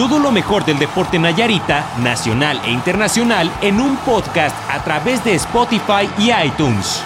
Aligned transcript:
Todo 0.00 0.18
lo 0.18 0.32
mejor 0.32 0.64
del 0.64 0.78
deporte 0.78 1.18
Nayarita, 1.18 1.84
nacional 1.98 2.58
e 2.64 2.70
internacional, 2.70 3.52
en 3.60 3.78
un 3.78 3.98
podcast 3.98 4.56
a 4.70 4.82
través 4.82 5.22
de 5.24 5.34
Spotify 5.34 6.08
y 6.16 6.30
iTunes. 6.32 7.02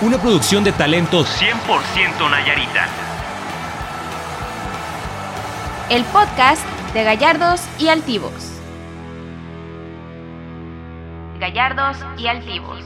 Una 0.00 0.16
producción 0.18 0.62
de 0.62 0.70
talentos 0.70 1.26
100% 1.40 2.30
Nayarita. 2.30 2.86
El 5.90 6.04
podcast 6.04 6.62
de 6.94 7.02
Gallardos 7.02 7.62
y 7.80 7.88
Altivos. 7.88 8.32
Gallardos 11.40 11.96
y 12.16 12.28
Altivos. 12.28 12.84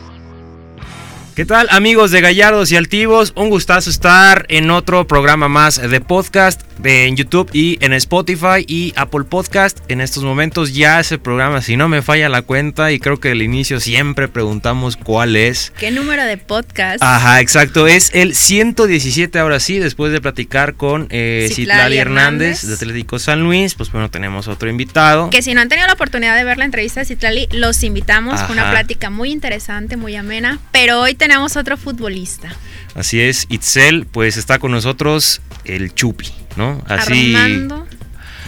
¿Qué 1.34 1.44
tal 1.44 1.68
amigos 1.70 2.12
de 2.12 2.22
Gallardos 2.22 2.72
y 2.72 2.76
Altivos? 2.76 3.34
Un 3.36 3.50
gustazo 3.50 3.90
estar 3.90 4.46
en 4.48 4.70
otro 4.70 5.06
programa 5.06 5.48
más 5.48 5.76
de 5.76 6.00
podcast 6.00 6.65
en 6.84 7.16
YouTube 7.16 7.50
y 7.52 7.78
en 7.84 7.92
Spotify 7.92 8.64
y 8.66 8.92
Apple 8.96 9.24
Podcast. 9.24 9.78
En 9.88 10.00
estos 10.00 10.24
momentos 10.24 10.74
ya 10.74 11.00
ese 11.00 11.18
programa, 11.18 11.62
si 11.62 11.76
no 11.76 11.88
me 11.88 12.02
falla 12.02 12.28
la 12.28 12.42
cuenta 12.42 12.92
y 12.92 12.98
creo 12.98 13.18
que 13.20 13.30
al 13.30 13.42
inicio 13.42 13.80
siempre 13.80 14.28
preguntamos 14.28 14.96
cuál 14.96 15.36
es. 15.36 15.72
¿Qué 15.78 15.90
número 15.90 16.24
de 16.24 16.36
podcast? 16.36 17.02
Ajá, 17.02 17.40
exacto. 17.40 17.86
Es 17.86 18.10
el 18.14 18.34
117 18.34 19.38
ahora 19.38 19.60
sí, 19.60 19.78
después 19.78 20.12
de 20.12 20.20
platicar 20.20 20.74
con 20.74 21.06
eh, 21.10 21.48
Citlali 21.52 21.98
Hernández, 21.98 22.62
de 22.62 22.74
Atlético 22.74 23.18
San 23.18 23.42
Luis. 23.42 23.74
Pues 23.74 23.90
bueno, 23.90 24.10
tenemos 24.10 24.48
otro 24.48 24.68
invitado. 24.68 25.30
Que 25.30 25.42
si 25.42 25.54
no 25.54 25.60
han 25.60 25.68
tenido 25.68 25.86
la 25.86 25.94
oportunidad 25.94 26.36
de 26.36 26.44
ver 26.44 26.58
la 26.58 26.64
entrevista 26.64 27.00
de 27.00 27.06
Citlali, 27.06 27.48
los 27.52 27.82
invitamos. 27.82 28.40
Fue 28.42 28.54
una 28.54 28.70
plática 28.70 29.10
muy 29.10 29.30
interesante, 29.30 29.96
muy 29.96 30.16
amena. 30.16 30.58
Pero 30.72 31.00
hoy 31.00 31.14
tenemos 31.14 31.56
otro 31.56 31.76
futbolista. 31.76 32.54
Así 32.94 33.20
es, 33.20 33.46
Itzel, 33.50 34.06
pues 34.06 34.36
está 34.36 34.58
con 34.58 34.70
nosotros 34.70 35.42
el 35.64 35.94
Chupi. 35.94 36.45
¿No? 36.56 36.82
Así. 36.86 37.34
Armando. 37.34 37.86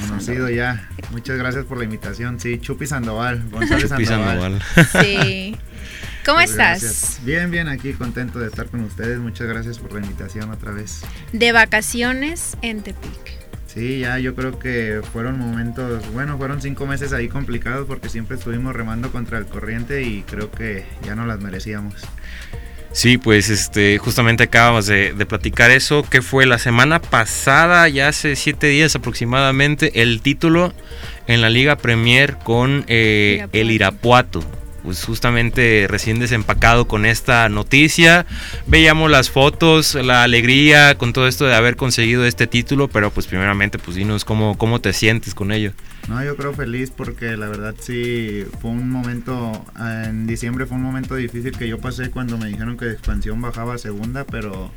Conocido 0.00 0.48
ya. 0.48 0.88
Muchas 1.10 1.38
gracias 1.38 1.64
por 1.64 1.78
la 1.78 1.84
invitación. 1.84 2.38
Sí, 2.38 2.58
Chupi 2.58 2.86
Sandoval. 2.86 3.48
González 3.50 3.90
Chupi 3.90 4.06
Sandoval. 4.06 4.62
Sí. 5.02 5.56
¿Cómo 6.24 6.40
estás? 6.40 7.20
Bien, 7.24 7.50
bien, 7.50 7.68
aquí 7.68 7.94
contento 7.94 8.38
de 8.38 8.48
estar 8.48 8.66
con 8.66 8.80
ustedes. 8.80 9.18
Muchas 9.18 9.46
gracias 9.46 9.78
por 9.78 9.92
la 9.92 10.00
invitación 10.00 10.50
otra 10.50 10.72
vez. 10.72 11.00
De 11.32 11.52
vacaciones 11.52 12.56
en 12.60 12.82
Tepic. 12.82 13.38
Sí, 13.66 14.00
ya 14.00 14.18
yo 14.18 14.34
creo 14.34 14.58
que 14.58 15.02
fueron 15.12 15.38
momentos, 15.38 16.10
bueno, 16.12 16.36
fueron 16.36 16.60
cinco 16.60 16.86
meses 16.86 17.12
ahí 17.12 17.28
complicados 17.28 17.86
porque 17.86 18.08
siempre 18.08 18.36
estuvimos 18.36 18.74
remando 18.74 19.12
contra 19.12 19.38
el 19.38 19.46
corriente 19.46 20.02
y 20.02 20.22
creo 20.22 20.50
que 20.50 20.84
ya 21.04 21.14
no 21.14 21.26
las 21.26 21.40
merecíamos. 21.40 21.94
Sí, 22.98 23.16
pues 23.16 23.48
este, 23.48 23.96
justamente 23.98 24.42
acabamos 24.42 24.86
de, 24.86 25.14
platicar 25.28 25.70
eso, 25.70 26.02
que 26.02 26.20
fue 26.20 26.46
la 26.46 26.58
semana 26.58 27.00
pasada, 27.00 27.88
ya 27.88 28.08
hace 28.08 28.34
siete 28.34 28.66
días 28.66 28.96
aproximadamente, 28.96 30.02
el 30.02 30.20
título 30.20 30.72
en 31.28 31.40
la 31.40 31.48
Liga 31.48 31.76
Premier 31.76 32.38
con 32.38 32.84
eh, 32.88 33.46
el 33.52 33.70
Irapuato. 33.70 34.42
Pues 34.88 35.04
justamente 35.04 35.84
recién 35.86 36.18
desempacado 36.18 36.88
con 36.88 37.04
esta 37.04 37.46
noticia, 37.50 38.24
veíamos 38.66 39.10
las 39.10 39.28
fotos, 39.28 39.94
la 39.94 40.22
alegría 40.22 40.96
con 40.96 41.12
todo 41.12 41.28
esto 41.28 41.44
de 41.44 41.54
haber 41.54 41.76
conseguido 41.76 42.24
este 42.24 42.46
título, 42.46 42.88
pero 42.88 43.10
pues 43.10 43.26
primeramente 43.26 43.78
pues 43.78 43.98
dinos 43.98 44.24
cómo, 44.24 44.56
cómo 44.56 44.80
te 44.80 44.94
sientes 44.94 45.34
con 45.34 45.52
ello. 45.52 45.74
No, 46.08 46.24
yo 46.24 46.36
creo 46.36 46.54
feliz 46.54 46.90
porque 46.90 47.36
la 47.36 47.50
verdad 47.50 47.74
sí 47.78 48.46
fue 48.62 48.70
un 48.70 48.88
momento, 48.88 49.62
en 49.78 50.26
diciembre 50.26 50.64
fue 50.64 50.78
un 50.78 50.84
momento 50.84 51.16
difícil 51.16 51.52
que 51.52 51.68
yo 51.68 51.76
pasé 51.76 52.10
cuando 52.10 52.38
me 52.38 52.46
dijeron 52.46 52.78
que 52.78 52.90
expansión 52.90 53.42
bajaba 53.42 53.74
a 53.74 53.78
segunda, 53.78 54.24
pero 54.24 54.72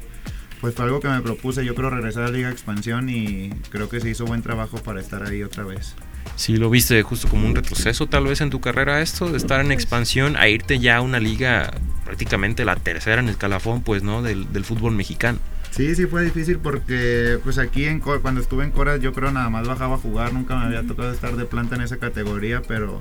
pues 0.60 0.76
fue 0.76 0.84
algo 0.84 1.00
que 1.00 1.08
me 1.08 1.22
propuse, 1.22 1.64
yo 1.64 1.74
creo 1.74 1.90
regresar 1.90 2.24
a 2.24 2.26
la 2.26 2.34
Liga 2.34 2.52
Expansión 2.52 3.08
y 3.08 3.50
creo 3.70 3.88
que 3.88 4.02
se 4.02 4.10
hizo 4.10 4.26
buen 4.26 4.42
trabajo 4.42 4.78
para 4.80 5.00
estar 5.00 5.24
ahí 5.24 5.42
otra 5.42 5.64
vez. 5.64 5.96
Sí, 6.36 6.58
lo 6.58 6.70
viste 6.70 7.02
justo 7.04 7.28
como 7.28 7.46
un 7.46 7.56
retroceso 7.56 8.08
tal 8.08 8.26
vez 8.26 8.42
en 8.42 8.50
tu 8.50 8.60
carrera 8.60 9.02
esto, 9.02 9.30
de 9.30 9.38
estar 9.38 9.60
en 9.60 9.68
pues 9.68 9.78
expansión 9.78 10.36
a 10.38 10.48
irte 10.48 10.80
ya 10.80 10.98
a 10.98 11.02
una 11.02 11.20
liga 11.20 11.72
prácticamente 12.04 12.66
la 12.66 12.76
tercera 12.76 13.22
en 13.22 13.30
el 13.30 13.38
calafón, 13.38 13.84
pues, 13.84 14.04
¿no? 14.04 14.22
Del, 14.22 14.52
del 14.52 14.66
fútbol 14.66 14.94
mexicano. 14.94 15.40
Sí, 15.72 15.96
sí 15.96 16.06
fue 16.06 16.26
difícil 16.26 16.60
porque 16.60 17.40
pues 17.44 17.58
aquí 17.58 17.86
en, 17.86 18.02
cuando 18.02 18.42
estuve 18.42 18.66
en 18.66 18.72
Coras 18.72 19.00
yo 19.00 19.14
creo 19.14 19.32
nada 19.32 19.50
más 19.50 19.66
bajaba 19.68 19.96
a 19.96 19.98
jugar, 19.98 20.34
nunca 20.34 20.58
me 20.58 20.66
había 20.66 20.84
tocado 20.84 21.12
estar 21.14 21.38
de 21.38 21.46
planta 21.46 21.76
en 21.76 21.82
esa 21.82 21.98
categoría, 21.98 22.62
pero 22.68 23.00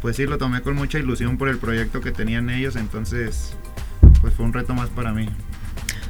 pues 0.00 0.16
sí 0.16 0.26
lo 0.26 0.38
tomé 0.38 0.62
con 0.62 0.76
mucha 0.76 1.00
ilusión 1.00 1.36
por 1.36 1.48
el 1.48 1.58
proyecto 1.58 2.00
que 2.00 2.12
tenían 2.12 2.48
ellos, 2.48 2.76
entonces 2.76 3.54
pues 4.20 4.34
fue 4.34 4.44
un 4.44 4.52
reto 4.52 4.72
más 4.72 4.88
para 4.90 5.12
mí. 5.12 5.28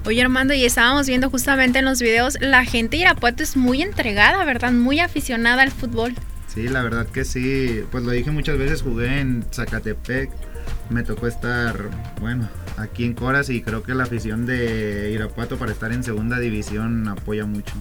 Oye 0.05 0.21
Armando, 0.21 0.53
y 0.53 0.67
estábamos 0.67 1.07
viendo 1.07 1.31
justamente 1.31 1.79
en 1.79 1.87
los 1.87 2.03
videos, 2.03 2.37
la 2.41 2.67
gente 2.67 2.97
de 2.97 3.05
Irapuato 3.05 3.43
es 3.43 3.57
muy 3.57 3.81
entregada, 3.81 4.45
¿verdad? 4.45 4.73
Muy 4.73 5.01
aficionada 5.01 5.63
al 5.63 5.71
fútbol. 5.71 6.15
Sí, 6.53 6.69
la 6.69 6.83
verdad 6.83 7.07
que 7.07 7.25
sí, 7.25 7.83
pues 7.91 8.05
lo 8.05 8.11
dije 8.11 8.31
muchas 8.31 8.59
veces, 8.59 8.83
jugué 8.83 9.21
en 9.21 9.43
Zacatepec, 9.51 10.31
me 10.91 11.03
tocó 11.03 11.27
estar, 11.27 11.89
bueno, 12.21 12.47
aquí 12.77 13.07
en 13.07 13.15
Coras 13.15 13.49
y 13.49 13.63
creo 13.63 13.83
que 13.83 13.95
la 13.95 14.03
afición 14.03 14.45
de 14.45 15.11
Irapuato 15.15 15.57
para 15.57 15.73
estar 15.73 15.93
en 15.93 16.05
segunda 16.05 16.39
división 16.39 17.09
apoya 17.09 17.47
mucho. 17.47 17.73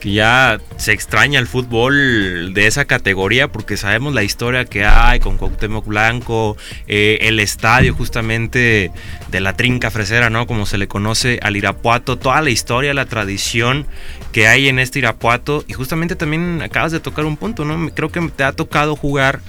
Que 0.00 0.12
ya 0.12 0.60
se 0.76 0.92
extraña 0.92 1.38
el 1.38 1.46
fútbol 1.46 2.52
de 2.54 2.66
esa 2.66 2.84
categoría 2.84 3.48
porque 3.48 3.76
sabemos 3.76 4.14
la 4.14 4.22
historia 4.22 4.64
que 4.64 4.84
hay 4.84 5.20
con 5.20 5.36
Cuauhtémoc 5.38 5.86
Blanco, 5.86 6.56
eh, 6.86 7.18
el 7.22 7.40
estadio 7.40 7.94
justamente 7.94 8.90
de 9.28 9.40
la 9.40 9.54
trinca 9.54 9.90
fresera, 9.90 10.30
¿no? 10.30 10.46
Como 10.46 10.66
se 10.66 10.78
le 10.78 10.88
conoce 10.88 11.38
al 11.42 11.56
Irapuato, 11.56 12.18
toda 12.18 12.42
la 12.42 12.50
historia, 12.50 12.94
la 12.94 13.06
tradición 13.06 13.86
que 14.32 14.48
hay 14.48 14.68
en 14.68 14.78
este 14.78 14.98
Irapuato 14.98 15.64
y 15.66 15.72
justamente 15.72 16.16
también 16.16 16.62
acabas 16.62 16.92
de 16.92 17.00
tocar 17.00 17.24
un 17.24 17.36
punto, 17.36 17.64
¿no? 17.64 17.90
Creo 17.94 18.10
que 18.10 18.20
te 18.34 18.44
ha 18.44 18.52
tocado 18.52 18.96
jugar 18.96 19.40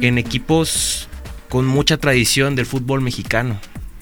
en 0.00 0.18
equipos 0.18 1.08
con 1.48 1.66
mucha 1.66 1.98
tradición 1.98 2.56
del 2.56 2.64
fútbol 2.66 3.00
mexicano. 3.00 3.60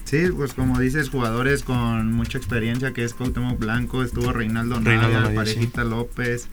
Sí, 0.09 0.25
pues 0.35 0.55
como 0.55 0.79
dices, 0.79 1.09
jugadores 1.09 1.61
con 1.61 2.13
mucha 2.13 2.39
experiencia, 2.39 2.93
que 2.93 3.03
es 3.03 3.13
Cuauhtémoc 3.13 3.59
Blanco, 3.59 4.01
estuvo 4.01 4.33
Reinaldo 4.33 4.79
Navia, 4.79 5.35
Parejita 5.35 5.83
López. 5.83 6.47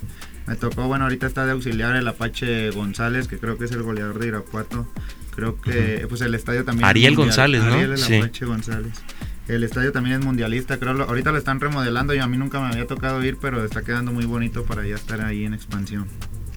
Me 0.46 0.56
tocó, 0.56 0.86
bueno, 0.88 1.04
ahorita 1.04 1.26
está 1.26 1.46
de 1.46 1.52
auxiliar 1.52 1.96
el 1.96 2.06
Apache 2.06 2.70
González, 2.70 3.28
que 3.28 3.38
creo 3.38 3.56
que 3.56 3.64
es 3.64 3.72
el 3.72 3.82
goleador 3.82 4.18
de 4.18 4.26
Irapuato. 4.26 4.86
Creo 5.34 5.58
que, 5.58 6.04
pues 6.06 6.20
el 6.20 6.34
estadio 6.34 6.66
también... 6.66 6.86
Ariel 6.86 7.16
González, 7.16 7.64
¿no? 7.64 7.72
Ariel 7.72 7.94
el 7.94 8.18
Apache 8.18 8.44
González. 8.44 8.92
El 9.48 9.64
estadio 9.64 9.90
también 9.90 10.20
es 10.20 10.24
mundialista, 10.26 10.76
creo. 10.78 11.04
Ahorita 11.04 11.32
lo 11.32 11.38
están 11.38 11.58
remodelando 11.58 12.14
y 12.14 12.18
a 12.18 12.26
mí 12.26 12.36
nunca 12.36 12.60
me 12.60 12.66
había 12.66 12.86
tocado 12.86 13.24
ir, 13.24 13.38
pero 13.40 13.64
está 13.64 13.80
quedando 13.80 14.12
muy 14.12 14.26
bonito 14.26 14.64
para 14.64 14.86
ya 14.86 14.96
estar 14.96 15.22
ahí 15.22 15.46
en 15.46 15.54
expansión. 15.54 16.06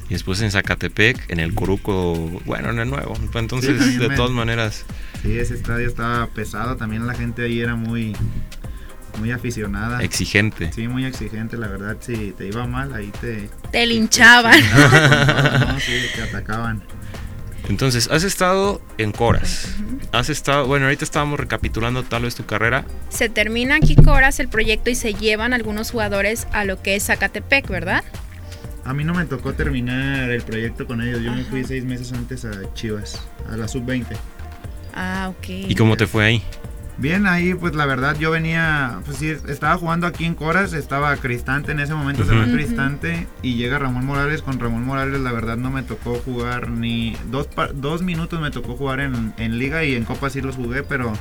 Y 0.09 0.15
después 0.15 0.41
en 0.41 0.51
Zacatepec, 0.51 1.29
en 1.29 1.39
el 1.39 1.53
Curuco, 1.53 2.41
bueno, 2.43 2.71
en 2.71 2.79
el 2.79 2.89
nuevo. 2.89 3.17
Entonces, 3.35 3.99
de 3.99 4.09
todas 4.09 4.31
maneras. 4.31 4.85
Sí, 5.21 5.37
ese 5.37 5.55
estadio 5.55 5.87
estaba 5.87 6.27
pesado. 6.27 6.77
También 6.77 7.05
la 7.05 7.13
gente 7.13 7.43
ahí 7.43 7.59
era 7.59 7.75
muy, 7.75 8.15
muy 9.19 9.31
aficionada. 9.31 10.01
Exigente. 10.01 10.71
Sí, 10.73 10.87
muy 10.87 11.05
exigente, 11.05 11.57
la 11.57 11.67
verdad. 11.67 11.97
Si 11.99 12.31
te 12.31 12.47
iba 12.47 12.65
mal, 12.65 12.93
ahí 12.93 13.11
te. 13.19 13.49
Te 13.71 13.85
linchaban. 13.85 14.61
sí, 15.79 15.93
te 16.15 16.23
atacaban. 16.23 16.83
Entonces, 17.67 18.09
has 18.09 18.23
estado 18.23 18.81
en 18.97 19.11
Coras. 19.11 19.75
Has 20.11 20.29
estado, 20.29 20.65
bueno, 20.65 20.85
ahorita 20.85 21.03
estábamos 21.03 21.39
recapitulando 21.39 22.03
tal 22.03 22.23
vez 22.23 22.33
tu 22.33 22.45
carrera. 22.45 22.85
Se 23.09 23.29
termina 23.29 23.75
aquí 23.75 23.95
Coras 23.95 24.39
el 24.39 24.47
proyecto 24.47 24.89
y 24.89 24.95
se 24.95 25.13
llevan 25.13 25.53
algunos 25.53 25.91
jugadores 25.91 26.47
a 26.51 26.65
lo 26.65 26.81
que 26.81 26.95
es 26.95 27.05
Zacatepec, 27.05 27.67
¿verdad? 27.67 28.03
A 28.85 28.93
mí 28.93 29.03
no 29.03 29.13
me 29.13 29.25
tocó 29.25 29.53
terminar 29.53 30.31
el 30.31 30.41
proyecto 30.41 30.87
con 30.87 31.01
ellos. 31.01 31.21
Yo 31.21 31.31
me 31.31 31.43
fui 31.43 31.63
seis 31.63 31.85
meses 31.85 32.11
antes 32.11 32.43
a 32.43 32.73
Chivas, 32.73 33.21
a 33.51 33.55
la 33.55 33.67
sub-20. 33.67 34.07
Ah, 34.93 35.29
ok. 35.29 35.49
¿Y 35.69 35.75
cómo 35.75 35.97
te 35.97 36.07
fue 36.07 36.25
ahí? 36.25 36.43
Bien, 36.97 37.27
ahí 37.27 37.53
pues 37.53 37.75
la 37.75 37.85
verdad 37.85 38.17
yo 38.19 38.29
venía, 38.29 38.99
pues 39.05 39.17
sí, 39.17 39.29
estaba 39.47 39.77
jugando 39.77 40.05
aquí 40.05 40.25
en 40.25 40.35
Coras, 40.35 40.73
estaba 40.73 41.15
Cristante, 41.15 41.71
en 41.71 41.79
ese 41.79 41.93
momento 41.93 42.25
se 42.25 42.33
fue 42.33 42.51
Cristante 42.51 43.25
y 43.41 43.55
llega 43.55 43.79
Ramón 43.79 44.05
Morales, 44.05 44.41
con 44.41 44.59
Ramón 44.59 44.83
Morales 44.83 45.21
la 45.21 45.31
verdad 45.31 45.55
no 45.55 45.71
me 45.71 45.81
tocó 45.81 46.15
jugar 46.15 46.69
ni 46.69 47.15
dos, 47.31 47.47
dos 47.75 48.01
minutos 48.01 48.41
me 48.41 48.51
tocó 48.51 48.75
jugar 48.75 48.99
en, 48.99 49.33
en 49.37 49.57
liga 49.57 49.85
y 49.85 49.95
en 49.95 50.03
Copa 50.03 50.29
sí 50.29 50.41
los 50.41 50.57
jugué, 50.57 50.83
pero 50.83 51.13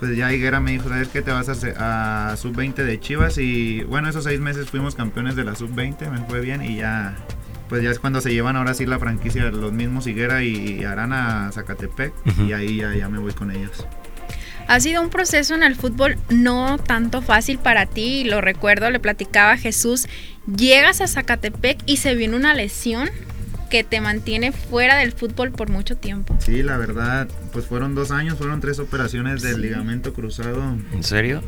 pues 0.00 0.16
ya 0.16 0.32
Higuera 0.32 0.58
me 0.58 0.72
dijo, 0.72 0.88
¿sabes 0.88 1.06
qué? 1.06 1.22
Te 1.22 1.30
vas 1.30 1.48
a, 1.48 2.32
a 2.32 2.36
sub-20 2.36 2.74
de 2.74 2.98
Chivas 2.98 3.38
y 3.38 3.84
bueno, 3.84 4.08
esos 4.08 4.24
seis 4.24 4.40
meses 4.40 4.68
fuimos 4.68 4.96
campeones 4.96 5.36
de 5.36 5.44
la 5.44 5.54
sub-20, 5.54 6.10
me 6.10 6.18
fue 6.26 6.40
bien 6.40 6.60
y 6.60 6.78
ya, 6.78 7.14
pues 7.68 7.82
ya 7.82 7.90
es 7.90 7.98
cuando 7.98 8.20
se 8.20 8.32
llevan 8.32 8.56
ahora 8.56 8.74
sí 8.74 8.86
la 8.86 8.98
franquicia 8.98 9.44
los 9.50 9.72
mismos 9.72 10.06
Higuera 10.06 10.42
y 10.42 10.84
Arana 10.84 11.48
a 11.48 11.52
Zacatepec 11.52 12.12
y 12.46 12.52
ahí 12.52 12.76
ya, 12.76 12.94
ya 12.94 13.08
me 13.08 13.18
voy 13.18 13.32
con 13.32 13.50
ellos. 13.50 13.86
Ha 14.66 14.80
sido 14.80 15.02
un 15.02 15.10
proceso 15.10 15.54
en 15.54 15.62
el 15.62 15.76
fútbol 15.76 16.16
no 16.30 16.78
tanto 16.78 17.20
fácil 17.20 17.58
para 17.58 17.86
ti, 17.86 18.24
lo 18.24 18.40
recuerdo, 18.40 18.90
le 18.90 18.98
platicaba 18.98 19.52
a 19.52 19.56
Jesús, 19.58 20.06
llegas 20.56 21.00
a 21.00 21.06
Zacatepec 21.06 21.78
y 21.86 21.98
se 21.98 22.14
viene 22.14 22.36
una 22.36 22.54
lesión 22.54 23.10
que 23.68 23.84
te 23.84 24.00
mantiene 24.00 24.52
fuera 24.52 24.96
del 24.96 25.12
fútbol 25.12 25.50
por 25.50 25.68
mucho 25.68 25.96
tiempo. 25.96 26.36
Sí, 26.38 26.62
la 26.62 26.76
verdad, 26.76 27.28
pues 27.52 27.66
fueron 27.66 27.94
dos 27.94 28.10
años, 28.10 28.38
fueron 28.38 28.60
tres 28.60 28.78
operaciones 28.78 29.42
del 29.42 29.60
ligamento 29.60 30.14
cruzado. 30.14 30.76
¿En 30.92 31.02
serio? 31.02 31.42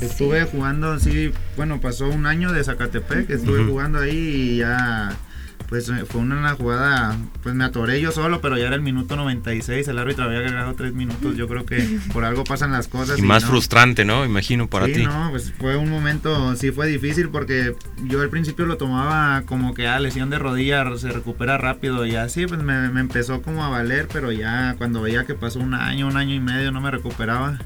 Estuve 0.00 0.44
jugando, 0.44 0.98
sí, 0.98 1.32
bueno, 1.56 1.80
pasó 1.80 2.08
un 2.08 2.26
año 2.26 2.52
de 2.52 2.62
Zacatepec, 2.62 3.30
estuve 3.30 3.64
jugando 3.64 3.98
ahí 3.98 4.16
y 4.16 4.56
ya 4.58 5.16
pues 5.70 5.88
eh, 5.88 6.04
fue 6.04 6.20
una, 6.20 6.52
jugada, 6.54 7.16
pues 7.44 7.54
me 7.54 7.64
atoré 7.64 8.00
yo 8.00 8.10
solo, 8.10 8.40
pero 8.40 8.58
ya 8.58 8.66
era 8.66 8.74
el 8.74 8.82
minuto 8.82 9.14
96, 9.14 9.86
el 9.86 9.98
árbitro 9.98 10.24
había 10.24 10.38
agregado 10.38 10.74
tres 10.74 10.92
minutos, 10.92 11.36
yo 11.36 11.46
creo 11.46 11.64
que 11.64 12.00
por 12.12 12.24
algo 12.24 12.42
pasan 12.42 12.72
las 12.72 12.88
cosas. 12.88 13.20
Y, 13.20 13.22
más 13.22 13.44
frustrante, 13.44 14.04
¿no? 14.04 14.24
Imagino 14.24 14.66
para 14.66 14.86
sí, 14.86 14.94
ti. 14.94 15.04
no, 15.04 15.28
pues 15.30 15.54
fue 15.58 15.76
un 15.76 15.88
momento, 15.88 16.56
sí 16.56 16.72
fue 16.72 16.88
difícil 16.88 17.28
porque 17.28 17.76
yo 18.02 18.20
al 18.20 18.30
principio 18.30 18.66
lo 18.66 18.78
tomaba 18.78 19.42
como 19.46 19.72
que, 19.72 19.86
ah, 19.86 20.00
lesión 20.00 20.28
de 20.28 20.40
rodilla, 20.40 20.84
se 20.98 21.12
recupera 21.12 21.56
rápido 21.56 22.04
y 22.04 22.16
así, 22.16 22.48
pues 22.48 22.60
me, 22.60 22.88
me 22.88 23.00
empezó 23.00 23.40
como 23.40 23.64
a 23.64 23.68
valer, 23.68 24.08
pero 24.12 24.32
ya 24.32 24.74
cuando 24.76 25.00
veía 25.00 25.24
que 25.24 25.34
pasó 25.34 25.60
un 25.60 25.74
año, 25.74 26.08
un 26.08 26.16
año 26.16 26.34
y 26.34 26.40
medio, 26.40 26.72
no 26.72 26.80
me 26.80 26.90
recuperaba. 26.90 27.60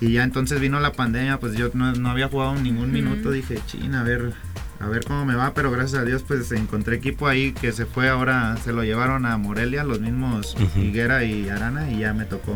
Y 0.00 0.12
ya 0.12 0.22
entonces 0.22 0.60
vino 0.60 0.78
la 0.80 0.92
pandemia, 0.92 1.40
pues 1.40 1.54
yo 1.54 1.70
no, 1.72 1.92
no 1.92 2.10
había 2.10 2.28
jugado 2.28 2.54
ningún 2.56 2.92
minuto, 2.92 3.30
dije, 3.30 3.58
china, 3.66 4.02
a 4.02 4.04
ver, 4.04 4.34
a 4.80 4.88
ver 4.88 5.04
cómo 5.04 5.24
me 5.24 5.34
va, 5.34 5.54
pero 5.54 5.70
gracias 5.70 6.02
a 6.02 6.04
Dios 6.04 6.24
pues 6.26 6.52
encontré 6.52 6.96
equipo 6.96 7.26
ahí 7.26 7.52
que 7.52 7.72
se 7.72 7.86
fue 7.86 8.08
ahora, 8.08 8.56
se 8.64 8.72
lo 8.72 8.84
llevaron 8.84 9.26
a 9.26 9.36
Morelia, 9.36 9.84
los 9.84 10.00
mismos 10.00 10.56
Higuera 10.76 11.24
y 11.24 11.48
Arana 11.48 11.90
y 11.90 12.00
ya 12.00 12.12
me 12.12 12.24
tocó, 12.24 12.54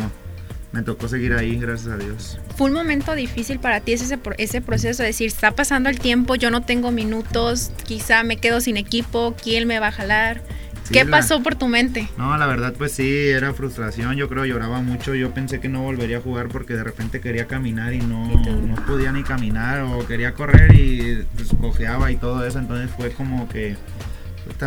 me 0.73 0.83
tocó 0.83 1.09
seguir 1.09 1.33
ahí, 1.35 1.57
gracias 1.57 1.95
a 1.95 1.97
Dios. 1.97 2.39
Fue 2.57 2.69
un 2.69 2.75
momento 2.75 3.15
difícil 3.15 3.59
para 3.59 3.81
ti 3.81 3.93
ese, 3.93 4.19
ese 4.39 4.61
proceso 4.61 5.03
de 5.03 5.09
decir, 5.09 5.29
está 5.29 5.53
pasando 5.53 5.89
el 5.89 5.99
tiempo, 5.99 6.35
yo 6.35 6.51
no 6.51 6.63
tengo 6.63 6.91
minutos, 6.91 7.73
quizá 7.85 8.23
me 8.23 8.37
quedo 8.37 8.61
sin 8.61 8.77
equipo, 8.77 9.35
¿quién 9.43 9.67
me 9.67 9.79
va 9.79 9.89
a 9.89 9.93
jalar? 9.93 10.43
¿Qué 10.93 11.07
pasó 11.07 11.43
por 11.43 11.55
tu 11.55 11.69
mente? 11.69 12.09
No, 12.17 12.37
la 12.37 12.47
verdad 12.47 12.75
pues 12.77 12.93
sí, 12.93 13.29
era 13.29 13.53
frustración, 13.55 14.17
yo 14.17 14.29
creo 14.29 14.45
lloraba 14.45 14.81
mucho, 14.81 15.15
yo 15.15 15.33
pensé 15.33 15.61
que 15.61 15.69
no 15.69 15.83
volvería 15.83 16.19
a 16.19 16.21
jugar 16.21 16.49
porque 16.49 16.75
de 16.75 16.85
repente 16.85 17.21
quería 17.21 17.47
caminar 17.47 17.95
y 17.95 17.99
no, 17.99 18.27
no 18.27 18.75
podía 18.87 19.13
ni 19.13 19.23
caminar 19.23 19.83
o 19.83 20.07
quería 20.07 20.35
correr 20.35 20.75
y 20.75 21.25
pues 21.35 21.49
cojeaba 21.61 22.11
y 22.11 22.17
todo 22.17 22.47
eso, 22.47 22.59
entonces 22.59 22.91
fue 22.97 23.11
como 23.13 23.49
que 23.49 23.77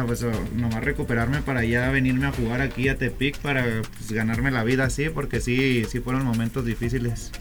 pues 0.08 0.26
nomás 0.56 0.84
recuperarme 0.84 1.42
para 1.42 1.64
ya 1.64 1.90
venirme 1.90 2.28
a 2.28 2.32
jugar 2.32 2.62
aquí 2.62 2.90
a 2.90 2.98
Tepic 2.98 3.38
para 3.40 3.64
pues, 3.64 4.12
ganarme 4.12 4.52
la 4.52 4.64
vida 4.64 4.86
así, 4.86 5.10
porque 5.10 5.42
sí, 5.42 5.86
sí 5.90 6.00
fueron 6.00 6.24
momentos 6.24 6.66
difíciles. 6.66 7.32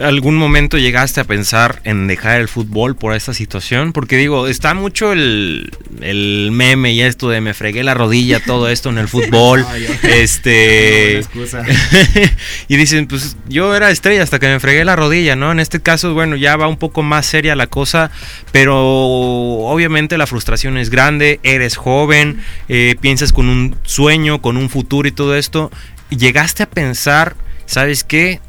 ¿Algún 0.00 0.36
momento 0.36 0.78
llegaste 0.78 1.20
a 1.20 1.24
pensar 1.24 1.82
en 1.84 2.06
dejar 2.06 2.40
el 2.40 2.48
fútbol 2.48 2.96
por 2.96 3.14
esta 3.14 3.34
situación? 3.34 3.92
Porque 3.92 4.16
digo, 4.16 4.48
está 4.48 4.72
mucho 4.72 5.12
el, 5.12 5.70
el 6.00 6.48
meme 6.50 6.92
y 6.94 7.02
esto 7.02 7.28
de 7.28 7.42
me 7.42 7.52
fregué 7.52 7.84
la 7.84 7.92
rodilla, 7.92 8.40
todo 8.40 8.70
esto 8.70 8.88
en 8.88 8.96
el 8.96 9.06
fútbol. 9.08 9.66
este. 10.02 11.22
y 12.68 12.76
dicen, 12.76 13.06
pues 13.06 13.36
yo 13.48 13.76
era 13.76 13.90
estrella 13.90 14.22
hasta 14.22 14.38
que 14.38 14.46
me 14.46 14.60
fregué 14.60 14.82
la 14.86 14.96
rodilla, 14.96 15.36
¿no? 15.36 15.52
En 15.52 15.60
este 15.60 15.80
caso, 15.80 16.14
bueno, 16.14 16.36
ya 16.36 16.56
va 16.56 16.68
un 16.68 16.78
poco 16.78 17.02
más 17.02 17.26
seria 17.26 17.54
la 17.54 17.66
cosa, 17.66 18.10
pero 18.50 18.78
obviamente 18.78 20.16
la 20.16 20.26
frustración 20.26 20.78
es 20.78 20.88
grande, 20.88 21.38
eres 21.42 21.76
joven, 21.76 22.40
eh, 22.70 22.96
piensas 22.98 23.34
con 23.34 23.46
un 23.46 23.76
sueño, 23.82 24.40
con 24.40 24.56
un 24.56 24.70
futuro 24.70 25.06
y 25.06 25.12
todo 25.12 25.36
esto. 25.36 25.70
¿Llegaste 26.08 26.62
a 26.62 26.70
pensar, 26.70 27.36
¿sabes 27.66 28.04
qué? 28.04 28.40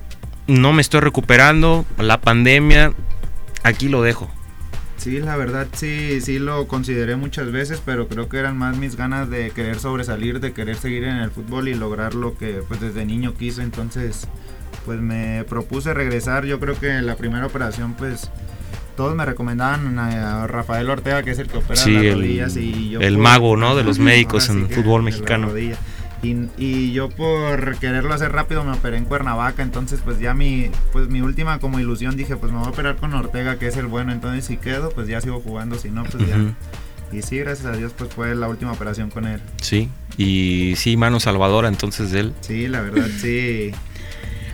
No 0.48 0.74
me 0.74 0.82
estoy 0.82 1.00
recuperando, 1.02 1.86
la 1.98 2.22
pandemia, 2.22 2.94
aquí 3.64 3.90
lo 3.90 4.02
dejo. 4.02 4.30
Sí, 4.98 5.20
la 5.20 5.36
verdad 5.36 5.68
sí, 5.74 6.22
sí 6.22 6.40
lo 6.40 6.68
consideré 6.68 7.16
muchas 7.18 7.52
veces, 7.52 7.82
pero 7.84 8.08
creo 8.08 8.30
que 8.30 8.38
eran 8.38 8.58
más 8.58 8.78
mis 8.78 8.96
ganas 8.96 9.30
de 9.30 9.52
querer 9.52 9.80
sobresalir, 9.80 10.40
de 10.40 10.54
querer 10.54 10.78
seguir 10.78 11.04
en 11.04 11.18
el 11.18 11.30
fútbol 11.30 11.68
y 11.68 11.74
lograr 11.74 12.14
lo 12.14 12.38
que 12.38 12.64
pues 12.68 12.80
desde 12.80 13.06
niño 13.06 13.34
quise, 13.34 13.64
entonces 13.64 14.28
pues 14.86 15.02
me 15.02 15.44
propuse 15.50 15.94
regresar, 15.94 16.46
yo 16.46 16.60
creo 16.60 16.80
que 16.80 17.02
la 17.02 17.16
primera 17.16 17.46
operación 17.46 17.96
pues 17.96 18.30
todos 18.96 19.16
me 19.16 19.26
recomendaban 19.26 19.98
a 20.00 20.48
Rafael 20.48 20.90
Ortega, 20.90 21.24
que 21.24 21.32
es 21.32 21.40
el 21.40 21.48
que 21.48 21.58
opera 21.58 21.86
las 21.86 22.14
rodillas 22.14 22.56
y 22.56 22.92
yo 22.92 23.02
el 23.02 23.18
mago, 23.18 23.58
¿no? 23.58 23.76
De 23.76 23.84
los 23.84 24.00
médicos 24.00 24.50
en 24.50 24.70
fútbol 24.70 25.04
mexicano. 25.04 25.52
Y, 26.24 26.94
yo 26.94 27.10
por 27.10 27.78
quererlo 27.80 28.14
hacer 28.14 28.32
rápido 28.32 28.64
me 28.64 28.72
operé 28.72 28.98
en 28.98 29.06
Cuernavaca, 29.06 29.62
entonces 29.62 30.00
pues 30.04 30.20
ya 30.20 30.34
mi, 30.34 30.70
pues 30.94 31.10
mi 31.10 31.22
última 31.22 31.60
como 31.60 31.80
ilusión 31.80 32.16
dije 32.16 32.38
pues 32.38 32.52
me 32.52 32.60
voy 32.60 32.68
a 32.68 32.72
operar 32.72 32.96
con 32.96 33.14
Ortega 33.14 33.60
que 33.60 33.68
es 33.68 33.76
el 33.76 33.88
bueno, 33.88 34.14
entonces 34.14 34.46
si 34.46 34.58
quedo 34.58 34.90
pues 34.92 35.08
ya 35.08 35.20
sigo 35.20 35.42
jugando, 35.42 35.78
si 35.78 35.90
no 35.90 36.04
pues 36.04 36.26
ya. 36.28 36.38
Y 37.12 37.22
sí, 37.22 37.38
gracias 37.40 37.68
a 37.68 37.78
Dios 37.78 37.94
pues 37.98 38.12
fue 38.12 38.34
la 38.36 38.48
última 38.48 38.72
operación 38.72 39.10
con 39.10 39.28
él. 39.28 39.42
Sí, 39.62 39.90
y 40.18 40.76
sí, 40.78 40.96
mano 40.98 41.20
salvadora 41.20 41.68
entonces 41.68 42.12
de 42.12 42.22
él. 42.22 42.34
Sí, 42.42 42.68
la 42.68 42.82
verdad 42.82 43.08
sí. 43.20 43.72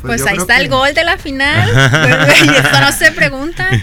Pues, 0.01 0.21
pues 0.21 0.31
ahí 0.31 0.37
está 0.37 0.59
el 0.59 0.69
gol 0.69 0.93
de 0.93 1.03
la 1.03 1.17
final. 1.17 1.69
y 2.45 2.49
esto 2.49 2.79
no 2.79 2.91
se 2.91 3.11
pregunta. 3.11 3.69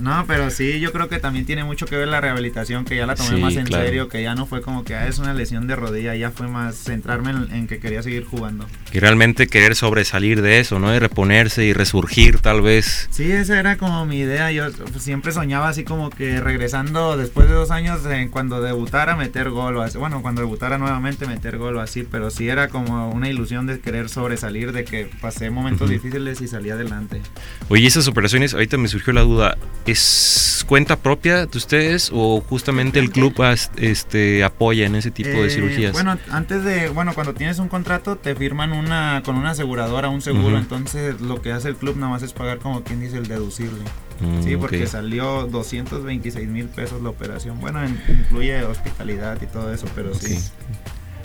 No, 0.00 0.24
pero 0.26 0.50
sí, 0.50 0.78
yo 0.78 0.92
creo 0.92 1.08
que 1.08 1.18
también 1.18 1.46
tiene 1.46 1.64
mucho 1.64 1.86
que 1.86 1.96
ver 1.96 2.08
la 2.08 2.20
rehabilitación, 2.20 2.84
que 2.84 2.96
ya 2.96 3.06
la 3.06 3.14
tomé 3.14 3.38
más 3.38 3.56
en 3.56 3.66
serio, 3.66 4.08
que 4.08 4.22
ya 4.22 4.34
no 4.34 4.46
fue 4.46 4.62
como 4.62 4.84
que 4.84 4.94
ah, 4.94 5.06
es 5.08 5.18
una 5.18 5.34
lesión 5.34 5.66
de 5.66 5.74
rodilla, 5.74 6.14
ya 6.14 6.30
fue 6.30 6.48
más 6.48 6.76
centrarme 6.76 7.30
en, 7.30 7.66
que 7.66 7.78
quería 7.78 8.02
seguir 8.02 8.24
jugando. 8.24 8.66
Y 8.92 9.00
realmente 9.00 9.48
querer 9.48 9.74
sobresalir 9.74 10.42
de 10.42 10.60
eso, 10.60 10.78
¿no? 10.78 10.94
Y 10.94 10.98
reponerse 10.98 11.64
y 11.64 11.72
resurgir 11.72 12.38
tal 12.38 12.62
vez. 12.62 13.08
Sí, 13.10 13.30
esa 13.32 13.58
era 13.58 13.76
como 13.76 14.06
mi 14.06 14.18
idea. 14.18 14.52
Yo 14.52 14.70
siempre 14.98 15.32
soñaba 15.32 15.68
así 15.68 15.84
como 15.84 16.10
que 16.10 16.40
regresando 16.40 17.16
después 17.16 17.48
de 17.48 17.54
dos 17.54 17.70
años, 17.70 18.04
en 18.06 18.28
cuando 18.28 18.60
debutara, 18.60 19.16
meter 19.16 19.50
gol 19.50 19.76
o 19.76 19.82
así. 19.82 19.98
Bueno, 19.98 20.22
cuando 20.22 20.42
debutara 20.42 20.78
nuevamente, 20.78 21.26
meter 21.26 21.58
gol 21.58 21.76
o 21.76 21.80
así, 21.80 22.04
pero 22.04 22.30
sí 22.30 22.48
era 22.48 22.68
como 22.68 23.10
una 23.10 23.28
ilusión 23.28 23.66
de 23.66 23.80
querer 23.80 24.08
sobresalir, 24.08 24.72
de 24.72 24.84
que 24.84 25.10
pasemos 25.20 25.55
momentos 25.56 25.90
difíciles 25.90 26.40
y 26.40 26.48
salí 26.48 26.70
adelante. 26.70 27.22
Oye, 27.68 27.86
esas 27.86 28.06
operaciones, 28.06 28.54
ahorita 28.54 28.76
me 28.76 28.88
surgió 28.88 29.12
la 29.12 29.22
duda, 29.22 29.56
¿es 29.86 30.64
cuenta 30.68 30.96
propia 30.96 31.46
de 31.46 31.58
ustedes 31.58 32.10
o 32.12 32.40
justamente 32.40 32.98
el 32.98 33.10
club 33.10 33.34
este, 33.76 34.44
apoya 34.44 34.86
en 34.86 34.94
ese 34.94 35.10
tipo 35.10 35.30
de 35.30 35.46
eh, 35.46 35.50
cirugías? 35.50 35.92
Bueno, 35.92 36.18
antes 36.30 36.62
de, 36.64 36.90
bueno, 36.90 37.14
cuando 37.14 37.34
tienes 37.34 37.58
un 37.58 37.68
contrato 37.68 38.16
te 38.16 38.34
firman 38.34 38.72
una 38.72 39.22
con 39.24 39.36
una 39.36 39.50
aseguradora, 39.50 40.08
un 40.08 40.22
seguro, 40.22 40.58
entonces 40.58 41.20
lo 41.20 41.40
que 41.40 41.52
hace 41.52 41.68
el 41.68 41.76
club 41.76 41.96
nada 41.96 42.12
más 42.12 42.22
es 42.22 42.32
pagar 42.32 42.58
como 42.58 42.84
quien 42.84 43.00
dice 43.00 43.16
el 43.16 43.26
deducible. 43.26 43.82
Mm, 44.20 44.42
sí, 44.42 44.56
porque 44.56 44.86
salió 44.86 45.46
226 45.46 46.48
mil 46.48 46.66
pesos 46.66 47.02
la 47.02 47.10
operación. 47.10 47.60
Bueno, 47.60 47.80
incluye 48.08 48.62
hospitalidad 48.64 49.40
y 49.42 49.46
todo 49.46 49.72
eso, 49.72 49.86
pero 49.94 50.14
sí. 50.14 50.38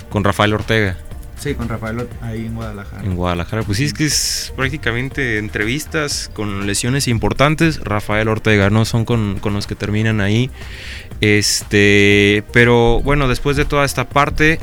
Con 0.10 0.24
Rafael 0.24 0.54
Ortega. 0.54 0.98
Sí, 1.42 1.56
con 1.56 1.68
Rafael 1.68 2.08
ahí 2.22 2.46
en 2.46 2.54
Guadalajara. 2.54 3.04
En 3.04 3.16
Guadalajara, 3.16 3.64
pues 3.64 3.80
sí, 3.80 3.86
es 3.86 3.96
que 3.96 4.06
es 4.06 4.54
prácticamente 4.56 5.40
entrevistas 5.40 6.30
con 6.32 6.68
lesiones 6.68 7.08
importantes. 7.08 7.80
Rafael 7.80 8.28
Ortega, 8.28 8.70
¿no? 8.70 8.86
Son 8.86 9.06
con, 9.06 9.40
con 9.40 9.56
los 9.56 9.66
que 9.66 9.74
terminan 9.74 10.22
ahí. 10.22 10.52
Este, 11.20 12.44
pero 12.54 13.02
bueno, 13.02 13.28
después 13.28 13.57
de 13.57 13.66
toda 13.66 13.86
esta 13.86 14.07
parte, 14.07 14.60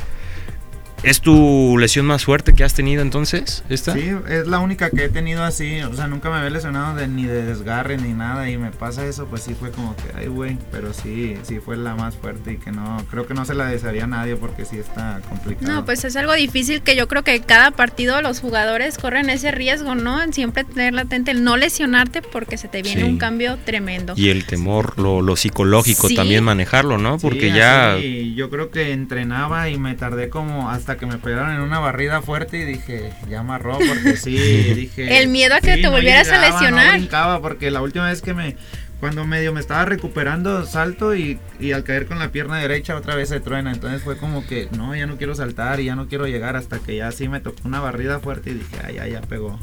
¿Es 1.03 1.21
tu 1.21 1.79
lesión 1.79 2.07
más 2.07 2.25
fuerte 2.25 2.55
que 2.55 2.65
has 2.65 2.75
tenido 2.75 3.03
entonces? 3.03 3.63
¿Esta? 3.69 3.95
Sí, 3.95 4.11
es 4.29 4.49
la 4.49 4.59
única 4.59 4.91
que 4.91 5.05
he 5.05 5.09
tenido 5.09 5.45
así. 5.45 5.81
O 5.83 5.95
sea, 5.95 6.09
nunca 6.09 6.29
me 6.29 6.37
había 6.37 6.51
lesionado 6.51 6.97
de, 6.97 7.07
ni 7.07 7.25
de 7.25 7.45
desgarre 7.45 7.99
ni 7.99 8.13
nada. 8.13 8.51
Y 8.51 8.59
me 8.59 8.73
pasa 8.73 9.07
eso, 9.07 9.27
pues 9.27 9.43
sí 9.43 9.55
fue 9.55 9.71
como 9.71 9.95
que, 9.97 10.03
ay, 10.17 10.27
güey. 10.27 10.59
Pero 10.73 10.93
sí, 10.93 11.37
sí 11.43 11.61
fue 11.61 11.77
la 11.77 11.95
más 11.95 12.17
fuerte 12.17 12.53
y 12.53 12.57
que 12.57 12.73
no, 12.73 13.05
creo 13.11 13.27
que 13.27 13.35
no 13.35 13.45
se 13.45 13.55
la 13.55 13.67
desearía 13.67 14.05
a 14.05 14.07
nadie 14.09 14.37
porque 14.37 14.65
sí 14.65 14.77
está 14.79 15.21
complicado. 15.29 15.73
No, 15.73 15.85
pues 15.85 16.05
es 16.05 16.17
algo 16.17 16.33
difícil 16.35 16.83
que 16.83 16.97
yo 16.97 17.07
creo 17.07 17.23
que 17.23 17.41
cada 17.41 17.71
partido 17.71 18.21
los 18.21 18.41
jugadores 18.41 18.99
corren 18.99 19.31
ese 19.31 19.53
riesgo, 19.53 19.95
¿no? 19.95 20.23
En 20.23 20.33
siempre 20.33 20.65
tener 20.65 20.95
latente 20.95 21.31
el 21.31 21.45
no 21.45 21.57
lesionarte 21.57 22.23
porque 22.23 22.57
se 22.57 22.69
te 22.69 22.83
viene 22.83 23.05
un 23.05 23.19
cambio 23.19 23.57
tremendo. 23.65 24.15
Y 24.17 24.31
el 24.31 24.47
temor, 24.47 24.99
lo, 24.99 25.23
lo 25.23 25.37
psicológico 25.37 26.09
también 26.09 26.43
manejarlo, 26.43 26.99
¿no? 26.99 27.19
Porque 27.19 27.53
ya. 27.53 27.99
yo 27.99 28.51
creo 28.51 28.71
que 28.71 28.93
entrenaba 28.93 29.69
y 29.69 29.79
me 29.79 29.95
tardé 29.95 30.29
como 30.29 30.71
hasta 30.71 30.88
que 30.97 31.07
me 31.07 31.19
pegaron 31.19 31.53
en 31.53 31.61
una 31.61 31.79
barrida 31.79 32.23
fuerte 32.23 32.59
y 32.59 32.65
dije, 32.65 33.13
ya 33.29 33.41
amarró 33.41 33.79
porque 33.79 34.17
sí, 34.17 34.37
dije... 34.75 35.21
El 35.21 35.29
miedo 35.29 35.55
a 35.55 35.61
que 35.61 35.77
te 35.77 35.89
volvieras 35.89 36.31
a 36.31 36.41
lesionar. 36.41 37.01
No 37.01 37.43
porque 37.43 37.71
la 37.71 37.83
última 37.83 38.07
vez 38.07 38.23
que 38.23 38.35
me... 38.35 38.57
Cuando 39.01 39.25
medio 39.25 39.53
me 39.53 39.61
estaba 39.61 39.85
recuperando, 39.85 40.67
salto 40.67 41.15
y, 41.15 41.39
y, 41.61 41.71
al 41.71 41.85
caer 41.85 42.07
con 42.07 42.19
la 42.19 42.33
pierna 42.33 42.59
derecha 42.59 42.97
otra 42.97 43.15
vez 43.15 43.29
se 43.29 43.39
truena. 43.39 43.71
Entonces 43.71 44.03
fue 44.03 44.17
como 44.17 44.45
que, 44.45 44.69
no, 44.77 44.93
ya 44.97 45.07
no 45.07 45.17
quiero 45.19 45.37
saltar 45.37 45.79
y 45.79 45.85
ya 45.85 45.95
no 45.95 46.09
quiero 46.09 46.27
llegar 46.27 46.57
hasta 46.57 46.81
que 46.81 46.97
ya 46.97 47.13
sí 47.13 47.29
me 47.29 47.39
tocó 47.39 47.61
una 47.65 47.79
barrida 47.79 48.19
fuerte 48.19 48.51
y 48.51 48.55
dije, 48.55 48.77
ay, 48.85 48.97
ya, 48.97 49.07
ya 49.07 49.21
pegó. 49.21 49.57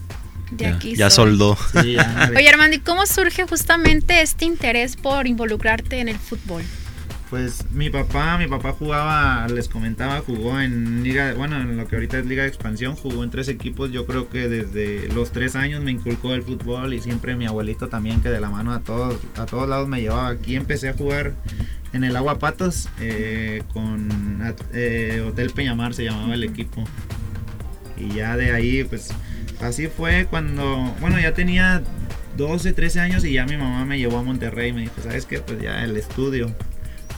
Ya, 0.56 0.80
ya 0.80 1.10
soldó. 1.10 1.58
Oye, 1.74 2.00
Armando, 2.50 2.78
¿y 2.78 2.80
cómo 2.80 3.06
surge 3.06 3.46
justamente 3.46 4.22
este 4.22 4.46
interés 4.46 4.96
por 4.96 5.28
involucrarte 5.28 6.00
en 6.00 6.08
el 6.08 6.18
fútbol? 6.18 6.64
Pues 7.36 7.70
mi 7.70 7.90
papá, 7.90 8.38
mi 8.38 8.48
papá 8.48 8.72
jugaba, 8.72 9.46
les 9.50 9.68
comentaba, 9.68 10.22
jugó 10.22 10.58
en 10.62 11.04
liga, 11.04 11.34
bueno, 11.34 11.60
en 11.60 11.76
lo 11.76 11.86
que 11.86 11.98
ahorita 11.98 12.20
es 12.20 12.26
liga 12.26 12.44
de 12.44 12.48
expansión, 12.48 12.96
jugó 12.96 13.26
en 13.26 13.30
tres 13.30 13.50
equipos. 13.50 13.92
Yo 13.92 14.06
creo 14.06 14.30
que 14.30 14.48
desde 14.48 15.10
los 15.10 15.34
tres 15.34 15.58
años 15.58 15.84
me 15.84 15.92
inculcó 15.92 16.34
el 16.34 16.44
fútbol 16.44 16.94
y 16.94 17.02
siempre 17.02 17.36
mi 17.36 17.46
abuelito 17.46 17.90
también 17.90 18.22
que 18.22 18.30
de 18.30 18.40
la 18.40 18.50
mano 18.50 18.72
a 18.72 18.80
todos, 18.80 19.20
a 19.36 19.46
todos 19.46 19.68
lados 19.68 19.90
me 19.90 20.00
llevaba. 20.00 20.30
Aquí 20.30 20.56
empecé 20.56 20.88
a 20.88 20.94
jugar 20.94 21.34
en 21.92 22.06
el 22.06 22.16
Agua 22.16 22.40
Patos 22.40 22.88
eh, 23.02 23.64
con 23.74 24.40
eh, 24.72 25.22
Hotel 25.28 25.50
Peñamar 25.50 25.94
se 25.94 26.06
llamaba 26.06 26.36
el 26.36 26.44
equipo. 26.46 26.86
Y 27.98 28.14
ya 28.14 28.38
de 28.38 28.54
ahí, 28.54 28.86
pues 28.86 29.10
así 29.60 29.88
fue 29.88 30.26
cuando, 30.30 30.96
bueno, 31.02 31.20
ya 31.20 31.34
tenía 31.34 31.84
12, 32.38 32.72
13 32.72 33.00
años 33.02 33.26
y 33.26 33.34
ya 33.34 33.46
mi 33.46 33.58
mamá 33.58 33.84
me 33.84 33.98
llevó 34.00 34.20
a 34.20 34.24
Monterrey 34.24 34.70
y 34.70 34.74
me 34.74 34.82
dijo, 34.84 35.02
¿sabes 35.04 35.26
qué? 35.26 35.42
Pues 35.42 35.62
ya 35.62 35.84
el 35.84 35.98
estudio 35.98 36.56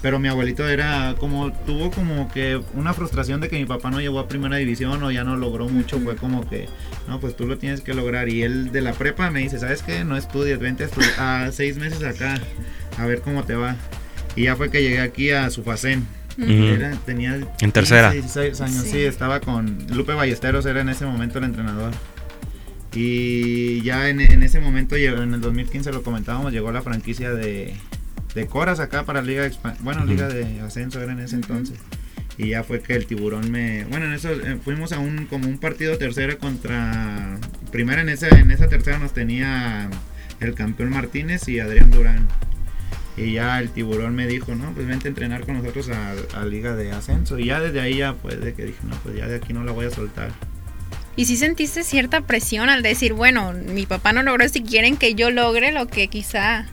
pero 0.01 0.19
mi 0.19 0.27
abuelito 0.27 0.67
era 0.67 1.15
como, 1.19 1.51
tuvo 1.51 1.89
como 1.91 2.31
que 2.31 2.61
una 2.73 2.93
frustración 2.93 3.41
de 3.41 3.49
que 3.49 3.57
mi 3.57 3.65
papá 3.65 3.89
no 3.89 3.99
llegó 3.99 4.19
a 4.19 4.27
primera 4.27 4.57
división 4.57 5.01
o 5.03 5.11
ya 5.11 5.23
no 5.23 5.35
logró 5.37 5.67
mucho, 5.69 5.99
fue 5.99 6.15
como 6.15 6.47
que, 6.47 6.67
no, 7.07 7.19
pues 7.19 7.35
tú 7.35 7.45
lo 7.47 7.57
tienes 7.57 7.81
que 7.81 7.93
lograr. 7.93 8.29
Y 8.29 8.43
él 8.43 8.71
de 8.71 8.81
la 8.81 8.93
prepa 8.93 9.31
me 9.31 9.39
dice, 9.41 9.59
¿sabes 9.59 9.81
qué? 9.83 10.03
No 10.03 10.15
estudies, 10.17 10.59
vente 10.59 10.83
a, 10.83 10.89
estu- 10.89 11.17
a 11.17 11.51
seis 11.51 11.77
meses 11.77 12.03
acá, 12.03 12.39
a 12.97 13.05
ver 13.05 13.21
cómo 13.21 13.43
te 13.43 13.55
va. 13.55 13.75
Y 14.35 14.43
ya 14.43 14.55
fue 14.55 14.69
que 14.69 14.81
llegué 14.83 14.99
aquí 15.01 15.31
a 15.31 15.49
Sufacén. 15.49 16.05
Ujú. 16.37 16.51
Era- 16.51 16.91
tenía 17.05 17.39
En 17.61 17.71
tercera. 17.71 18.11
15, 18.11 18.41
16 18.41 18.61
años, 18.61 18.83
sí. 18.83 18.91
Sí. 18.91 18.99
estaba 18.99 19.39
con 19.39 19.77
Lupe 19.91 20.13
Ballesteros, 20.13 20.65
era 20.67 20.81
en 20.81 20.89
ese 20.89 21.05
momento 21.07 21.39
el 21.39 21.45
entrenador. 21.45 21.91
Y 22.93 23.81
ya 23.81 24.09
en, 24.09 24.21
en 24.21 24.43
ese 24.43 24.59
momento, 24.59 24.95
en 24.95 25.33
el 25.33 25.41
2015 25.41 25.91
lo 25.91 26.03
comentábamos, 26.03 26.51
llegó 26.53 26.71
la 26.71 26.81
franquicia 26.81 27.31
de, 27.31 27.75
de 28.37 28.45
Coras 28.45 28.79
acá 28.79 29.03
para 29.03 29.21
Liga 29.23 29.43
de 29.43 29.51
bueno. 29.79 30.05
Liga 30.05 30.27
de 30.27 30.61
Ascenso 30.61 31.01
era 31.01 31.11
en 31.11 31.19
ese 31.19 31.35
entonces. 31.35 31.79
Y 32.37 32.49
ya 32.49 32.63
fue 32.63 32.81
que 32.81 32.93
el 32.93 33.07
tiburón 33.07 33.49
me... 33.49 33.85
Bueno, 33.85 34.05
en 34.05 34.13
eso 34.13 34.31
eh, 34.31 34.59
fuimos 34.63 34.91
a 34.91 34.99
un 34.99 35.25
como 35.25 35.47
un 35.47 35.57
partido 35.57 35.97
tercera 35.97 36.37
contra... 36.37 37.39
Primero 37.71 38.01
en 38.01 38.09
esa, 38.09 38.29
en 38.29 38.51
esa 38.51 38.67
tercera 38.69 38.99
nos 38.99 39.11
tenía 39.11 39.89
el 40.39 40.53
campeón 40.53 40.91
Martínez 40.91 41.47
y 41.47 41.59
Adrián 41.59 41.89
Durán. 41.89 42.27
Y 43.17 43.33
ya 43.33 43.59
el 43.59 43.71
tiburón 43.71 44.13
me 44.13 44.27
dijo, 44.27 44.53
no, 44.53 44.71
pues 44.73 44.85
vente 44.85 45.07
a 45.07 45.09
entrenar 45.09 45.45
con 45.45 45.57
nosotros 45.57 45.89
a, 45.89 46.13
a 46.39 46.45
Liga 46.45 46.75
de 46.75 46.91
Ascenso. 46.91 47.39
Y 47.39 47.45
ya 47.45 47.59
desde 47.59 47.79
ahí 47.79 47.97
ya 47.97 48.13
pues 48.13 48.39
de 48.39 48.53
que 48.53 48.65
dije, 48.65 48.79
no, 48.83 48.95
pues 48.97 49.15
ya 49.15 49.27
de 49.27 49.37
aquí 49.37 49.51
no 49.51 49.63
la 49.63 49.71
voy 49.71 49.87
a 49.87 49.89
soltar. 49.89 50.29
Y 51.15 51.25
si 51.25 51.37
sentiste 51.37 51.83
cierta 51.83 52.21
presión 52.21 52.69
al 52.69 52.83
decir, 52.83 53.13
bueno, 53.13 53.51
mi 53.53 53.87
papá 53.87 54.13
no 54.13 54.21
logró 54.21 54.47
si 54.47 54.61
quieren 54.61 54.95
que 54.95 55.15
yo 55.15 55.31
logre 55.31 55.71
lo 55.71 55.87
que 55.87 56.07
quizá... 56.07 56.67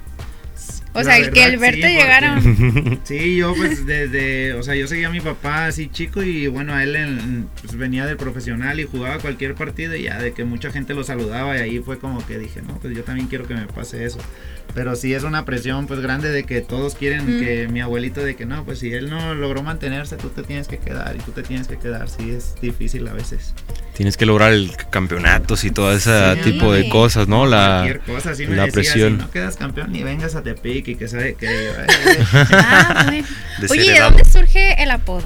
O 0.95 0.99
La 0.99 1.05
sea, 1.05 1.19
el 1.19 1.31
que 1.33 1.45
el 1.45 1.59
verte 1.59 1.89
sí, 1.89 1.95
llegar 1.95 2.25
a... 2.25 2.35
porque- 2.37 2.99
Sí, 3.05 3.37
yo 3.37 3.53
pues 3.55 3.85
desde, 3.85 4.55
o 4.55 4.63
sea, 4.63 4.77
yo 4.77 4.87
seguía 4.87 5.09
a 5.09 5.11
mi 5.11 5.21
papá 5.21 5.67
así 5.67 5.89
chico 5.89 6.23
y 6.23 6.47
bueno, 6.47 6.73
a 6.73 6.85
él 6.85 6.95
en- 6.95 7.49
pues, 7.61 7.77
venía 7.77 8.07
del 8.07 8.17
profesional 8.17 8.79
y 8.79 8.85
jugaba 8.85 9.19
cualquier 9.19 9.55
partido 9.57 9.97
y 9.97 10.05
ya 10.05 10.19
de 10.23 10.33
que 10.33 10.45
mucha 10.45 10.71
gente 10.71 10.95
lo 10.95 11.03
saludaba 11.03 11.57
y 11.59 11.61
ahí 11.61 11.79
fue 11.81 11.99
como 11.99 12.25
que 12.25 12.39
dije, 12.39 12.63
no, 12.63 12.79
pues 12.79 12.95
yo 12.97 13.03
también 13.03 13.27
quiero 13.27 13.47
que 13.47 13.55
me 13.55 13.67
pase 13.67 14.05
eso. 14.05 14.19
Pero 14.75 14.97
sí 14.97 15.13
es 15.15 15.23
una 15.25 15.45
presión 15.45 15.87
pues 15.87 16.01
grande 16.01 16.31
de 16.31 16.45
que 16.45 16.61
todos 16.61 16.95
quieren 16.95 17.25
Mm. 17.39 17.41
que 17.41 17.69
mi 17.69 17.81
abuelito 17.81 18.23
de 18.25 18.35
que 18.37 18.47
no, 18.47 18.65
pues 18.65 18.79
si 18.79 18.93
él 18.93 19.11
no 19.11 19.35
logró 19.35 19.63
mantenerse, 19.63 20.17
tú 20.17 20.29
te 20.31 20.43
tienes 20.43 20.69
que 20.69 20.79
quedar 20.79 21.15
y 21.17 21.19
tú 21.21 21.33
te 21.33 21.43
tienes 21.43 21.67
que 21.69 21.77
quedar. 21.79 22.09
Sí, 22.09 22.31
es 22.31 22.55
difícil 22.61 23.07
a 23.09 23.13
veces. 23.13 23.55
Tienes 23.97 24.17
que 24.17 24.27
lograr 24.27 24.53
el 24.53 24.73
campeonatos 24.91 25.65
y 25.65 25.71
todo 25.71 25.93
ese 25.93 26.35
Sí. 26.43 26.53
tipo 26.53 26.73
de 26.73 26.89
cosas, 26.89 27.29
¿no? 27.29 27.47
La, 27.47 27.83
Cualquier 27.85 28.01
cosa, 28.01 28.31
me 28.39 28.57
la 28.57 28.65
decía, 28.67 28.73
presión. 28.73 29.13
si 29.17 29.19
no 29.23 29.31
quedas 29.31 29.57
campeón 29.57 29.93
ni 29.93 30.03
vengas 30.03 30.35
a 30.35 30.43
Tepic 30.43 30.84
que 30.85 31.09
sabe 31.09 31.35
que... 31.35 31.47
eh, 31.49 31.73
Ah, 32.53 33.05
bueno. 33.07 33.27
Oye, 33.71 33.93
¿de 33.93 34.01
dónde 34.01 34.25
surge 34.25 34.83
el 34.83 34.91
apodo? 34.91 35.25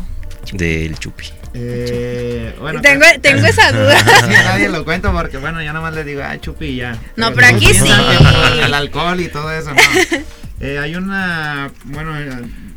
del 0.53 0.99
Chupi. 0.99 1.27
eh, 1.53 2.55
bueno, 2.59 2.81
tengo, 2.81 3.05
tengo 3.21 3.47
esa 3.47 3.71
duda. 3.73 3.99
Sí, 4.21 4.31
nadie 4.45 4.69
lo 4.71 4.85
cuento 4.85 5.13
porque 5.13 5.37
bueno, 5.37 5.61
yo 5.63 5.73
nomás 5.75 5.95
le 5.95 6.05
digo, 6.05 6.23
ah, 6.25 6.39
chupi 6.41 6.77
ya. 6.77 6.97
No, 7.17 7.35
pero 7.35 7.49
aquí 7.49 7.67
sí. 7.75 7.85
El 8.63 8.73
alcohol 8.73 9.21
y 9.21 9.29
todo 9.29 9.51
eso, 9.53 9.75
no. 9.75 9.81
Eh, 10.61 10.79
hay 10.79 10.95
una, 10.97 11.71
bueno, 11.85 12.19
eh, 12.19 12.29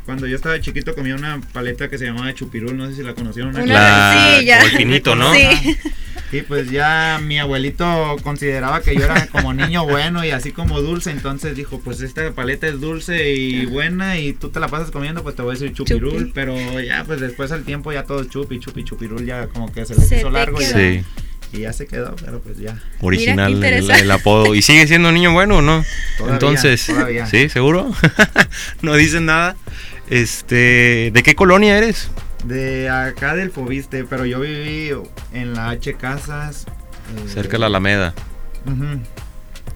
cuando 0.04 0.26
yo 0.26 0.36
estaba 0.36 0.60
chiquito 0.60 0.94
comía 0.94 1.14
una 1.14 1.40
paleta 1.52 1.88
que 1.88 1.96
se 1.98 2.04
llamaba 2.04 2.32
chupirul, 2.34 2.76
no 2.76 2.88
sé 2.88 2.96
si 2.96 3.02
la 3.02 3.14
conocieron. 3.14 3.56
Una- 3.56 3.64
La, 3.64 4.36
sí, 4.38 4.44
ya. 4.44 4.60
o 4.62 4.66
el 4.66 4.76
pinito, 4.76 5.14
¿no? 5.16 5.32
Sí. 5.34 5.48
Y 6.32 6.40
pues 6.40 6.70
ya 6.70 7.20
mi 7.22 7.38
abuelito 7.38 8.16
consideraba 8.22 8.80
que 8.80 8.94
yo 8.94 9.04
era 9.04 9.26
como 9.26 9.52
niño 9.52 9.84
bueno 9.84 10.24
y 10.24 10.30
así 10.30 10.50
como 10.50 10.80
dulce, 10.80 11.10
entonces 11.10 11.54
dijo, 11.54 11.78
pues 11.84 12.00
esta 12.00 12.32
paleta 12.32 12.66
es 12.66 12.80
dulce 12.80 13.34
y 13.34 13.66
buena 13.66 14.18
y 14.18 14.32
tú 14.32 14.48
te 14.48 14.58
la 14.58 14.68
pasas 14.68 14.90
comiendo, 14.90 15.22
pues 15.22 15.36
te 15.36 15.42
voy 15.42 15.50
a 15.50 15.58
decir 15.58 15.74
chupirul, 15.74 16.18
Chupi. 16.20 16.32
pero 16.34 16.80
ya 16.80 17.04
pues 17.04 17.20
después 17.20 17.52
al 17.52 17.64
tiempo 17.64 17.92
ya 17.92 18.04
todo 18.04 18.24
chupi, 18.24 18.58
chupi, 18.60 18.82
chupirul, 18.82 19.26
ya 19.26 19.46
como 19.48 19.70
que 19.70 19.84
se 19.84 19.94
Se 19.94 20.18
hizo 20.18 20.30
largo 20.30 20.58
y. 20.60 20.64
Sí, 20.64 21.04
y 21.52 21.60
ya 21.60 21.72
se 21.74 21.86
quedó, 21.86 22.16
pero 22.16 22.40
pues 22.40 22.56
ya. 22.56 22.80
original 23.00 23.62
el 23.62 24.10
apodo. 24.10 24.54
¿Y 24.54 24.62
sigue 24.62 24.86
siendo 24.86 25.12
niño 25.12 25.32
bueno 25.32 25.58
o 25.58 25.62
no? 25.62 25.84
Todavía, 26.16 26.34
Entonces, 26.34 26.86
todavía. 26.86 27.26
¿sí? 27.26 27.50
¿Seguro? 27.50 27.92
no 28.82 28.94
dicen 28.94 29.26
nada. 29.26 29.54
Este, 30.08 31.10
¿de 31.12 31.22
qué 31.22 31.34
colonia 31.34 31.76
eres? 31.76 32.10
De 32.44 32.88
acá 32.90 33.34
del 33.34 33.50
Fobiste, 33.50 34.04
pero 34.04 34.24
yo 34.24 34.40
viví 34.40 34.90
en 35.32 35.54
la 35.54 35.70
H 35.70 35.94
Casas. 35.94 36.66
eh, 37.16 37.28
Cerca 37.28 37.52
de 37.52 37.58
la 37.60 37.66
Alameda. 37.66 38.14
ujú, 38.66 39.00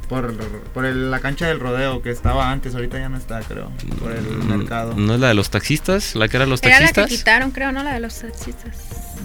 Por, 0.08 0.32
por 0.72 0.84
el- 0.86 1.10
la 1.10 1.18
cancha 1.18 1.48
del 1.48 1.58
rodeo 1.58 2.00
que 2.00 2.10
estaba 2.10 2.50
antes, 2.52 2.74
ahorita 2.76 2.96
ya 2.98 3.08
no 3.08 3.16
está, 3.16 3.40
creo. 3.40 3.72
Por 3.98 4.12
el 4.12 4.22
Mm, 4.24 4.56
mercado. 4.58 4.94
¿No 4.96 5.14
es 5.14 5.20
la 5.20 5.28
de 5.28 5.34
los 5.34 5.50
taxistas? 5.50 6.14
¿La 6.14 6.28
que 6.28 6.36
era 6.36 6.46
los 6.46 6.62
Era 6.62 6.78
la 6.80 6.86
que 6.88 6.92
taxistas? 6.92 7.18
quitaron, 7.18 7.50
creo, 7.50 7.72
¿no? 7.72 7.82
La 7.82 7.94
de 7.94 8.00
los 8.00 8.14
taxistas. 8.20 8.76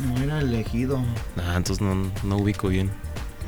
No 0.08 0.24
era 0.24 0.40
elegido. 0.40 1.00
Ah, 1.38 1.54
entonces 1.58 1.82
no, 1.82 2.12
no 2.24 2.38
ubico 2.38 2.68
bien. 2.70 2.90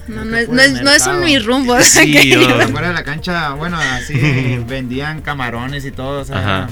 No, 0.08 0.24
no 0.26 0.38
es, 0.38 0.48
no 0.50 0.62
es, 0.62 0.74
no 0.74 0.92
son 1.00 1.20
mercado. 1.20 1.20
mis 1.22 1.44
rumbos. 1.46 1.84
Sí, 1.88 2.12
que 2.12 2.28
yo- 2.28 2.68
Fuera 2.70 2.90
de 2.90 2.94
la 2.94 3.04
cancha, 3.04 3.54
bueno, 3.54 3.78
así 3.80 4.14
vendían 4.68 5.22
camarones 5.22 5.86
y 5.86 5.92
todo. 5.92 6.22
O 6.22 6.26
sea, 6.26 6.38
Ajá. 6.38 6.70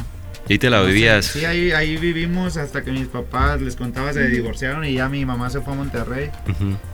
Y 0.52 0.56
ahí 0.56 0.60
te 0.60 0.70
la 0.70 0.82
vivías. 0.82 1.28
Sí, 1.28 1.46
ahí, 1.46 1.72
ahí 1.72 1.96
vivimos 1.96 2.58
hasta 2.58 2.84
que 2.84 2.92
mis 2.92 3.08
papás, 3.08 3.62
les 3.62 3.78
contaba, 3.78 4.12
se 4.12 4.28
divorciaron 4.28 4.84
y 4.84 4.96
ya 4.96 5.08
mi 5.08 5.26
mamá 5.26 5.50
se 5.50 5.62
fue 5.62 5.72
a 5.72 5.76
Monterrey. 5.78 6.30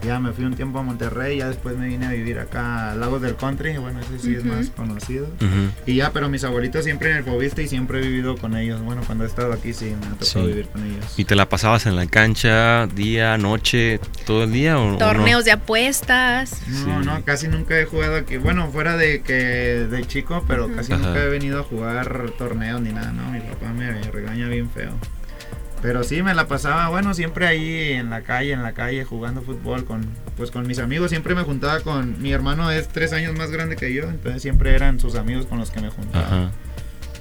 Ya 0.05 0.19
me 0.19 0.31
fui 0.31 0.45
un 0.45 0.53
tiempo 0.53 0.77
a 0.77 0.83
Monterrey, 0.83 1.39
ya 1.39 1.47
después 1.47 1.75
me 1.75 1.87
vine 1.87 2.05
a 2.05 2.11
vivir 2.11 2.37
acá 2.37 2.91
a 2.91 2.95
Lagos 2.95 3.19
del 3.23 3.35
Country, 3.35 3.75
bueno, 3.77 3.99
ese 3.99 4.19
sí 4.19 4.35
es 4.35 4.45
más 4.45 4.69
conocido. 4.69 5.27
Y 5.87 5.95
ya, 5.95 6.13
pero 6.13 6.29
mis 6.29 6.43
abuelitos 6.43 6.83
siempre 6.83 7.09
en 7.09 7.17
el 7.17 7.23
Fobiste 7.23 7.63
y 7.63 7.67
siempre 7.67 7.97
he 7.97 8.01
vivido 8.01 8.37
con 8.37 8.55
ellos. 8.55 8.79
Bueno, 8.83 9.01
cuando 9.07 9.23
he 9.23 9.27
estado 9.27 9.51
aquí 9.53 9.73
sí 9.73 9.85
me 9.85 10.05
ha 10.05 10.09
tocado 10.11 10.25
Sí. 10.25 10.39
vivir 10.41 10.67
con 10.67 10.83
ellos. 10.85 11.05
¿Y 11.17 11.25
te 11.25 11.33
la 11.35 11.49
pasabas 11.49 11.87
en 11.87 11.95
la 11.95 12.05
cancha 12.05 12.85
día, 12.85 13.39
noche, 13.39 13.99
todo 14.27 14.43
el 14.43 14.51
día 14.51 14.77
o 14.77 14.85
o 14.87 14.91
no? 14.91 14.97
Torneos 14.99 15.45
de 15.45 15.51
apuestas. 15.53 16.61
No, 16.67 16.99
Sí. 17.01 17.05
no, 17.07 17.23
casi 17.25 17.47
nunca 17.47 17.79
he 17.79 17.85
jugado 17.85 18.17
aquí. 18.17 18.37
Bueno, 18.37 18.69
fuera 18.71 18.97
de 18.97 19.21
que 19.23 19.33
de 19.33 20.05
chico, 20.05 20.45
pero 20.47 20.69
casi 20.75 20.93
Ajá. 20.93 21.07
nunca 21.07 21.23
he 21.23 21.29
venido 21.29 21.59
a 21.59 21.63
jugar 21.63 22.29
torneos 22.37 22.81
ni 22.81 22.91
nada, 22.91 23.11
¿no? 23.13 23.31
Mi 23.31 23.39
papá 23.47 23.73
me 23.73 24.01
regaña 24.03 24.47
bien 24.47 24.69
feo. 24.69 24.93
Pero 25.81 26.03
sí, 26.03 26.23
me 26.23 26.33
la 26.33 26.47
pasaba, 26.47 26.89
bueno, 26.89 27.13
siempre 27.13 27.45
ahí 27.45 27.93
en 27.93 28.09
la 28.09 28.21
calle, 28.21 28.51
en 28.51 28.63
la 28.63 28.73
calle, 28.73 29.03
jugando 29.03 29.41
fútbol 29.43 29.85
con, 29.85 30.07
pues 30.35 30.49
con 30.49 30.65
mis 30.65 30.79
amigos. 30.79 31.11
Siempre 31.11 31.35
me 31.35 31.43
juntaba 31.43 31.81
con, 31.81 32.19
mi 32.21 32.31
hermano 32.31 32.71
es 32.71 32.87
tres 32.87 33.13
años 33.13 33.37
más 33.37 33.51
grande 33.51 33.75
que 33.75 33.93
yo, 33.93 34.03
entonces 34.03 34.41
siempre 34.41 34.73
eran 34.73 34.99
sus 34.99 35.15
amigos 35.15 35.45
con 35.45 35.59
los 35.59 35.69
que 35.69 35.79
me 35.79 35.89
juntaba. 35.89 36.25
Ajá. 36.25 36.51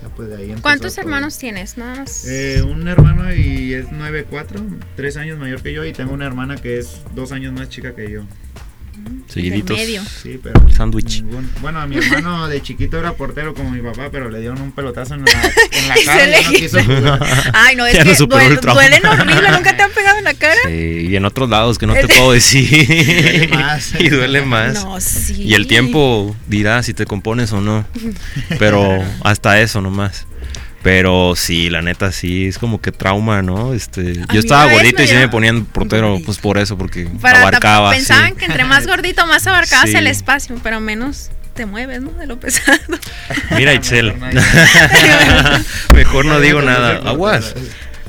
Ya, 0.02 0.09
pues, 0.09 0.28
de 0.28 0.37
ahí 0.37 0.54
¿Cuántos 0.62 0.95
todo. 0.95 1.04
hermanos 1.04 1.37
tienes? 1.38 1.76
Nada 1.76 1.97
más. 1.97 2.26
Eh, 2.26 2.62
un 2.62 2.88
hermano 2.88 3.33
y 3.35 3.75
es 3.75 3.88
9'4, 3.88 4.78
tres 4.95 5.16
años 5.18 5.38
mayor 5.38 5.62
que 5.62 5.75
yo, 5.75 5.85
y 5.85 5.92
tengo 5.92 6.14
una 6.14 6.26
hermana 6.26 6.56
que 6.56 6.78
es 6.78 7.02
dos 7.14 7.33
años 7.33 7.52
más 7.52 7.68
chica 7.68 7.95
que 7.95 8.11
yo. 8.11 8.23
Seguiditos. 9.29 9.76
medio. 9.76 10.03
Sí, 10.23 10.38
pero. 10.43 10.69
Sándwich. 10.71 11.23
Bueno, 11.61 11.81
a 11.81 11.87
mi 11.87 11.97
hermano 11.97 12.49
de 12.49 12.62
chiquito 12.62 12.99
era 12.99 13.12
portero 13.15 13.55
como 13.55 13.71
mi 13.71 13.81
papá, 13.83 14.09
pero 14.11 14.31
le 14.31 14.41
dieron 14.41 14.61
un 14.62 14.73
pelotazo 14.73 15.15
en 15.15 15.25
la, 15.25 15.31
en 15.73 15.88
la 15.88 15.99
Y 16.00 16.05
cara 16.05 16.25
se 16.25 16.41
y 16.41 16.45
no 16.45 16.50
quiso 16.53 16.85
jugar. 16.85 17.26
Ay, 17.53 17.76
no, 17.76 17.87
es 17.87 17.95
Ya 17.95 18.05
no 18.05 18.05
que 18.05 18.11
el 18.23 18.29
duele- 18.29 18.61
duelen 18.61 19.07
horrible. 19.07 19.50
¿Nunca 19.50 19.76
te 19.76 19.83
han 19.83 19.91
pegado 19.91 20.19
en 20.19 20.25
la 20.25 20.35
cara? 20.35 20.55
Sí, 20.67 21.07
y 21.11 21.17
en 21.17 21.25
otros 21.25 21.50
lados 21.50 21.76
que 21.79 21.87
no 21.87 21.95
te 21.95 22.07
puedo 22.09 22.33
decir. 22.33 22.87
Duele 22.87 23.49
más. 23.49 23.93
y 23.99 24.09
duele 24.09 24.43
más. 24.43 24.75
No, 24.85 25.00
sí. 25.00 25.43
Y 25.43 25.55
el 25.55 25.67
tiempo 25.67 26.35
dirá 26.47 26.83
si 26.83 26.95
te 26.95 27.05
compones 27.05 27.53
o 27.53 27.61
no. 27.61 27.85
Pero 28.59 29.03
hasta 29.25 29.61
eso 29.61 29.81
nomás. 29.81 30.26
Pero 30.87 31.35
sí, 31.35 31.69
la 31.69 31.83
neta 31.83 32.12
sí, 32.12 32.47
es 32.47 32.59
como 32.61 32.81
que 32.81 32.93
trauma, 32.93 33.43
¿no? 33.43 33.75
Este, 33.75 34.23
A 34.28 34.33
yo 34.33 34.38
estaba 34.38 34.71
gordito 34.73 35.02
y 35.02 35.09
sí 35.09 35.16
me 35.16 35.28
ponían 35.28 35.64
portero, 35.64 36.11
Gordito. 36.11 36.26
pues 36.26 36.38
por 36.38 36.59
eso, 36.59 36.78
porque 36.78 37.09
Para 37.21 37.40
abarcaba. 37.40 37.90
sí. 37.90 37.97
pensaban 37.97 38.37
que 38.37 38.45
entre 38.45 38.64
más 38.64 38.87
gordito, 38.87 39.26
más 39.26 39.45
abarcabas 39.49 39.90
Sí. 39.90 39.97
el 39.97 40.07
espacio, 40.07 40.55
pero 40.62 40.78
menos 40.78 41.31
te 41.55 41.66
mueves, 41.66 42.02
¿no? 42.02 42.12
De 42.12 42.28
lo 42.28 42.38
pesado. 42.38 42.78
Mira, 43.57 43.75
Itzel. 43.75 44.14
Mejor 45.95 46.25
no 46.25 46.38
digo 46.38 46.62
nada. 46.62 47.00
Aguas. 47.05 47.55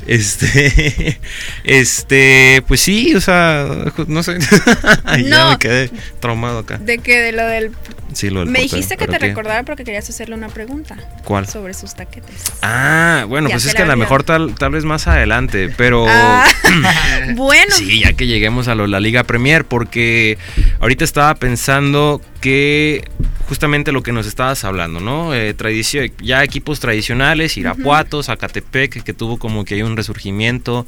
Este, 0.08 1.20
este, 1.64 2.62
pues 2.66 2.80
sí, 2.80 3.14
o 3.14 3.20
sea, 3.20 3.66
no 4.06 4.22
sé. 4.22 4.38
ya 5.22 5.44
No. 5.44 5.50
me 5.50 5.58
quedé 5.58 5.90
traumado 6.20 6.60
acá. 6.60 6.78
De 6.78 6.98
que 6.98 7.20
de 7.20 7.32
lo 7.32 7.46
del. 7.46 7.72
Sí, 8.14 8.30
lo 8.30 8.40
del 8.40 8.48
Me 8.48 8.60
portero, 8.60 8.76
dijiste 8.76 8.96
que 8.96 9.04
¿pero 9.04 9.12
te 9.12 9.18
qué? 9.18 9.26
recordara 9.28 9.62
porque 9.64 9.84
querías 9.84 10.08
hacerle 10.08 10.34
una 10.34 10.48
pregunta 10.48 10.96
¿Cuál? 11.24 11.46
sobre 11.46 11.74
sus 11.74 11.94
taquetes. 11.94 12.42
Ah, 12.62 13.26
bueno, 13.28 13.48
Ya 13.50 13.56
pues 13.56 13.66
es 13.66 13.74
que 13.74 13.82
a 13.82 13.86
lo 13.86 13.96
mejor 13.98 14.22
tal, 14.24 14.54
tal 14.54 14.70
vez 14.72 14.84
más 14.84 15.06
adelante, 15.06 15.68
pero 15.76 16.06
Ah, 16.08 16.46
bueno. 17.36 17.74
sí, 17.76 18.00
ya 18.00 18.14
que 18.14 18.26
lleguemos 18.26 18.66
a 18.66 18.74
lo 18.74 18.86
la 18.86 18.98
Liga 18.98 19.24
Premier, 19.24 19.66
porque 19.66 20.38
ahorita 20.80 21.04
estaba 21.04 21.34
pensando 21.34 22.22
que 22.40 23.08
justamente 23.48 23.92
lo 23.92 24.02
que 24.02 24.12
nos 24.12 24.26
estabas 24.26 24.64
hablando, 24.64 25.00
¿no? 25.00 25.34
Eh, 25.34 25.54
tradición, 25.54 26.10
ya 26.22 26.44
equipos 26.44 26.80
tradicionales, 26.80 27.56
Irapuato, 27.56 28.22
Zacatepec, 28.22 29.02
que 29.02 29.12
tuvo 29.14 29.38
como 29.38 29.64
que 29.64 29.74
hay 29.74 29.82
un 29.82 29.96
resurgimiento, 29.96 30.86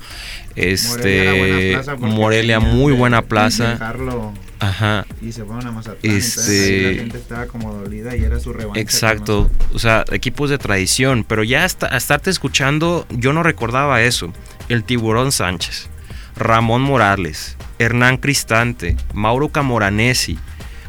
Morelia 0.56 1.22
era 1.22 1.32
buena 1.32 1.58
este 1.94 1.96
Morelia 1.98 2.58
venían 2.58 2.76
muy 2.76 2.92
de- 2.92 2.98
buena 2.98 3.22
plaza. 3.22 3.72
dejarlo 3.72 4.32
Ajá. 4.62 5.06
Y 5.22 5.32
se 5.32 5.42
fueron 5.42 5.66
a 5.66 5.72
Mazatlán. 5.72 6.14
Este- 6.16 6.92
la 6.92 6.98
gente 7.02 7.16
estaba 7.16 7.46
como 7.46 7.72
dolida 7.72 8.14
y 8.14 8.22
era 8.24 8.38
su 8.38 8.52
revancha. 8.52 8.78
Exacto, 8.78 9.50
o 9.72 9.78
sea, 9.78 10.04
equipos 10.12 10.50
de 10.50 10.58
tradición, 10.58 11.24
pero 11.26 11.42
ya 11.44 11.64
hasta 11.64 11.86
a 11.92 11.96
estarte 11.96 12.28
escuchando, 12.28 13.06
yo 13.08 13.32
no 13.32 13.42
recordaba 13.42 14.02
eso. 14.02 14.32
El 14.68 14.84
Tiburón 14.84 15.32
Sánchez, 15.32 15.88
Ramón 16.36 16.82
Morales, 16.82 17.56
Hernán 17.78 18.18
Cristante, 18.18 18.96
Mauro 19.14 19.48
Camoranesi. 19.48 20.38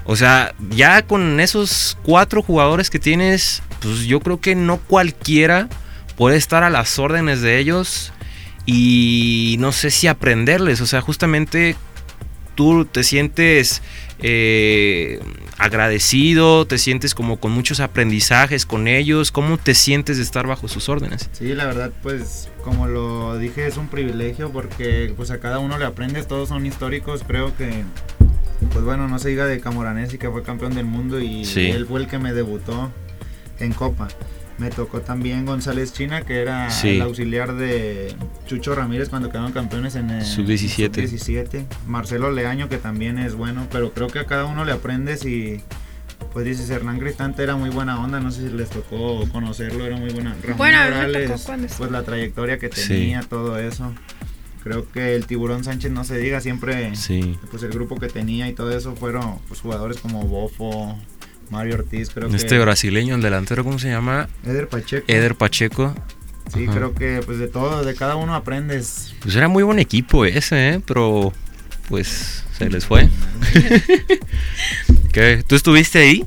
O 0.05 0.15
sea, 0.15 0.53
ya 0.71 1.03
con 1.03 1.39
esos 1.39 1.97
cuatro 2.03 2.41
jugadores 2.41 2.89
que 2.89 2.99
tienes, 2.99 3.61
pues 3.81 4.03
yo 4.05 4.19
creo 4.19 4.39
que 4.41 4.55
no 4.55 4.77
cualquiera 4.77 5.69
puede 6.17 6.37
estar 6.37 6.63
a 6.63 6.69
las 6.69 6.99
órdenes 6.99 7.41
de 7.41 7.59
ellos 7.59 8.11
y 8.65 9.55
no 9.59 9.71
sé 9.71 9.91
si 9.91 10.07
aprenderles. 10.07 10.81
O 10.81 10.85
sea, 10.85 11.01
justamente 11.01 11.75
tú 12.55 12.85
te 12.85 13.03
sientes 13.03 13.81
eh, 14.19 15.19
agradecido, 15.57 16.65
te 16.65 16.77
sientes 16.77 17.15
como 17.15 17.39
con 17.39 17.51
muchos 17.51 17.79
aprendizajes 17.79 18.65
con 18.65 18.87
ellos, 18.87 19.31
¿cómo 19.31 19.57
te 19.57 19.73
sientes 19.73 20.17
de 20.17 20.23
estar 20.23 20.47
bajo 20.47 20.67
sus 20.67 20.89
órdenes? 20.89 21.29
Sí, 21.31 21.53
la 21.55 21.65
verdad, 21.65 21.91
pues 22.03 22.49
como 22.63 22.87
lo 22.87 23.37
dije, 23.37 23.67
es 23.67 23.77
un 23.77 23.87
privilegio 23.87 24.51
porque 24.51 25.13
pues 25.15 25.31
a 25.31 25.39
cada 25.39 25.59
uno 25.59 25.77
le 25.77 25.85
aprendes, 25.85 26.27
todos 26.27 26.49
son 26.49 26.65
históricos, 26.65 27.23
creo 27.25 27.55
que, 27.57 27.83
pues 28.67 28.83
bueno, 28.85 29.07
no 29.07 29.19
se 29.19 29.29
diga 29.29 29.45
de 29.45 29.59
Camoranesi 29.59 30.17
que 30.17 30.29
fue 30.29 30.43
campeón 30.43 30.75
del 30.75 30.85
mundo 30.85 31.19
y 31.19 31.45
Sí. 31.45 31.67
él 31.71 31.85
fue 31.85 31.99
el 32.01 32.07
que 32.07 32.19
me 32.19 32.33
debutó 32.33 32.91
en 33.59 33.73
Copa. 33.73 34.07
Me 34.57 34.69
tocó 34.69 35.01
también 35.01 35.45
González 35.45 35.91
China, 35.93 36.21
que 36.21 36.39
era 36.41 36.69
Sí. 36.69 36.89
el 36.89 37.01
auxiliar 37.01 37.55
de 37.55 38.13
Chucho 38.45 38.75
Ramírez 38.75 39.09
cuando 39.09 39.29
quedaron 39.29 39.51
campeones 39.53 39.95
en 39.95 40.11
el 40.11 40.23
Sub-17. 40.25 41.07
sub-17. 41.07 41.65
Marcelo 41.87 42.29
Leaño, 42.31 42.69
que 42.69 42.77
también 42.77 43.17
es 43.17 43.33
bueno, 43.33 43.65
pero 43.71 43.91
creo 43.91 44.07
que 44.07 44.19
a 44.19 44.25
cada 44.25 44.45
uno 44.45 44.63
le 44.63 44.71
aprendes 44.73 45.25
y 45.25 45.61
pues 46.33 46.45
dices, 46.45 46.69
Hernán 46.69 46.99
Cristante 46.99 47.41
era 47.41 47.55
muy 47.55 47.71
buena 47.71 47.99
onda, 47.99 48.19
no 48.19 48.29
sé 48.31 48.47
si 48.49 48.55
les 48.55 48.69
tocó 48.69 49.27
conocerlo, 49.31 49.83
era 49.85 49.97
muy 49.97 50.11
buena. 50.11 50.35
Ramón 50.43 50.57
Bueno, 50.57 50.77
Morales, 50.83 51.47
pues 51.77 51.91
la 51.91 52.03
trayectoria 52.03 52.59
que 52.59 52.69
Sí. 52.71 52.87
tenía, 52.89 53.21
todo 53.21 53.57
eso. 53.57 53.91
Creo 54.63 54.89
que 54.91 55.15
el 55.15 55.25
Tiburón 55.25 55.63
Sánchez, 55.63 55.91
no 55.91 56.03
se 56.03 56.17
diga, 56.19 56.39
siempre, 56.39 56.95
Sí. 56.95 57.37
pues 57.49 57.63
el 57.63 57.71
grupo 57.71 57.95
que 57.99 58.07
tenía 58.07 58.47
y 58.47 58.53
todo 58.53 58.75
eso 58.75 58.95
fueron 58.95 59.39
pues 59.47 59.59
jugadores 59.61 59.97
como 59.97 60.23
Bofo, 60.23 60.99
Mario 61.49 61.75
Ortiz, 61.75 62.09
creo 62.13 62.29
Este 62.29 62.47
que... 62.55 62.59
brasileño, 62.59 63.15
el 63.15 63.21
delantero, 63.21 63.63
¿cómo 63.63 63.79
se 63.79 63.89
llama? 63.89 64.29
Eder 64.45 64.67
Pacheco. 64.67 65.05
Eder 65.07 65.35
Pacheco. 65.35 65.95
Sí, 66.53 66.65
Ajá. 66.65 66.75
creo 66.77 66.93
que 66.93 67.21
pues 67.25 67.39
de 67.39 67.47
todo, 67.47 67.83
de 67.83 67.95
cada 67.95 68.15
uno 68.17 68.35
aprendes. 68.35 69.15
Pues 69.21 69.35
era 69.35 69.47
muy 69.47 69.63
buen 69.63 69.79
equipo 69.79 70.25
ese, 70.25 70.69
¿eh? 70.75 70.81
Pero 70.85 71.33
pues 71.89 72.43
se 72.57 72.69
les 72.69 72.85
fue. 72.85 73.09
¿Qué? 75.11 75.43
¿Tú 75.47 75.55
estuviste 75.55 75.99
ahí? 75.99 76.25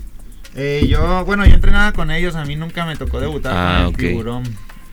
Eh, 0.57 0.87
yo, 0.89 1.25
bueno, 1.25 1.45
yo 1.47 1.55
entrenaba 1.55 1.93
con 1.93 2.11
ellos, 2.11 2.35
a 2.37 2.45
mí 2.45 2.55
nunca 2.57 2.85
me 2.87 2.97
tocó 2.97 3.21
debutar 3.21 3.53
Ah, 3.57 3.75
con 3.77 3.81
el 3.81 3.87
ok. 3.95 3.97
tiburón. 3.99 4.45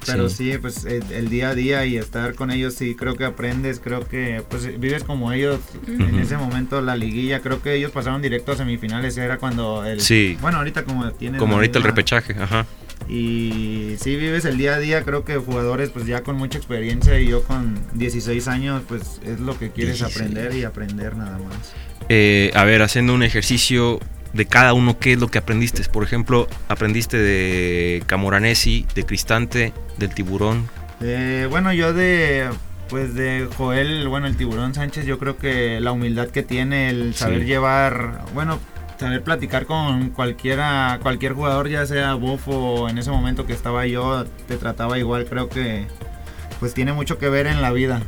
Pero 0.05 0.29
Sí. 0.29 0.51
sí, 0.51 0.58
pues 0.58 0.86
el, 0.86 1.03
el 1.12 1.29
día 1.29 1.50
a 1.50 1.55
día 1.55 1.86
y 1.86 1.98
estar 1.98 2.34
con 2.34 2.50
ellos, 2.51 2.74
sí, 2.74 2.96
creo 2.96 3.15
que 3.15 3.24
aprendes, 3.25 3.79
creo 3.79 4.08
que 4.08 4.41
pues 4.50 4.79
vives 4.79 5.03
como 5.03 5.31
ellos 5.31 5.60
en 5.88 6.20
ese 6.20 6.38
momento 6.38 6.81
la 6.81 6.96
liguilla, 6.96 7.41
creo 7.41 7.62
que 7.62 7.75
ellos 7.75 7.91
pasaron 7.91 8.22
directo 8.22 8.51
a 8.51 8.58
semifinales, 8.58 9.17
era 9.17 9.38
cuando 9.38 9.86
el... 9.86 10.01
Sí. 10.01 10.38
Bueno, 10.41 10.58
ahorita 10.58 10.84
como 10.86 11.12
tienen... 11.12 11.39
Como 11.39 11.55
ahorita 11.55 11.77
el 11.77 11.84
repechaje, 11.84 12.36
ajá. 12.39 12.65
Y 13.10 13.96
sí 14.00 14.15
vives 14.15 14.46
el 14.46 14.58
día 14.58 14.75
a 14.75 14.79
día, 14.79 15.03
creo 15.03 15.25
que 15.25 15.36
jugadores 15.38 15.89
pues 15.89 16.05
ya 16.05 16.24
con 16.24 16.36
mucha 16.38 16.58
experiencia 16.58 17.20
y 17.20 17.27
yo 17.27 17.43
con 17.43 17.79
16 17.93 18.48
años 18.48 18.84
pues 18.88 19.20
es 19.25 19.39
lo 19.39 19.58
que 19.58 19.70
quieres 19.72 20.00
16. 20.00 20.15
aprender 20.15 20.55
y 20.55 20.63
aprender 20.63 21.15
nada 21.17 21.38
más. 21.38 21.74
Eh, 22.10 22.51
a 22.55 22.63
ver, 22.63 22.81
haciendo 22.81 23.13
un 23.13 23.24
ejercicio 23.24 24.00
de 24.34 24.46
cada 24.46 24.74
uno, 24.74 24.98
¿qué 25.00 25.14
es 25.14 25.20
lo 25.20 25.28
que 25.28 25.38
aprendiste? 25.38 25.84
Por 25.90 26.04
ejemplo, 26.04 26.48
aprendiste 26.68 27.18
de 27.18 28.04
Camoranesi, 28.06 28.86
de 28.96 29.04
Cristante, 29.06 29.74
del 29.98 30.14
Tiburón. 30.14 30.70
Eh, 31.02 31.48
bueno, 31.50 31.74
yo 31.74 31.94
de 31.94 32.50
pues 32.90 33.16
de 33.16 33.48
Joel, 33.58 34.10
bueno, 34.10 34.27
el 34.27 34.36
tiburón 34.36 34.74
Sánchez, 34.74 35.05
yo 35.05 35.18
creo 35.18 35.38
que 35.38 35.79
la 35.79 35.94
humildad 35.94 36.27
que 36.27 36.44
tiene, 36.44 36.90
el 36.90 37.16
saber 37.16 37.40
Sí. 37.40 37.46
llevar, 37.46 38.25
bueno, 38.34 38.60
saber 39.00 39.24
platicar 39.24 39.66
con 39.66 40.10
cualquiera, 40.10 41.00
cualquier 41.01 41.32
jugador, 41.32 41.70
ya 41.70 41.86
sea 41.86 42.16
Bofo, 42.16 42.90
en 42.90 42.98
ese 42.98 43.10
momento 43.10 43.46
que 43.46 43.53
estaba 43.53 43.88
yo, 43.88 44.25
te 44.48 44.58
trataba 44.58 45.00
igual, 45.00 45.25
creo 45.25 45.48
que 45.48 45.88
pues 46.60 46.74
tiene 46.74 46.92
mucho 46.92 47.18
que 47.18 47.29
ver 47.29 47.48
en 47.48 47.62
la 47.62 47.72
vida. 47.72 48.01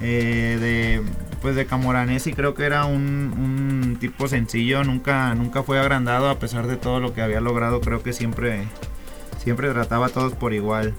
Eh, 0.00 0.56
de 0.60 1.02
pues 1.42 1.56
de 1.56 1.66
Camoranesi 1.66 2.32
creo 2.32 2.54
que 2.54 2.64
era 2.64 2.84
un, 2.86 3.34
un 3.36 3.96
tipo 4.00 4.28
sencillo, 4.28 4.84
nunca, 4.84 5.34
nunca 5.34 5.62
fue 5.62 5.78
agrandado 5.78 6.30
a 6.30 6.38
pesar 6.38 6.66
de 6.68 6.76
todo 6.76 7.00
lo 7.00 7.12
que 7.12 7.20
había 7.20 7.40
logrado, 7.40 7.80
creo 7.80 8.02
que 8.02 8.12
siempre, 8.12 8.62
siempre 9.42 9.68
trataba 9.70 10.06
a 10.06 10.08
todos 10.10 10.34
por 10.34 10.54
igual. 10.54 10.94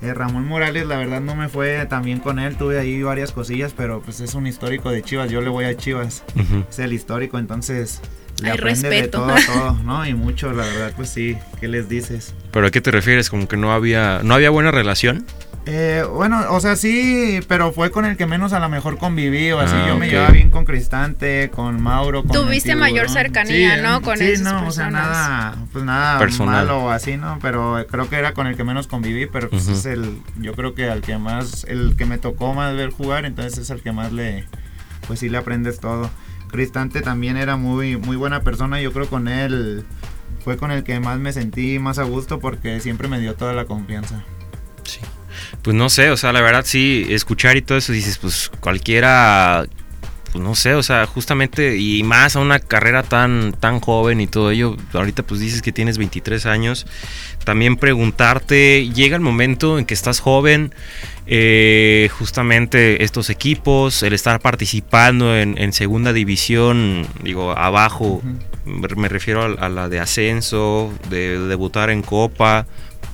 Eh, 0.00 0.14
Ramón 0.14 0.46
Morales, 0.46 0.86
la 0.86 0.96
verdad 0.96 1.20
no 1.20 1.34
me 1.34 1.48
fue 1.48 1.84
tan 1.86 2.04
bien 2.04 2.20
con 2.20 2.38
él, 2.38 2.56
tuve 2.56 2.78
ahí 2.78 3.02
varias 3.02 3.32
cosillas, 3.32 3.74
pero 3.76 4.00
pues 4.00 4.20
es 4.20 4.34
un 4.34 4.46
histórico 4.46 4.90
de 4.90 5.02
Chivas, 5.02 5.28
yo 5.30 5.40
le 5.40 5.48
voy 5.48 5.64
a 5.64 5.76
Chivas, 5.76 6.22
es 6.70 6.78
el 6.78 6.92
histórico, 6.92 7.36
entonces 7.38 8.00
le 8.40 8.50
Hay 8.50 8.54
aprendes 8.58 8.82
de 8.82 8.90
respeto. 8.90 9.18
todo, 9.26 9.34
todo, 9.52 9.72
¿no? 9.84 10.06
Y 10.06 10.14
mucho, 10.14 10.52
la 10.52 10.64
verdad, 10.64 10.92
pues 10.94 11.08
sí, 11.08 11.36
¿qué 11.58 11.66
les 11.66 11.88
dices? 11.88 12.32
¿Pero 12.52 12.68
a 12.68 12.70
qué 12.70 12.80
te 12.80 12.92
refieres? 12.92 13.28
¿Como 13.30 13.48
que 13.48 13.56
no 13.56 13.72
había, 13.72 14.20
no 14.22 14.34
había 14.34 14.50
buena 14.50 14.70
relación? 14.70 15.24
Eh, 15.70 16.02
bueno, 16.14 16.46
o 16.50 16.60
sea, 16.60 16.76
sí, 16.76 17.40
pero 17.46 17.72
fue 17.72 17.90
con 17.90 18.06
el 18.06 18.16
que 18.16 18.24
menos 18.26 18.54
a 18.54 18.58
lo 18.58 18.70
mejor 18.70 18.96
conviví, 18.96 19.52
o 19.52 19.60
así 19.60 19.74
Ah, 19.76 19.84
yo 19.88 19.98
me 19.98 20.08
llevaba 20.08 20.30
bien 20.30 20.48
con 20.48 20.64
Cristante, 20.64 21.50
con 21.54 21.78
Mauro, 21.82 22.22
con 22.22 22.32
Tuviste 22.32 22.74
mayor 22.74 23.10
cercanía, 23.10 23.76
Sí, 23.76 23.82
¿no? 23.82 24.00
Con 24.00 24.16
sí, 24.16 24.24
esas 24.24 24.50
no, 24.50 24.66
o 24.66 24.70
sea, 24.72 24.86
personas. 24.86 24.92
nada, 25.10 25.56
pues 25.70 25.84
nada 25.84 26.18
Personal. 26.18 26.54
malo 26.66 26.84
o 26.84 26.90
así, 26.90 27.18
¿no? 27.18 27.38
Pero 27.42 27.84
creo 27.90 28.08
que 28.08 28.16
era 28.16 28.32
con 28.32 28.46
el 28.46 28.56
que 28.56 28.64
menos 28.64 28.86
conviví, 28.86 29.26
pero 29.26 29.50
pues 29.50 29.68
es 29.68 29.84
el, 29.84 30.22
yo 30.40 30.54
creo 30.54 30.74
que 30.74 30.88
al 30.88 31.02
que 31.02 31.18
más, 31.18 31.64
el 31.68 31.96
que 31.98 32.06
me 32.06 32.16
tocó 32.16 32.54
más 32.54 32.74
ver 32.74 32.88
jugar, 32.88 33.26
entonces 33.26 33.58
es 33.58 33.68
el 33.68 33.82
que 33.82 33.92
más 33.92 34.10
le, 34.10 34.46
pues 35.06 35.20
sí 35.20 35.28
le 35.28 35.36
aprendes 35.36 35.80
todo. 35.80 36.08
Cristante 36.50 37.02
también 37.02 37.36
era 37.36 37.56
muy, 37.58 37.98
muy 37.98 38.16
buena 38.16 38.40
persona, 38.40 38.80
yo 38.80 38.90
creo 38.94 39.06
con 39.10 39.28
él 39.28 39.84
fue 40.42 40.56
con 40.56 40.70
el 40.70 40.82
que 40.82 40.98
más 40.98 41.18
me 41.18 41.34
sentí 41.34 41.78
más 41.78 41.98
a 41.98 42.04
gusto 42.04 42.38
porque 42.40 42.80
siempre 42.80 43.06
me 43.06 43.20
dio 43.20 43.34
toda 43.34 43.52
la 43.52 43.66
confianza. 43.66 44.24
Sí. 44.84 45.00
Pues 45.68 45.76
no 45.76 45.90
sé, 45.90 46.08
o 46.08 46.16
sea, 46.16 46.32
la 46.32 46.40
verdad 46.40 46.64
sí, 46.64 47.04
escuchar 47.10 47.58
y 47.58 47.60
todo 47.60 47.76
eso 47.76 47.92
dices, 47.92 48.16
pues 48.16 48.50
cualquiera, 48.60 49.66
pues 50.32 50.42
no 50.42 50.54
sé, 50.54 50.72
o 50.72 50.82
sea, 50.82 51.04
justamente 51.04 51.76
y 51.76 52.02
más 52.04 52.36
a 52.36 52.40
una 52.40 52.58
carrera 52.58 53.02
tan 53.02 53.52
tan 53.52 53.78
joven 53.78 54.22
y 54.22 54.26
todo 54.26 54.50
ello, 54.50 54.78
ahorita 54.94 55.24
pues 55.24 55.40
dices 55.40 55.60
que 55.60 55.70
tienes 55.70 55.98
23 55.98 56.46
años, 56.46 56.86
también 57.44 57.76
preguntarte, 57.76 58.88
llega 58.88 59.14
el 59.14 59.20
momento 59.20 59.78
en 59.78 59.84
que 59.84 59.92
estás 59.92 60.20
joven, 60.20 60.72
eh, 61.26 62.08
justamente 62.18 63.04
estos 63.04 63.28
equipos, 63.28 64.02
el 64.02 64.14
estar 64.14 64.40
participando 64.40 65.36
en, 65.36 65.58
en 65.58 65.74
segunda 65.74 66.14
división, 66.14 67.06
digo, 67.22 67.52
abajo, 67.52 68.22
me 68.64 68.88
me 68.96 69.08
refiero 69.10 69.42
a, 69.42 69.66
a 69.66 69.68
la 69.68 69.90
de 69.90 70.00
ascenso, 70.00 70.94
de 71.10 71.38
debutar 71.38 71.90
en 71.90 72.00
copa, 72.00 72.66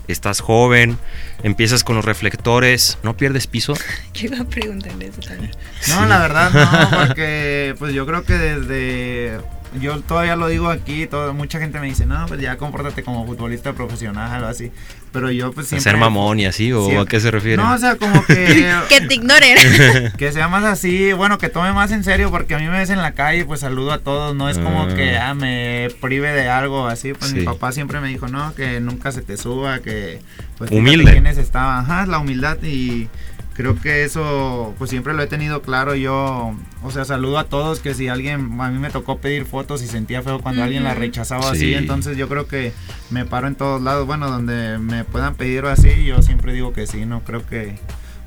estás 0.08 0.40
joven, 0.40 0.98
empiezas 1.42 1.84
con 1.84 1.96
los 1.96 2.04
reflectores, 2.04 2.98
¿no 3.02 3.16
pierdes 3.16 3.46
piso? 3.46 3.74
Yo 4.14 4.26
iba 4.26 4.40
a 4.40 4.44
preguntarle 4.44 5.06
eso 5.06 5.20
también. 5.20 5.52
No, 5.88 6.06
la 6.06 6.18
verdad 6.20 6.50
no, 6.52 6.98
porque 7.06 7.74
pues 7.78 7.94
yo 7.94 8.06
creo 8.06 8.24
que 8.24 8.34
desde 8.34 9.40
yo 9.80 10.00
todavía 10.00 10.36
lo 10.36 10.48
digo 10.48 10.68
aquí, 10.70 11.06
todo, 11.06 11.32
mucha 11.34 11.58
gente 11.58 11.80
me 11.80 11.86
dice, 11.86 12.06
"No, 12.06 12.26
pues 12.26 12.40
ya 12.40 12.56
compórtate 12.56 13.02
como 13.02 13.26
futbolista 13.26 13.72
profesional 13.72 14.44
o 14.44 14.46
así." 14.48 14.70
Pero 15.12 15.30
yo 15.30 15.52
pues 15.52 15.66
¿A 15.66 15.68
siempre 15.70 15.92
ser 15.92 15.96
mamón 16.00 16.40
y 16.40 16.46
así? 16.46 16.72
¿O 16.72 17.00
a 17.00 17.06
qué 17.06 17.20
se 17.20 17.30
refiere? 17.30 17.56
No, 17.62 17.72
o 17.72 17.78
sea, 17.78 17.94
como 17.96 18.24
que 18.26 18.34
Que 18.88 19.00
te 19.00 19.14
ignoren. 19.14 20.12
que 20.18 20.32
sea 20.32 20.48
más 20.48 20.64
así, 20.64 21.12
bueno, 21.12 21.38
que 21.38 21.48
tome 21.48 21.72
más 21.72 21.92
en 21.92 22.02
serio 22.02 22.30
porque 22.30 22.54
a 22.54 22.58
mí 22.58 22.66
me 22.66 22.78
ves 22.78 22.90
en 22.90 22.98
la 23.00 23.12
calle, 23.12 23.44
pues 23.44 23.60
saludo 23.60 23.92
a 23.92 23.98
todos, 23.98 24.34
no 24.34 24.48
es 24.48 24.58
como 24.58 24.82
Ah. 24.84 24.94
que 24.94 25.16
ah, 25.16 25.34
me 25.34 25.88
prive 26.00 26.32
de 26.32 26.48
algo 26.48 26.86
así, 26.88 27.12
pues 27.14 27.30
Sí. 27.30 27.36
mi 27.38 27.44
papá 27.44 27.70
siempre 27.72 28.00
me 28.00 28.08
dijo, 28.08 28.26
"No, 28.28 28.54
que 28.54 28.80
nunca 28.80 29.12
se 29.12 29.22
te 29.22 29.36
suba, 29.36 29.78
que 29.80 30.20
pues 30.58 30.70
Humilde. 30.72 31.12
quiénes 31.12 31.38
estaban." 31.38 31.84
Ajá, 31.84 32.06
la 32.06 32.18
humildad 32.18 32.58
y 32.62 33.08
creo 33.54 33.80
que 33.80 34.02
eso 34.04 34.74
pues 34.78 34.90
siempre 34.90 35.14
lo 35.14 35.22
he 35.22 35.26
tenido 35.28 35.62
claro 35.62 35.94
yo 35.94 36.54
o 36.82 36.90
sea 36.90 37.04
saludo 37.04 37.38
a 37.38 37.44
todos 37.44 37.78
que 37.80 37.94
si 37.94 38.08
alguien 38.08 38.60
a 38.60 38.68
mí 38.70 38.78
me 38.78 38.90
tocó 38.90 39.18
pedir 39.18 39.44
fotos 39.46 39.82
y 39.82 39.86
sentía 39.86 40.22
feo 40.22 40.40
cuando 40.40 40.62
alguien 40.64 40.82
la 40.84 40.94
rechazaba 40.94 41.42
Sí. 41.54 41.56
así 41.56 41.74
entonces 41.74 42.16
yo 42.16 42.28
creo 42.28 42.48
que 42.48 42.72
me 43.10 43.24
paro 43.24 43.46
en 43.46 43.54
todos 43.54 43.80
lados 43.80 44.06
bueno 44.06 44.28
donde 44.30 44.78
me 44.78 45.04
puedan 45.04 45.34
pedir 45.36 45.64
así 45.66 46.04
yo 46.04 46.20
siempre 46.22 46.52
digo 46.52 46.72
que 46.72 46.86
sí 46.88 47.06
no 47.06 47.20
creo 47.20 47.46
que 47.46 47.78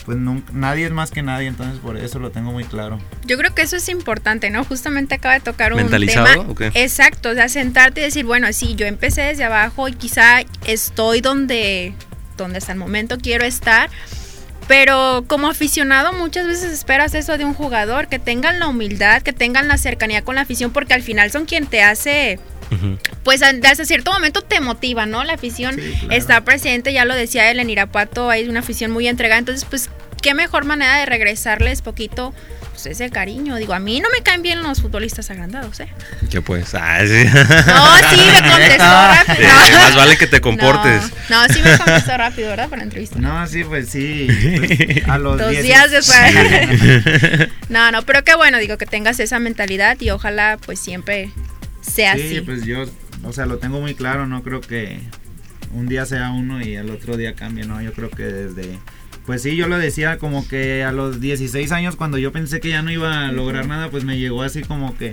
pues 0.05 0.17
nunca, 0.17 0.49
nadie 0.53 0.85
es 0.85 0.91
más 0.93 1.11
que 1.11 1.21
nadie 1.21 1.47
entonces 1.49 1.79
por 1.79 1.97
eso 1.97 2.19
lo 2.19 2.31
tengo 2.31 2.53
muy 2.53 2.63
claro 2.63 2.97
Yo 3.25 3.37
creo 3.37 3.53
que 3.53 3.63
eso 3.63 3.75
es 3.75 3.89
importante, 3.89 4.49
¿no? 4.49 4.63
Justamente 4.63 5.15
acaba 5.15 5.33
de 5.33 5.41
tocar 5.41 5.73
un 5.73 5.79
¿Mentalizado 5.79 6.27
tema. 6.27 6.43
o 6.47 6.55
qué? 6.55 6.71
Exacto, 6.75 7.31
o 7.31 7.33
sea, 7.33 7.49
sentarte 7.49 7.99
y 7.99 8.03
decir, 8.05 8.23
bueno, 8.23 8.47
sí, 8.53 8.75
yo 8.75 8.85
empecé 8.85 9.23
desde 9.23 9.43
abajo 9.43 9.89
y 9.89 9.93
quizá 9.95 10.43
estoy 10.65 11.19
donde, 11.19 11.93
donde 12.37 12.59
hasta 12.59 12.71
el 12.71 12.77
momento 12.79 13.17
quiero 13.21 13.43
estar, 13.43 13.89
Pero 14.67 15.23
como 15.27 15.47
aficionado 15.47 16.11
muchas 16.13 16.45
veces 16.45 16.71
esperas 16.73 17.13
eso 17.13 17.37
de 17.37 17.45
un 17.45 17.53
jugador, 17.53 18.07
que 18.07 18.19
tengan 18.19 18.59
la 18.59 18.67
humildad, 18.67 19.21
que 19.21 19.31
tengan 19.33 19.67
la 19.67 19.77
cercanía 19.77 20.23
con 20.23 20.35
la 20.35 20.41
afición, 20.41 20.71
porque 20.71 20.93
al 20.93 21.01
final 21.03 21.31
son 21.31 21.45
quien 21.45 21.65
te 21.67 21.81
hace 21.83 22.39
pues 23.23 23.41
a- 23.43 23.53
desde 23.53 23.85
cierto 23.85 24.11
momento 24.11 24.41
te 24.41 24.59
motiva, 24.59 25.05
¿no? 25.05 25.23
La 25.23 25.33
afición 25.35 25.75
Sí, 25.75 25.93
claro. 26.01 26.13
está 26.15 26.41
presente, 26.43 26.91
ya 26.91 27.05
lo 27.05 27.15
decía 27.15 27.49
él, 27.49 27.61
en 27.61 27.69
Irapuato 27.69 28.29
hay 28.29 28.49
una 28.49 28.59
afición 28.59 28.91
muy 28.91 29.07
entregada, 29.07 29.39
entonces 29.39 29.63
pues 29.69 29.89
qué 30.21 30.33
mejor 30.33 30.65
manera 30.65 30.97
de 30.97 31.05
regresarles 31.05 31.81
poquito 31.81 32.33
pues, 32.83 32.85
ese 32.85 33.09
cariño. 33.09 33.55
Digo, 33.55 33.73
a 33.73 33.79
mí 33.79 33.99
no 33.99 34.09
me 34.11 34.21
caen 34.21 34.43
bien 34.43 34.61
los 34.61 34.81
futbolistas 34.81 35.31
agrandados, 35.31 35.79
¿eh? 35.79 35.87
¿Qué 36.29 36.41
pues? 36.43 36.75
Ah, 36.75 36.99
sí. 37.01 37.23
No, 37.23 37.97
sí, 38.09 38.21
me 38.31 38.49
contestó 38.49 38.83
rápido. 38.85 39.49
Sí, 39.65 39.71
más 39.73 39.95
vale 39.95 40.17
que 40.17 40.27
te 40.27 40.41
comportes. 40.41 41.01
No, 41.29 41.47
no, 41.47 41.53
sí 41.53 41.59
me 41.63 41.75
contestó 41.75 42.15
rápido, 42.17 42.49
¿verdad? 42.49 42.69
Para 42.69 42.81
la 42.81 42.83
entrevista. 42.83 43.17
No, 43.19 43.47
sí, 43.47 43.63
pues 43.63 43.89
sí. 43.89 44.27
pues, 44.57 45.07
a 45.09 45.17
los 45.17 45.39
Dos 45.39 45.49
10 45.49 45.63
días 45.63 45.91
después. 45.91 46.19
Sí. 46.31 47.47
No, 47.69 47.91
no, 47.91 48.03
pero 48.03 48.23
qué 48.23 48.35
bueno, 48.35 48.59
digo, 48.59 48.77
que 48.77 48.85
tengas 48.85 49.19
esa 49.19 49.39
mentalidad 49.39 49.97
y 49.99 50.09
ojalá 50.11 50.57
pues 50.65 50.79
siempre 50.79 51.31
sea 51.81 52.15
Sí, 52.15 52.21
así. 52.37 52.41
pues 52.41 52.63
yo, 52.63 52.85
o 53.23 53.33
sea, 53.33 53.45
lo 53.45 53.57
tengo 53.57 53.81
muy 53.81 53.93
claro, 53.93 54.25
no 54.25 54.41
creo 54.41 54.61
que 54.61 54.99
un 55.73 55.87
día 55.89 56.05
sea 56.05 56.29
uno 56.31 56.61
y 56.61 56.75
el 56.75 56.89
otro 56.91 57.17
día 57.17 57.33
cambie, 57.33 57.65
¿no? 57.65 57.81
Yo 57.81 57.91
creo 57.91 58.09
que 58.09 58.23
desde... 58.23 58.77
Pues 59.27 59.41
sí, 59.41 59.57
yo 59.57 59.67
lo 59.67 59.77
decía 59.77 60.17
como 60.19 60.47
que 60.47 60.85
a 60.85 60.93
los 60.93 61.19
16 61.19 61.73
años 61.73 61.97
cuando 61.97 62.17
yo 62.17 62.31
pensé 62.31 62.61
que 62.61 62.69
ya 62.69 62.81
no 62.81 62.91
iba 62.91 63.27
a 63.27 63.31
lograr 63.33 63.67
nada, 63.67 63.89
pues 63.89 64.05
me 64.05 64.17
llegó 64.17 64.41
así 64.41 64.61
como 64.61 64.97
que 64.97 65.11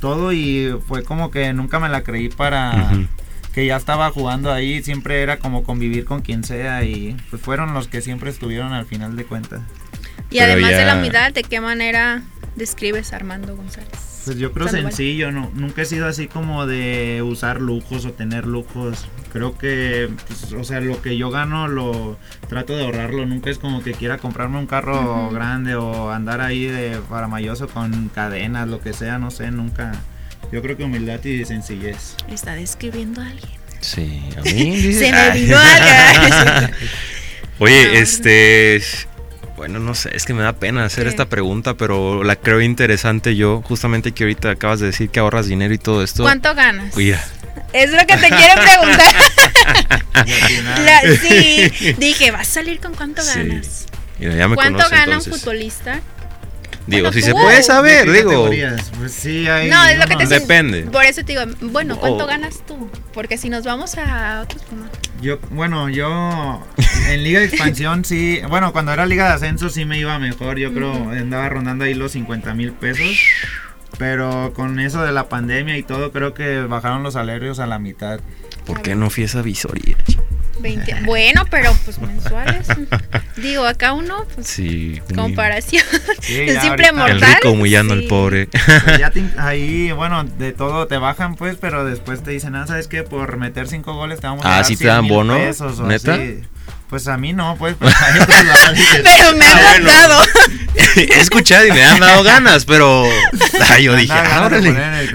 todo 0.00 0.32
y 0.32 0.72
fue 0.86 1.02
como 1.02 1.32
que 1.32 1.52
nunca 1.52 1.80
me 1.80 1.88
la 1.88 2.04
creí 2.04 2.28
para 2.28 2.92
que 3.52 3.66
ya 3.66 3.76
estaba 3.76 4.12
jugando 4.12 4.52
ahí, 4.52 4.80
siempre 4.84 5.22
era 5.22 5.40
como 5.40 5.64
convivir 5.64 6.04
con 6.04 6.22
quien 6.22 6.44
sea 6.44 6.84
y 6.84 7.16
pues 7.30 7.42
fueron 7.42 7.74
los 7.74 7.88
que 7.88 8.00
siempre 8.00 8.30
estuvieron 8.30 8.72
al 8.72 8.86
final 8.86 9.16
de 9.16 9.24
cuentas. 9.24 9.60
y 10.30 10.38
pero 10.38 10.52
además 10.52 10.70
de 10.70 10.84
la 10.84 10.94
humildad, 10.94 11.32
¿de 11.32 11.42
qué 11.42 11.60
manera 11.60 12.22
describes 12.54 13.12
a 13.12 13.16
Armando 13.16 13.56
González? 13.56 14.07
Pues 14.28 14.38
yo 14.38 14.52
creo 14.52 14.66
Sandoval. 14.68 14.92
sencillo, 14.92 15.32
no, 15.32 15.50
nunca 15.54 15.82
he 15.82 15.84
sido 15.84 16.06
así 16.06 16.26
como 16.28 16.66
de 16.66 17.22
usar 17.22 17.60
lujos 17.60 18.04
o 18.04 18.12
tener 18.12 18.46
lujos. 18.46 19.06
Creo 19.32 19.56
que, 19.58 20.08
pues, 20.26 20.52
o 20.52 20.64
sea, 20.64 20.80
lo 20.80 21.00
que 21.02 21.16
yo 21.16 21.30
gano 21.30 21.66
lo 21.68 22.18
trato 22.48 22.76
de 22.76 22.84
ahorrarlo. 22.84 23.26
Nunca 23.26 23.50
es 23.50 23.58
como 23.58 23.82
que 23.82 23.92
quiera 23.92 24.18
comprarme 24.18 24.58
un 24.58 24.66
carro 24.66 25.30
grande 25.30 25.74
o 25.76 26.10
andar 26.10 26.40
ahí 26.40 26.66
de 26.66 27.00
faramayoso 27.08 27.68
con 27.68 28.08
cadenas, 28.10 28.68
lo 28.68 28.80
que 28.80 28.92
sea, 28.92 29.18
no 29.18 29.30
sé, 29.30 29.50
nunca. 29.50 29.92
Yo 30.52 30.62
creo 30.62 30.76
que 30.76 30.84
humildad 30.84 31.22
y 31.24 31.44
sencillez. 31.44 32.14
Está 32.28 32.54
describiendo 32.54 33.20
a 33.20 33.26
alguien. 33.26 33.50
Sí, 33.80 34.22
a 34.36 34.42
mí. 34.42 34.80
Se 34.92 35.12
me 35.12 35.30
vino 35.32 35.56
algo. 35.58 36.68
Oye, 37.60 37.86
No. 37.86 37.92
este. 37.98 38.82
Bueno, 39.58 39.80
no 39.80 39.94
sé, 39.96 40.10
es 40.14 40.24
que 40.24 40.34
me 40.34 40.42
da 40.44 40.52
pena 40.52 40.84
hacer 40.84 41.02
¿Qué? 41.04 41.10
esta 41.10 41.26
pregunta, 41.28 41.74
pero 41.74 42.22
la 42.22 42.36
creo 42.36 42.60
interesante 42.60 43.34
yo. 43.34 43.60
Justamente 43.62 44.12
que 44.12 44.22
ahorita 44.22 44.50
acabas 44.52 44.78
de 44.78 44.86
decir 44.86 45.10
que 45.10 45.18
ahorras 45.18 45.48
dinero 45.48 45.74
y 45.74 45.78
todo 45.78 46.04
esto. 46.04 46.22
¿Cuánto 46.22 46.54
ganas? 46.54 46.96
Mira, 46.96 47.20
Es 47.72 47.90
lo 47.90 47.98
que 48.06 48.16
te 48.16 48.28
quiero 48.28 48.54
preguntar. 48.54 49.14
La- 50.84 51.00
sí, 51.20 51.94
dije, 51.98 52.30
¿vas 52.30 52.42
a 52.48 52.52
salir 52.52 52.78
con 52.80 52.94
cuánto 52.94 53.20
Sí. 53.22 53.30
ganas? 53.36 53.86
mira, 54.20 54.36
ya 54.36 54.46
me 54.48 54.54
¿Cuánto 54.54 54.78
conoce, 54.78 54.94
gana 54.94 55.16
un 55.18 55.24
futbolista? 55.24 56.00
Digo, 56.88 57.02
Bueno, 57.02 57.12
si 57.12 57.20
se 57.22 57.32
puede 57.32 57.62
saber, 57.62 58.06
¿De 58.10 58.12
qué 58.14 58.28
digo. 58.28 58.50
Pues 58.98 59.12
sí, 59.12 59.46
hay. 59.46 59.68
No, 59.68 59.84
es 59.84 59.98
lo 59.98 60.06
que 60.06 60.16
te 60.16 60.26
Depende. 60.26 60.82
Por 60.84 61.04
eso 61.04 61.22
te 61.22 61.32
digo, 61.34 61.42
bueno, 61.60 61.98
¿cuánto 61.98 62.24
Oh. 62.24 62.26
ganas 62.26 62.64
tú? 62.66 62.90
Porque 63.12 63.36
si 63.36 63.50
nos 63.50 63.64
vamos 63.64 63.96
a 63.98 64.40
otros, 64.42 64.62
pues. 64.70 64.80
Yo, 65.20 65.38
bueno, 65.50 65.90
yo 65.90 66.64
en 67.10 67.24
Liga 67.24 67.40
de 67.40 67.46
Expansión 67.46 68.04
sí, 68.06 68.40
bueno, 68.48 68.72
cuando 68.72 68.92
era 68.92 69.04
Liga 69.04 69.28
de 69.28 69.34
Ascenso 69.34 69.68
sí 69.68 69.84
me 69.84 69.98
iba 69.98 70.18
mejor, 70.18 70.58
yo 70.58 70.72
creo, 70.72 71.10
andaba 71.10 71.48
rondando 71.50 71.84
ahí 71.84 71.92
los 71.92 72.12
50 72.12 72.54
mil 72.54 72.72
pesos, 72.72 73.18
pero 73.98 74.52
con 74.54 74.80
eso 74.80 75.02
de 75.02 75.12
la 75.12 75.28
pandemia 75.28 75.76
y 75.76 75.82
todo, 75.82 76.10
creo 76.12 76.32
que 76.34 76.60
bajaron 76.62 77.02
los 77.02 77.14
salarios 77.14 77.58
a 77.58 77.66
la 77.66 77.78
mitad. 77.78 78.20
¿Por 78.64 78.80
qué 78.80 78.94
no 78.94 79.10
fui 79.10 79.24
a 79.24 79.26
esa 79.26 79.42
visoría? 79.42 79.96
20. 80.60 80.94
Bueno, 81.04 81.44
pero 81.50 81.72
pues 81.84 81.98
mensuales. 81.98 82.66
Digo, 83.36 83.64
acá 83.66 83.92
uno, 83.92 84.26
pues 84.34 84.46
Sí. 84.46 85.00
comparación. 85.14 85.84
Sí, 86.20 86.40
Es 86.40 86.60
siempre 86.60 86.86
ahorita- 86.88 87.06
El 87.06 87.12
mortal. 87.20 87.34
rico 87.36 87.50
humillando 87.52 87.94
Sí. 87.94 88.02
al 88.02 88.08
pobre. 88.08 88.48
ya 88.98 89.10
te- 89.10 89.24
ahí, 89.38 89.92
bueno, 89.92 90.24
de 90.24 90.52
todo 90.52 90.86
te 90.86 90.98
bajan 90.98 91.36
pues, 91.36 91.56
pero 91.60 91.84
después 91.84 92.22
te 92.22 92.32
dicen, 92.32 92.54
ah, 92.56 92.66
¿sabes 92.66 92.88
qué? 92.88 93.02
Por 93.04 93.36
meter 93.36 93.68
cinco 93.68 93.94
goles 93.94 94.20
te 94.20 94.26
vamos 94.26 94.44
a 94.44 94.48
Ah, 94.52 94.56
dar 94.56 94.64
¿sí 94.64 94.74
te 94.74 94.84
100 94.84 94.88
dan 94.88 95.08
bono? 95.08 95.34
pesos 95.36 95.78
o 95.80 95.86
¿Neta? 95.86 96.18
Así". 96.88 96.90
Pues 96.90 97.06
a 97.08 97.16
mí 97.18 97.32
no, 97.32 97.56
pues, 97.56 97.76
pues 97.78 97.94
otros 98.20 98.44
lados 98.44 98.70
que- 98.70 99.02
Pero 99.02 99.36
me 99.36 99.44
Ah, 99.44 99.56
han 99.74 99.82
bueno. 99.84 99.90
dado. 99.90 100.22
He 100.96 101.20
escuchado 101.20 101.66
y 101.66 101.72
me 101.72 101.82
han 101.82 102.00
dado 102.00 102.22
ganas, 102.22 102.64
pero. 102.64 103.04
Ay, 103.70 103.84
yo 103.84 103.92
Me 103.94 104.02
dije, 104.02 104.12
ah, 104.14 104.48
el- 104.52 104.64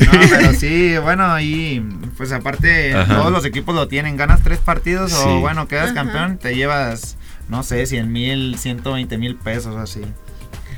No, 0.06 0.12
pero 0.30 0.54
sí, 0.54 0.98
bueno, 0.98 1.32
ahí, 1.32 1.84
pues 2.18 2.32
aparte, 2.32 2.94
Ajá. 2.96 3.16
todos 3.16 3.32
los 3.32 3.46
equipos 3.46 3.74
lo 3.74 3.88
tienen. 3.88 4.18
Ganas 4.18 4.42
tres 4.44 4.60
partidos 4.60 5.12
Sí. 5.12 5.18
o, 5.26 5.40
bueno, 5.40 5.68
quedas 5.68 5.86
Ajá. 5.92 5.96
campeón, 5.96 6.38
te 6.38 6.56
llevas, 6.56 7.18
no 7.50 7.64
sé, 7.64 7.86
100 7.86 8.12
mil, 8.12 8.58
120 8.60 9.18
mil 9.18 9.36
pesos 9.36 9.76
así. 9.78 10.02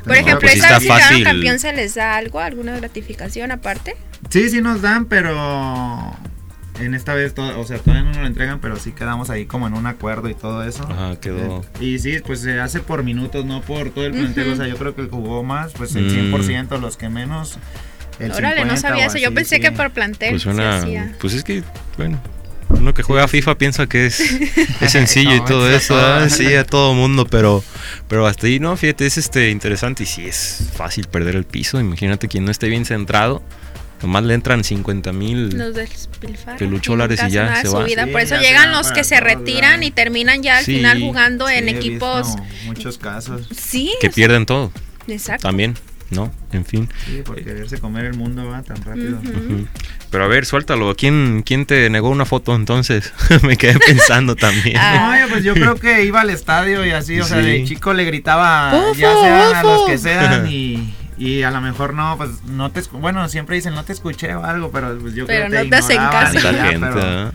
Por 0.04 0.14
ejemplo, 0.16 0.40
pues 0.42 0.56
esa 0.58 0.80
si 0.80 0.88
fácil. 0.88 1.24
campeón 1.24 1.58
se 1.60 1.74
les 1.74 1.96
da 1.96 2.16
algo, 2.16 2.40
alguna 2.40 2.76
gratificación 2.78 3.52
aparte. 3.52 3.98
Sí, 4.30 4.50
sí 4.52 4.62
nos 4.62 4.82
dan, 4.84 5.06
pero 5.06 6.16
en 6.80 6.94
esta 6.94 7.14
vez, 7.14 7.34
to- 7.34 7.60
o 7.60 7.66
sea, 7.66 7.78
todavía 7.80 8.04
no 8.04 8.10
nos 8.10 8.18
lo 8.20 8.28
entregan, 8.28 8.60
pero 8.60 8.76
sí 8.78 8.92
quedamos 8.92 9.30
ahí 9.30 9.46
como 9.46 9.68
en 9.68 9.74
un 9.74 9.86
acuerdo 9.88 10.30
y 10.30 10.34
todo 10.34 10.64
eso. 10.64 10.84
Ajá, 10.90 11.16
quedó. 11.20 11.64
Eh, 11.80 11.84
Y 11.86 12.00
sí, 12.00 12.20
pues 12.26 12.42
se 12.42 12.60
hace 12.60 12.80
por 12.82 13.04
minutos, 13.04 13.46
no 13.46 13.62
por 13.62 13.90
todo 13.92 14.06
el 14.06 14.12
plantel. 14.14 14.46
Ujú. 14.46 14.54
O 14.54 14.56
sea, 14.58 14.68
yo 14.68 14.78
creo 14.78 14.96
que 14.96 15.04
jugó 15.04 15.44
más, 15.44 15.72
pues 15.74 15.96
el 15.96 16.06
Mm. 16.06 16.34
100%, 16.34 16.78
los 16.80 16.98
que 16.98 17.10
menos. 17.10 17.58
El 18.20 18.32
Órale, 18.32 18.62
no 18.66 18.76
50 18.76 18.82
sabía 18.82 19.06
o 19.06 19.08
eso. 19.08 19.18
Yo 19.18 19.28
así, 19.28 19.36
pensé 19.36 19.56
sí. 19.56 19.62
que 19.62 19.72
por 19.72 19.92
plantel 19.92 20.30
Pues 20.32 20.42
se 20.44 20.52
suena. 20.54 20.78
hacía. 20.78 21.16
Pues 21.20 21.34
es 21.34 21.44
que, 21.44 21.64
bueno. 21.98 22.20
Uno 22.68 22.94
que 22.96 23.04
juega 23.04 23.28
FIFA 23.28 23.58
piensa 23.60 23.86
que 23.88 24.08
es, 24.08 24.20
es 24.82 24.92
sencillo 24.92 25.36
y 25.36 25.40
No, 25.40 25.46
todo 25.46 25.70
es 25.70 25.84
eso, 25.84 25.94
todo. 25.94 26.14
ah, 26.16 26.30
sí, 26.30 26.56
a 26.56 26.66
todo 26.66 26.94
mundo, 26.96 27.28
pero, 27.28 27.64
pero 28.08 28.26
hasta 28.26 28.48
ahí 28.48 28.60
no, 28.60 28.76
fíjate, 28.76 29.06
es 29.06 29.18
este 29.20 29.52
interesante 29.52 30.02
y 30.04 30.06
sí 30.08 30.26
es 30.26 30.72
fácil 30.74 31.08
perder 31.08 31.36
el 31.36 31.44
piso. 31.46 31.80
Imagínate 31.80 32.28
quien 32.28 32.44
no 32.44 32.50
esté 32.52 32.68
bien 32.68 32.84
centrado, 32.84 33.44
nomás 34.02 34.24
le 34.24 34.34
entran 34.34 34.64
50 34.64 35.12
mil. 35.14 35.56
Pelucholares 36.58 37.22
y 37.28 37.32
ya, 37.32 37.56
se 37.62 37.70
va. 37.70 37.84
vida. 37.84 38.06
Sí, 38.06 38.12
Por 38.12 38.22
eso 38.22 38.36
llegan 38.38 38.72
los 38.72 38.92
que 38.92 39.04
se 39.04 39.20
retiran 39.20 39.84
y 39.84 39.92
terminan 39.92 40.44
ya 40.44 40.58
al 40.58 40.66
Sí. 40.66 40.76
final 40.78 41.00
jugando 41.02 41.50
en 41.50 41.66
Sí, 41.66 41.70
he 41.70 41.78
equipos. 41.78 42.28
visto 42.36 42.44
Muchos 42.66 42.98
casos. 42.98 43.48
Sí, 43.56 43.94
Que 44.02 44.10
pierden 44.10 44.46
todo 44.46 44.72
Exacto. 45.08 45.48
también, 45.48 45.76
¿no? 46.10 46.32
En 46.52 46.66
fin. 46.66 46.90
Sí, 47.06 47.22
por 47.24 47.36
quererse 47.44 47.78
comer 47.80 48.06
el 48.06 48.14
mundo 48.16 48.46
va 48.48 48.62
tan 48.64 48.78
rápido. 48.84 49.18
Ujú. 49.20 49.30
Ujú. 49.30 49.68
Pero 50.10 50.24
a 50.24 50.28
ver, 50.28 50.46
suéltalo. 50.46 50.96
¿Quién, 50.96 51.44
quién 51.46 51.66
te 51.66 51.90
negó 51.90 52.10
una 52.10 52.26
foto 52.26 52.56
entonces? 52.56 53.12
Me 53.44 53.58
quedé 53.58 53.78
pensando 53.80 54.36
también. 54.38 54.78
Ah. 54.78 55.20
No, 55.22 55.28
pues 55.30 55.44
yo 55.44 55.54
creo 55.54 55.76
que 55.76 56.06
iba 56.06 56.22
al 56.22 56.30
estadio 56.30 56.86
y 56.86 56.92
así, 56.92 57.20
o 57.20 57.26
sea, 57.26 57.38
de 57.38 57.64
chico 57.66 57.94
le 57.94 58.06
gritaba, 58.06 58.74
Ufo, 58.92 59.00
ya 59.00 59.14
sean 59.14 59.56
a 59.56 59.64
los 59.64 59.78
ufo. 59.82 59.88
que 59.88 59.98
sean 59.98 60.48
y, 60.50 60.94
y 61.18 61.44
a 61.44 61.52
lo 61.52 61.62
mejor 61.62 61.94
no, 61.94 62.16
pues 62.18 62.44
no 62.44 62.72
te, 62.72 62.82
escu- 62.82 63.00
bueno, 63.00 63.28
siempre 63.30 63.56
dicen 63.56 63.74
no 63.76 63.84
te 63.86 63.94
escuché 63.94 64.36
o 64.36 64.44
algo, 64.44 64.72
pero 64.72 64.98
pues 65.00 65.14
yo 65.16 65.26
Pero 65.26 65.48
creo 65.48 65.62
que 65.62 65.64
no 65.66 65.70
te 65.70 65.76
hacen 65.78 65.96
ignoraban 65.98 66.34
caso. 66.34 66.52
ya, 66.52 66.66
gente, 66.66 66.88
pero, 66.88 67.02
¿ah? 67.02 67.32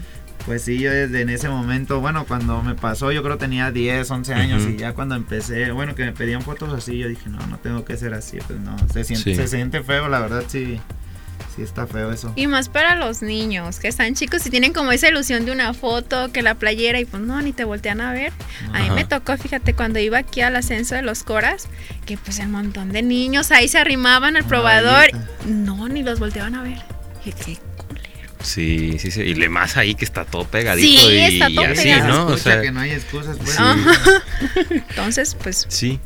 Pues 0.47 0.63
sí, 0.63 0.79
yo 0.79 0.91
desde 0.91 1.21
en 1.21 1.29
ese 1.29 1.49
momento, 1.51 2.01
bueno, 2.01 2.25
cuando 2.27 2.63
me 2.63 2.75
pasó, 2.75 3.13
yo 3.13 3.23
creo 3.23 3.37
tenía 3.37 3.71
10, 3.71 4.11
11 4.11 4.33
años 4.35 4.63
y 4.69 4.77
ya 4.77 4.95
cuando 4.95 5.15
empecé, 5.15 5.71
bueno, 5.71 5.95
que 5.95 6.05
me 6.05 6.13
pedían 6.13 6.41
fotos 6.41 6.73
así, 6.73 6.97
yo 6.99 7.09
dije, 7.09 7.29
no, 7.29 7.39
no 7.47 7.59
tengo 7.59 7.85
que 7.85 7.97
ser 7.99 8.15
así, 8.15 8.39
pues 8.47 8.59
no, 8.59 8.75
se 8.93 9.05
siente, 9.05 9.25
Sí. 9.25 9.35
se 9.37 9.49
siente 9.49 9.83
feo, 9.83 10.09
la 10.09 10.19
verdad, 10.21 10.43
sí, 10.49 10.81
sí 11.55 11.63
está 11.63 11.87
feo 11.87 12.13
eso. 12.13 12.33
Y 12.37 12.47
más 12.47 12.69
para 12.69 12.97
los 12.97 13.23
niños 13.23 13.79
que 13.79 13.89
están 13.89 14.15
chicos 14.15 14.45
y 14.47 14.51
tienen 14.51 14.73
como 14.73 14.93
esa 14.93 15.09
ilusión 15.09 15.45
de 15.45 15.53
una 15.53 15.75
foto, 15.75 16.33
que 16.33 16.43
la 16.43 16.55
playera 16.55 17.01
y 17.01 17.05
pues 17.05 17.23
no, 17.23 17.41
ni 17.43 17.53
te 17.53 17.65
voltean 17.65 18.01
a 18.01 18.13
ver. 18.13 18.33
A 18.73 18.83
mí 18.83 18.91
me 18.91 19.05
tocó, 19.05 19.37
fíjate, 19.37 19.75
cuando 19.75 19.99
iba 19.99 20.19
aquí 20.19 20.41
al 20.41 20.57
ascenso 20.57 20.95
de 20.95 21.03
los 21.03 21.23
Coras, 21.23 21.69
que 22.07 22.17
pues 22.17 22.39
el 22.39 22.49
montón 22.49 22.93
de 22.93 23.03
niños 23.03 23.51
ahí 23.51 23.69
se 23.69 23.79
arrimaban 23.79 24.37
al 24.37 24.45
probador. 24.45 25.11
No, 25.47 25.89
ni 25.89 26.03
los 26.03 26.19
volteaban 26.19 26.55
a 26.55 26.63
ver. 26.63 26.79
Dije, 27.25 27.37
qué 27.45 27.59
culero. 27.77 28.11
Sí, 28.43 28.99
sí, 28.99 29.11
sí. 29.11 29.21
Y 29.21 29.35
le 29.35 29.49
más 29.49 29.77
ahí 29.77 29.95
que 29.95 30.05
está 30.05 30.25
todo 30.25 30.45
pegadito. 30.45 31.03
Sí, 31.03 31.09
y, 31.09 31.19
está 31.19 31.49
todo 31.49 31.63
y 31.63 31.73
así, 31.73 31.83
pegado. 31.83 32.09
¿no? 32.09 32.27
O 32.27 32.37
sea, 32.37 32.63
que 32.63 32.73
no 32.73 32.81
hay 32.81 32.91
excusas, 32.91 33.37
pues. 33.39 33.57
Sí. 33.57 34.65
Entonces, 34.89 35.37
pues 35.41 35.67
Sí. 35.69 36.01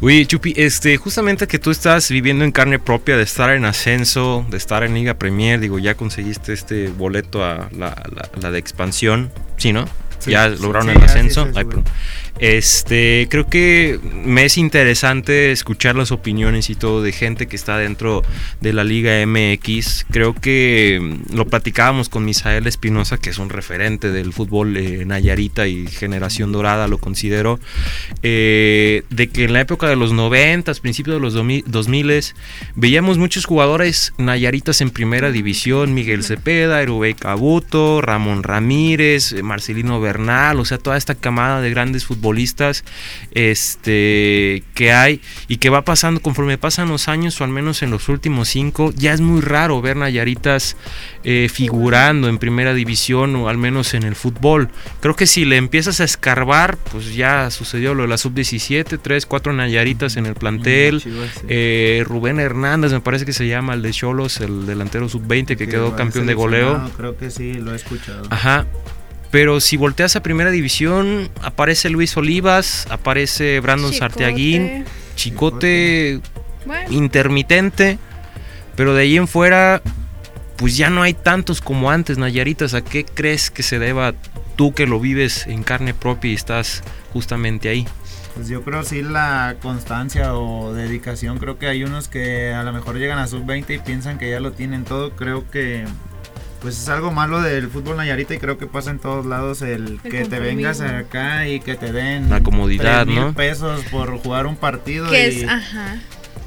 Oye, 0.00 0.24
Chupi, 0.26 0.52
este, 0.56 0.96
justamente 0.96 1.46
que 1.46 1.58
tú 1.58 1.70
estás 1.70 2.10
viviendo 2.10 2.44
en 2.44 2.52
carne 2.52 2.78
propia 2.78 3.16
de 3.16 3.22
estar 3.22 3.50
en 3.50 3.64
ascenso, 3.64 4.44
de 4.50 4.56
estar 4.56 4.82
en 4.84 4.94
Liga 4.94 5.14
Premier, 5.14 5.58
digo, 5.60 5.78
ya 5.78 5.94
conseguiste 5.94 6.52
este 6.52 6.88
boleto 6.88 7.44
a 7.44 7.68
la, 7.72 7.94
la- 8.14 8.28
la 8.40 8.50
de 8.50 8.58
expansión, 8.58 9.30
¿sí, 9.56 9.72
no? 9.72 9.86
Sí, 10.18 10.30
ya 10.32 10.48
sí, 10.50 10.62
lograron 10.62 10.90
el 10.90 11.02
ascenso. 11.02 11.48
Ay. 11.54 11.64
Este, 12.38 13.28
creo 13.30 13.48
que 13.48 13.98
me 14.02 14.44
es 14.44 14.58
interesante 14.58 15.52
escuchar 15.52 15.96
las 15.96 16.12
opiniones 16.12 16.68
y 16.68 16.74
todo 16.74 17.02
de 17.02 17.12
gente 17.12 17.46
que 17.46 17.56
está 17.56 17.78
dentro 17.78 18.22
de 18.60 18.74
la 18.74 18.84
Liga 18.84 19.24
MX. 19.26 20.06
Creo 20.10 20.34
que 20.34 21.00
mm, 21.00 21.34
lo 21.34 21.46
platicábamos 21.46 22.10
con 22.10 22.26
Misael 22.26 22.66
Espinosa, 22.66 23.16
que 23.16 23.30
es 23.30 23.38
un 23.38 23.48
referente 23.48 24.10
del 24.12 24.34
fútbol 24.34 24.76
eh, 24.76 25.04
Nayarita 25.06 25.66
y 25.66 25.86
generación 25.86 26.52
dorada, 26.52 26.88
lo 26.88 26.98
considero, 26.98 27.58
eh, 28.22 29.04
de 29.08 29.28
que 29.28 29.44
en 29.44 29.54
la 29.54 29.60
época 29.60 29.88
de 29.88 29.96
los 29.96 30.12
90, 30.12 30.74
principios 30.74 31.16
de 31.16 31.20
los 31.20 31.32
2000, 31.32 32.24
veíamos 32.74 33.16
muchos 33.16 33.46
jugadores 33.46 34.12
Nayaritas 34.18 34.82
en 34.82 34.90
primera 34.90 35.30
división, 35.30 35.94
Miguel 35.94 36.22
Cepeda, 36.22 36.82
Erubey 36.82 37.14
Cabuto, 37.14 38.02
Ramón 38.02 38.42
Ramírez, 38.42 39.42
Marcelino 39.42 40.00
Bernal, 40.00 40.60
o 40.60 40.66
sea, 40.66 40.76
toda 40.76 40.98
esta 40.98 41.14
camada 41.14 41.62
de 41.62 41.70
grandes 41.70 42.04
futbolistas 42.04 42.25
futbolistas 42.26 42.84
este, 43.32 44.64
que 44.74 44.92
hay 44.92 45.20
y 45.46 45.58
que 45.58 45.70
va 45.70 45.82
pasando 45.82 46.20
conforme 46.20 46.58
pasan 46.58 46.88
los 46.88 47.08
años 47.08 47.40
o 47.40 47.44
al 47.44 47.50
menos 47.50 47.82
en 47.82 47.90
los 47.90 48.08
últimos 48.08 48.48
cinco, 48.48 48.92
ya 48.96 49.12
es 49.12 49.20
muy 49.20 49.40
raro 49.40 49.80
ver 49.80 49.96
Nayaritas 49.96 50.76
eh, 51.22 51.48
figurando 51.52 52.28
en 52.28 52.38
primera 52.38 52.74
división 52.74 53.36
o 53.36 53.48
al 53.48 53.58
menos 53.58 53.94
en 53.94 54.02
el 54.02 54.16
fútbol. 54.16 54.70
Creo 55.00 55.14
que 55.14 55.26
si 55.26 55.44
le 55.44 55.56
empiezas 55.56 56.00
a 56.00 56.04
escarbar, 56.04 56.76
pues 56.90 57.14
ya 57.14 57.50
sucedió 57.50 57.94
lo 57.94 58.02
de 58.02 58.08
la 58.08 58.18
sub-17, 58.18 58.98
tres, 59.00 59.24
cuatro 59.24 59.52
Nayaritas 59.52 60.16
en 60.16 60.26
el 60.26 60.34
plantel. 60.34 61.02
Eh, 61.48 62.02
Rubén 62.06 62.40
Hernández, 62.40 62.92
me 62.92 63.00
parece 63.00 63.24
que 63.24 63.32
se 63.32 63.46
llama 63.46 63.74
el 63.74 63.82
de 63.82 63.92
Cholos, 63.92 64.40
el 64.40 64.66
delantero 64.66 65.08
sub-20 65.08 65.56
que 65.56 65.68
quedó 65.68 65.94
campeón 65.94 66.26
de 66.26 66.34
goleo. 66.34 66.90
Creo 66.96 67.16
que 67.16 67.30
sí, 67.30 67.54
lo 67.54 67.72
he 67.72 67.76
escuchado. 67.76 68.24
Ajá, 68.30 68.66
pero 69.30 69.60
si 69.60 69.76
volteas 69.76 70.16
a 70.16 70.22
primera 70.22 70.50
división, 70.50 71.30
aparece 71.42 71.90
Luis 71.90 72.16
Olivas, 72.16 72.86
aparece 72.90 73.60
Brandon 73.60 73.92
Sarteaguín, 73.92 74.84
Chicote, 75.14 76.20
intermitente. 76.90 77.98
Pero 78.76 78.94
de 78.94 79.02
ahí 79.02 79.16
en 79.16 79.26
fuera, 79.26 79.82
pues 80.56 80.76
ya 80.76 80.90
no 80.90 81.02
hay 81.02 81.14
tantos 81.14 81.60
como 81.60 81.90
antes, 81.90 82.18
Nayaritas. 82.18 82.74
¿A 82.74 82.82
qué 82.82 83.04
crees 83.04 83.50
que 83.50 83.62
se 83.62 83.78
deba 83.78 84.14
tú 84.56 84.74
que 84.74 84.86
lo 84.86 85.00
vives 85.00 85.46
en 85.46 85.62
carne 85.62 85.94
propia 85.94 86.30
y 86.30 86.34
estás 86.34 86.82
justamente 87.12 87.68
ahí? 87.68 87.86
Pues 88.34 88.48
yo 88.48 88.62
creo 88.62 88.84
sí 88.84 89.02
la 89.02 89.56
constancia 89.62 90.34
o 90.34 90.74
dedicación. 90.74 91.38
Creo 91.38 91.58
que 91.58 91.68
hay 91.68 91.84
unos 91.84 92.08
que 92.08 92.52
a 92.52 92.62
lo 92.64 92.72
mejor 92.72 92.98
llegan 92.98 93.18
a 93.18 93.26
sub-20 93.26 93.74
y 93.74 93.78
piensan 93.78 94.18
que 94.18 94.30
ya 94.30 94.40
lo 94.40 94.52
tienen 94.52 94.84
todo. 94.84 95.12
Creo 95.12 95.50
que 95.50 95.86
pues 96.60 96.78
es 96.78 96.88
algo 96.88 97.12
malo 97.12 97.40
del 97.40 97.68
fútbol 97.68 97.96
Nayarita 97.96 98.34
y 98.34 98.38
creo 98.38 98.58
que 98.58 98.66
pasa 98.66 98.90
en 98.90 98.98
todos 98.98 99.26
lados 99.26 99.62
el, 99.62 100.00
que 100.02 100.24
te 100.24 100.40
vengas 100.40 100.80
acá 100.80 101.46
y 101.48 101.60
que 101.60 101.74
te 101.74 101.92
den 101.92 102.30
la 102.30 102.42
comodidad, 102.42 103.06
mil 103.06 103.34
pesos 103.34 103.82
por 103.90 104.18
jugar 104.18 104.46
un 104.46 104.56
partido 104.56 105.06
y, 105.14 105.44
ajá. 105.44 105.96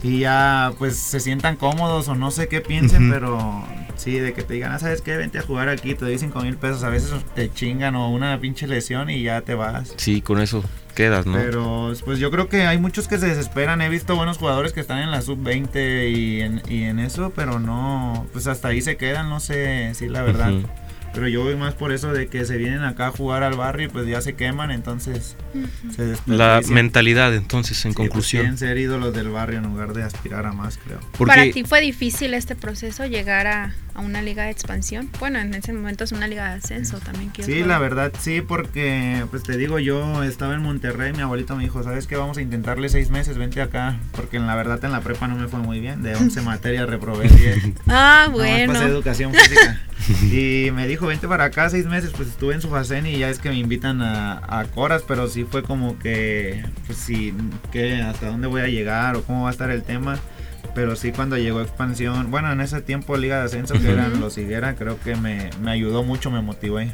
y 0.04 0.20
ya 0.20 0.74
pues 0.78 0.98
se 0.98 1.20
sientan 1.20 1.56
cómodos 1.56 2.08
o 2.08 2.16
no 2.16 2.32
sé 2.32 2.48
qué 2.48 2.62
piensen, 2.62 3.12
pero 3.12 3.66
sí, 4.00 4.20
de 4.20 4.34
que 4.34 4.44
te 4.44 4.54
digan, 4.54 4.72
ah, 4.72 4.80
¿sabes 4.80 5.02
qué? 5.02 5.18
Vente 5.18 5.40
a 5.40 5.42
jugar 5.42 5.70
aquí, 5.70 5.94
te 5.94 6.06
doy 6.06 6.18
cinco 6.18 6.42
mil 6.42 6.56
pesos, 6.58 6.84
a 6.84 6.90
veces 6.90 7.12
te 7.36 7.52
chingan 7.52 7.96
o 7.96 8.10
una 8.10 8.40
pinche 8.40 8.68
lesión 8.68 9.10
y 9.10 9.22
ya 9.22 9.42
te 9.42 9.54
vas. 9.54 9.94
Sí, 9.98 10.22
con 10.22 10.42
eso 10.42 10.64
quedas, 10.96 11.26
¿no? 11.26 11.34
Pero 11.34 11.94
pues 12.04 12.20
yo 12.20 12.30
creo 12.32 12.50
que 12.50 12.64
hay 12.64 12.78
muchos 12.78 13.08
que 13.08 13.18
se 13.18 13.28
desesperan. 13.28 13.82
He 13.82 13.90
visto 13.90 14.16
buenos 14.16 14.38
jugadores 14.38 14.74
que 14.74 14.82
están 14.82 15.00
en 15.00 15.12
la 15.12 15.22
sub-20 15.22 16.12
y 16.12 16.42
en, 16.42 16.62
y 16.68 16.84
en 16.84 17.00
eso, 17.00 17.32
pero 17.36 17.60
no, 17.60 18.28
pues 18.34 18.48
hasta 18.48 18.70
ahí 18.70 18.82
se 18.82 18.98
quedan, 18.98 19.30
no 19.30 19.40
sé 19.40 19.94
si 19.96 20.08
la 20.10 20.24
verdad. 20.24 20.54
Pero 21.14 21.28
yo 21.28 21.44
voy 21.44 21.56
más 21.56 21.74
por 21.74 21.92
eso 21.92 22.14
de 22.14 22.28
que 22.28 22.46
se 22.46 22.58
vienen 22.58 22.84
acá 22.84 23.08
a 23.08 23.12
jugar 23.12 23.44
al 23.44 23.56
barrio 23.56 23.88
y 23.88 23.90
pues 23.90 24.08
ya 24.08 24.22
se 24.22 24.36
queman, 24.36 24.72
entonces 24.72 25.36
se 25.96 26.16
La 26.26 26.62
mentalidad, 26.70 27.34
entonces, 27.36 27.84
en 27.86 27.94
pues, 27.94 28.08
conclusión. 28.08 28.42
Quieren 28.42 28.58
ser 28.58 28.78
ídolos 28.78 29.14
del 29.14 29.30
barrio 29.30 29.60
en 29.60 29.66
lugar 29.66 29.94
de 29.94 30.04
aspirar 30.04 30.46
a 30.46 30.54
más, 30.54 30.78
creo. 30.78 31.00
Para 31.26 31.50
ti 31.52 31.64
fue 31.64 31.82
difícil 31.82 32.34
este 32.34 32.56
proceso 32.56 33.06
llegar 33.06 33.48
a, 33.48 33.74
a, 33.94 34.02
una 34.02 34.22
liga 34.22 34.44
de 34.44 34.52
expansión. 34.52 35.10
Bueno, 35.20 35.40
en 35.40 35.54
ese 35.54 35.74
momento 35.74 36.04
es 36.04 36.12
una 36.12 36.28
liga 36.28 36.50
de 36.50 36.58
ascenso 36.58 37.00
también. 37.00 37.32
Sí, 37.40 37.64
la 37.64 37.80
verdad, 37.80 38.12
sí, 38.20 38.42
porque 38.42 39.26
pues 39.30 39.44
te 39.44 39.58
digo, 39.58 39.80
yo 39.80 40.24
estaba 40.24 40.54
en 40.54 40.62
Monterrey, 40.62 41.14
mi 41.14 41.22
abuelito 41.22 41.56
me 41.56 41.64
dijo, 41.64 41.84
¿sabes 41.84 42.08
qué? 42.08 42.16
Vamos 42.16 42.38
a 42.38 42.42
intentarle 42.42 42.90
seis 42.90 43.10
meses, 43.10 43.38
vente 43.38 43.62
acá, 43.62 43.98
porque 44.14 44.38
en 44.38 44.48
la 44.48 44.56
verdad 44.56 44.84
en 44.86 44.92
la 44.92 45.02
prepa 45.02 45.28
no 45.28 45.36
me 45.36 45.48
fue 45.48 45.60
muy 45.60 45.80
bien, 45.80 46.02
de 46.02 46.16
11 46.16 46.42
materias 46.44 46.90
reprobé 46.90 47.28
10. 47.28 47.58
Ah, 47.88 48.28
bueno. 48.32 48.74
pasé 48.74 48.86
educación 48.86 49.34
física. 49.34 49.82
y 50.32 50.72
me 50.72 50.88
dijo, 50.88 51.08
vente 51.08 51.28
para 51.28 51.46
acá 51.46 51.70
seis 51.70 51.86
meses, 51.86 52.12
pues 52.16 52.30
estuve 52.30 52.54
en 52.54 52.62
Sufacén 52.62 53.06
y 53.06 53.18
ya 53.18 53.30
es 53.30 53.40
que 53.40 53.50
me 53.50 53.58
invitan 53.58 54.02
a, 54.02 54.42
a 54.48 54.66
Coras, 54.66 55.04
pero 55.08 55.28
sí 55.28 55.44
fue 55.44 55.64
como 55.64 56.00
que, 56.00 56.64
pues 56.86 56.98
sí, 56.98 57.34
que 57.72 57.96
hasta 58.02 58.28
dónde 58.28 58.48
voy 58.48 58.62
a 58.62 58.68
llegar 58.68 59.16
o 59.16 59.24
cómo 59.24 59.44
va 59.44 59.50
a 59.50 59.52
estar 59.52 59.70
el 59.72 59.84
tema. 59.84 60.18
Pero 60.76 60.96
sí 60.96 61.12
cuando 61.12 61.36
llegó 61.38 61.62
expansión, 61.62 62.32
bueno, 62.32 62.52
en 62.52 62.62
ese 62.62 62.82
tiempo 62.82 63.18
Liga 63.18 63.40
de 63.40 63.46
Ascenso, 63.46 63.74
que 63.74 63.92
eran 63.92 64.20
los 64.20 64.38
Higuera, 64.38 64.76
creo 64.76 65.00
que 65.00 65.16
me, 65.16 65.50
me 65.62 65.72
ayudó 65.72 66.04
mucho, 66.04 66.30
me 66.30 66.42
motivé. 66.42 66.92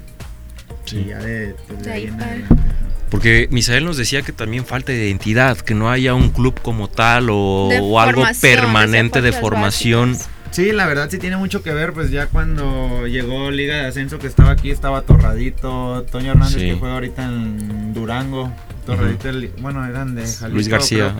Sí. 0.85 0.99
Y 0.99 1.05
ya 1.09 1.19
de, 1.19 1.55
pues, 1.67 1.83
de 1.83 1.91
ahí 1.91 2.03
en 2.05 2.21
adelante. 2.21 2.63
Porque 3.09 3.47
Misael 3.51 3.85
nos 3.85 3.97
decía 3.97 4.21
que 4.21 4.31
también 4.31 4.65
falta 4.65 4.93
identidad, 4.93 5.57
que 5.57 5.73
no 5.73 5.89
haya 5.91 6.13
un 6.13 6.29
club 6.29 6.59
como 6.61 6.89
tal 6.89 7.29
o, 7.29 7.67
o 7.67 7.99
algo 7.99 8.23
permanente 8.41 9.21
de 9.21 9.33
formación. 9.33 10.13
Básicas 10.13 10.34
Sí, 10.55 10.71
la 10.71 10.87
verdad 10.87 11.09
sí 11.09 11.17
tiene 11.17 11.35
mucho 11.35 11.61
que 11.61 11.73
ver, 11.73 11.91
pues 11.91 12.11
ya 12.11 12.27
cuando 12.27 13.07
llegó 13.07 13.51
Liga 13.51 13.75
de 13.75 13.87
Ascenso 13.87 14.19
que 14.19 14.27
estaba 14.27 14.51
aquí, 14.51 14.71
estaba 14.71 15.01
Torradito, 15.01 16.05
Toño 16.09 16.31
Hernández 16.31 16.55
que 16.55 16.75
juega 16.75 16.93
ahorita 16.93 17.25
en 17.25 17.93
Durango, 17.93 18.49
Torradito, 18.85 19.31
bueno, 19.59 19.85
eran 19.85 20.15
de 20.15 20.21
Jalisco, 20.21 20.47
Luis 20.47 20.69
García. 20.69 21.13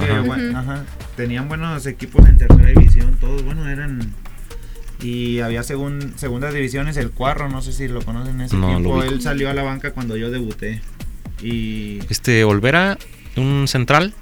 ajá. 0.56 0.86
Tenían 1.17 1.50
buenos 1.50 1.86
equipos 1.86 2.26
en 2.30 2.38
tercera 2.38 2.69
división, 2.69 3.17
todos, 3.19 3.43
bueno, 3.43 3.67
eran... 3.67 4.13
Y 5.02 5.41
había 5.41 5.63
segun, 5.63 6.13
segundas 6.15 6.54
divisiones, 6.54 6.95
el 6.95 7.12
Cuarro, 7.12 7.50
no 7.50 7.62
sé 7.62 7.74
si 7.74 7.89
lo 7.89 8.02
conocen 8.04 8.36
en 8.36 8.41
ese 8.43 8.56
tiempo, 8.56 9.04
él 9.04 9.21
salió 9.21 9.50
a 9.50 9.54
la 9.54 9.63
banca 9.63 9.91
cuando 9.91 10.15
yo 10.15 10.32
debuté. 10.32 10.80
Y... 11.43 12.00
Este, 12.10 12.45
Olvera, 12.45 12.98
un 13.36 13.67
central. 13.67 14.13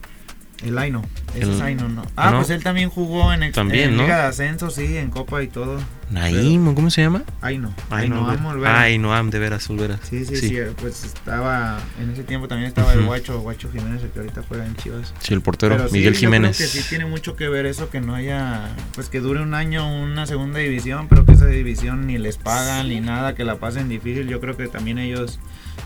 El 0.66 0.76
Aino. 0.80 1.04
Ese 1.36 1.52
es 1.52 1.62
Aino, 1.62 1.90
¿no? 1.90 2.04
Ah, 2.16 2.34
pues 2.36 2.50
él 2.50 2.64
también 2.64 2.90
jugó 2.90 3.34
en, 3.34 3.52
también, 3.52 3.98
Liga 3.98 4.18
de 4.18 4.28
Ascenso, 4.28 4.70
sí, 4.70 4.98
en 4.98 5.10
Copa 5.10 5.42
y 5.42 5.48
todo. 5.48 5.80
Naim, 6.12 6.76
¿cómo 6.76 6.92
se 6.92 7.02
llama? 7.02 7.24
Aino. 7.42 7.74
Aino, 7.90 8.30
Aino, 8.66 9.14
Am, 9.14 9.32
de 9.32 9.40
veras, 9.40 9.68
Olvera. 9.70 10.00
Sí, 10.04 10.26
sí, 10.26 10.36
sí, 10.36 10.58
pues 10.80 11.04
estaba, 11.04 11.80
en 12.00 12.12
ese 12.12 12.24
tiempo 12.24 12.48
también 12.48 12.68
estaba 12.68 12.94
el 12.94 13.04
Guacho, 13.04 13.40
Guacho 13.40 13.72
Jiménez, 13.72 14.04
el 14.04 14.10
que 14.12 14.20
ahorita 14.20 14.44
juega 14.48 14.66
en 14.66 14.76
Chivas. 14.76 15.14
Sí, 15.20 15.34
el 15.34 15.42
portero, 15.42 15.78
Miguel 15.92 16.16
Jiménez. 16.16 16.58
Yo 16.58 16.66
creo 16.66 16.72
que 16.72 16.82
sí 16.82 16.90
tiene 16.90 17.06
mucho 17.06 17.36
que 17.36 17.50
ver 17.50 17.66
eso, 17.66 17.90
que 17.90 18.00
no 18.00 18.14
haya, 18.14 18.70
pues 18.94 19.10
que 19.10 19.20
dure 19.20 19.42
un 19.42 19.56
año 19.56 19.88
una 19.92 20.28
segunda 20.28 20.60
división, 20.60 21.08
pero 21.08 21.26
que 21.26 21.32
esa 21.32 21.48
división 21.48 22.06
ni 22.06 22.20
les 22.20 22.38
pagan 22.38 22.90
ni 22.90 23.00
nada, 23.00 23.34
que 23.34 23.44
la 23.44 23.56
pasen 23.56 23.90
difícil. 23.90 24.28
Yo 24.28 24.40
creo 24.40 24.56
que 24.56 24.68
también 24.68 25.00
ellos 25.00 25.40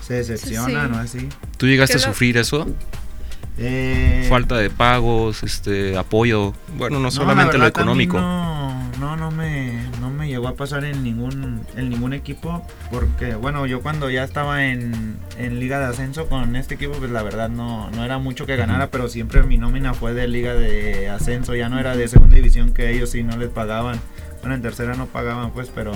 se 0.06 0.14
decepcionan, 0.14 0.90
¿no? 0.92 0.98
Así. 0.98 1.28
¿Tú 1.56 1.66
llegaste 1.66 1.96
a 1.96 2.00
sufrir 2.00 2.36
eso? 2.36 2.66
Eh, 3.60 4.26
Falta 4.28 4.56
de 4.56 4.70
pagos, 4.70 5.42
este 5.42 5.96
apoyo, 5.96 6.52
bueno, 6.76 7.00
no 7.00 7.10
solamente 7.10 7.58
lo 7.58 7.66
económico. 7.66 8.18
No, 8.18 8.88
no, 9.00 9.16
no 9.16 9.30
me, 9.32 9.84
no 10.00 10.10
me 10.10 10.28
llegó 10.28 10.46
a 10.46 10.54
pasar 10.54 10.84
en 10.84 11.02
ningún, 11.02 11.66
en 11.76 11.90
ningún 11.90 12.12
equipo, 12.12 12.64
porque 12.92 13.34
bueno, 13.34 13.66
yo 13.66 13.80
cuando 13.80 14.10
ya 14.10 14.22
estaba 14.22 14.66
en, 14.66 15.18
en 15.38 15.58
Liga 15.58 15.80
de 15.80 15.86
Ascenso 15.86 16.28
con 16.28 16.54
este 16.54 16.74
equipo, 16.74 16.92
pues 16.94 17.10
la 17.10 17.22
verdad 17.24 17.48
no, 17.48 17.90
no 17.90 18.04
era 18.04 18.18
mucho 18.18 18.46
que 18.46 18.54
ganara, 18.56 18.90
pero 18.90 19.08
siempre 19.08 19.42
mi 19.42 19.58
nómina 19.58 19.92
fue 19.92 20.14
de 20.14 20.28
Liga 20.28 20.54
de 20.54 21.08
Ascenso, 21.08 21.56
ya 21.56 21.68
no 21.68 21.80
era 21.80 21.96
de 21.96 22.06
segunda 22.06 22.36
división 22.36 22.72
que 22.72 22.90
ellos 22.90 23.10
sí 23.10 23.24
no 23.24 23.36
les 23.36 23.48
pagaban. 23.48 23.98
Bueno, 24.40 24.54
en 24.54 24.62
tercera 24.62 24.94
no 24.94 25.06
pagaban 25.06 25.50
pues, 25.50 25.70
pero 25.74 25.92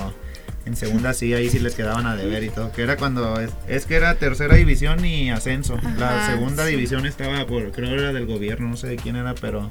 en 0.65 0.75
segunda 0.77 1.13
sí, 1.13 1.33
ahí 1.33 1.49
sí 1.49 1.59
les 1.59 1.75
quedaban 1.75 2.05
a 2.05 2.15
deber 2.15 2.43
y 2.43 2.49
todo. 2.49 2.71
Que 2.71 2.83
era 2.83 2.95
cuando. 2.95 3.35
Es, 3.67 3.85
que 3.85 3.95
era 3.95 4.15
tercera 4.15 4.55
división 4.55 5.03
y 5.03 5.29
ascenso. 5.29 5.77
la 5.97 6.27
segunda 6.27 6.65
división 6.65 7.05
estaba 7.05 7.45
por. 7.45 7.71
Creo 7.71 7.91
era 7.91 8.13
del 8.13 8.25
gobierno, 8.25 8.69
no 8.69 8.77
sé 8.77 8.87
de 8.87 8.95
quién 8.95 9.15
era, 9.15 9.35
pero. 9.35 9.69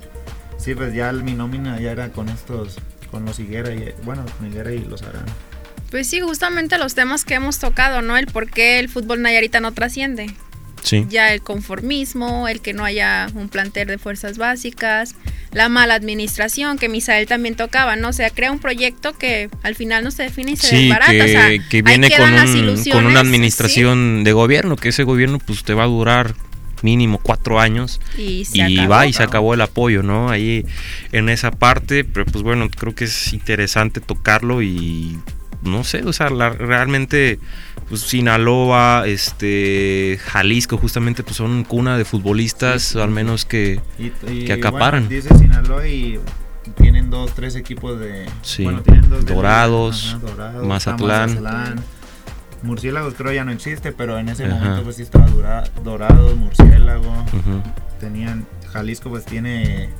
Sí, 0.58 0.74
pues 0.74 0.94
ya 0.94 1.10
mi 1.12 1.32
nómina 1.32 1.80
ya 1.80 1.92
era 1.92 2.10
con 2.10 2.28
estos. 2.28 2.76
Con 3.10 3.24
los 3.24 3.38
Higuera 3.38 3.72
y. 3.72 3.94
Bueno, 4.04 4.24
con 4.38 4.48
Higuera 4.48 4.72
y 4.72 4.80
los 4.80 5.02
Arán. 5.02 5.24
Pues 5.90 6.08
sí, 6.08 6.20
justamente 6.20 6.78
los 6.78 6.94
temas 6.94 7.24
que 7.24 7.34
hemos 7.34 7.58
tocado, 7.58 8.02
¿no? 8.02 8.16
El 8.16 8.26
por 8.26 8.50
qué 8.50 8.78
el 8.78 8.88
fútbol 8.88 9.22
Nayarita 9.22 9.60
no 9.60 9.72
trasciende. 9.72 10.34
Sí. 10.82 11.06
Ya 11.08 11.32
el 11.32 11.42
conformismo, 11.42 12.48
el 12.48 12.60
que 12.60 12.72
no 12.72 12.84
haya 12.84 13.28
un 13.34 13.48
plantel 13.48 13.88
de 13.88 13.98
fuerzas 13.98 14.36
básicas, 14.36 15.14
la 15.52 15.68
mala 15.68 15.94
administración 15.94 16.78
que 16.78 16.88
Misael 16.88 17.26
también 17.26 17.54
tocaba, 17.54 17.96
¿no? 17.96 18.08
O 18.08 18.12
sea, 18.12 18.30
crea 18.30 18.50
un 18.50 18.58
proyecto 18.58 19.12
que 19.12 19.50
al 19.62 19.74
final 19.74 20.02
no 20.02 20.10
se 20.10 20.24
define 20.24 20.52
y 20.52 20.56
se 20.56 20.68
sí, 20.68 20.82
desbarata. 20.84 21.12
Que, 21.12 21.22
o 21.22 21.28
sea, 21.28 21.68
que 21.68 21.82
viene 21.82 22.10
con, 22.10 22.32
un, 22.32 22.84
con, 22.90 23.06
una 23.06 23.20
administración 23.20 24.24
de 24.24 24.32
gobierno, 24.32 24.76
que 24.76 24.88
ese 24.88 25.04
gobierno 25.04 25.38
pues 25.38 25.62
te 25.64 25.74
va 25.74 25.84
a 25.84 25.88
durar 25.88 26.34
mínimo 26.82 27.18
cuatro 27.18 27.60
años 27.60 28.00
y, 28.16 28.44
va 28.86 29.06
y 29.06 29.12
se 29.12 29.22
acabó 29.22 29.54
el 29.54 29.60
apoyo, 29.60 30.02
¿no? 30.02 30.30
Ahí 30.30 30.64
en 31.12 31.28
esa 31.28 31.50
parte, 31.50 32.04
pero 32.04 32.26
pues 32.26 32.42
bueno, 32.42 32.68
creo 32.68 32.94
que 32.94 33.04
es 33.04 33.32
interesante 33.32 34.00
tocarlo 34.00 34.62
y 34.62 35.18
no 35.62 35.84
sé, 35.84 36.02
o 36.02 36.12
sea, 36.12 36.30
la, 36.30 36.50
realmente 36.50 37.38
pues 37.92 38.00
Sinaloa, 38.02 39.04
este 39.06 40.18
Jalisco 40.24 40.78
justamente 40.78 41.22
pues 41.22 41.36
son 41.36 41.62
cuna 41.64 41.98
de 41.98 42.06
futbolistas, 42.06 42.80
Sí, 42.82 42.92
sí, 42.94 43.00
al 43.00 43.10
menos 43.10 43.44
que 43.44 43.82
Y, 43.98 44.12
y, 44.30 44.46
Que 44.46 44.54
acaparan. 44.54 45.08
bueno, 45.08 45.14
dice 45.22 45.36
Sinaloa 45.36 45.86
y 45.86 46.18
tienen 46.78 47.10
dos, 47.10 47.34
tres 47.34 47.54
equipos 47.54 48.00
de. 48.00 48.24
Sí. 48.40 48.64
Bueno, 48.64 48.80
tienen 48.80 49.10
dos 49.10 49.26
de- 49.26 49.34
Dorados, 49.34 50.16
Dorados, 50.22 50.66
Mazatlán. 50.66 51.28
Mazatlán. 51.42 51.84
Murciélagos 52.62 53.12
creo 53.12 53.30
ya 53.32 53.44
no 53.44 53.52
existe, 53.52 53.92
pero 53.92 54.18
en 54.18 54.30
ese 54.30 54.46
Ajá. 54.46 54.54
momento 54.54 54.84
pues 54.84 54.96
sí 54.96 55.02
estaba 55.02 55.26
Dora- 55.26 55.64
Dorados, 55.84 56.34
Murciélago. 56.36 57.26
Tenían. 58.00 58.46
Jalisco 58.72 59.10
pues 59.10 59.26
tiene. 59.26 59.90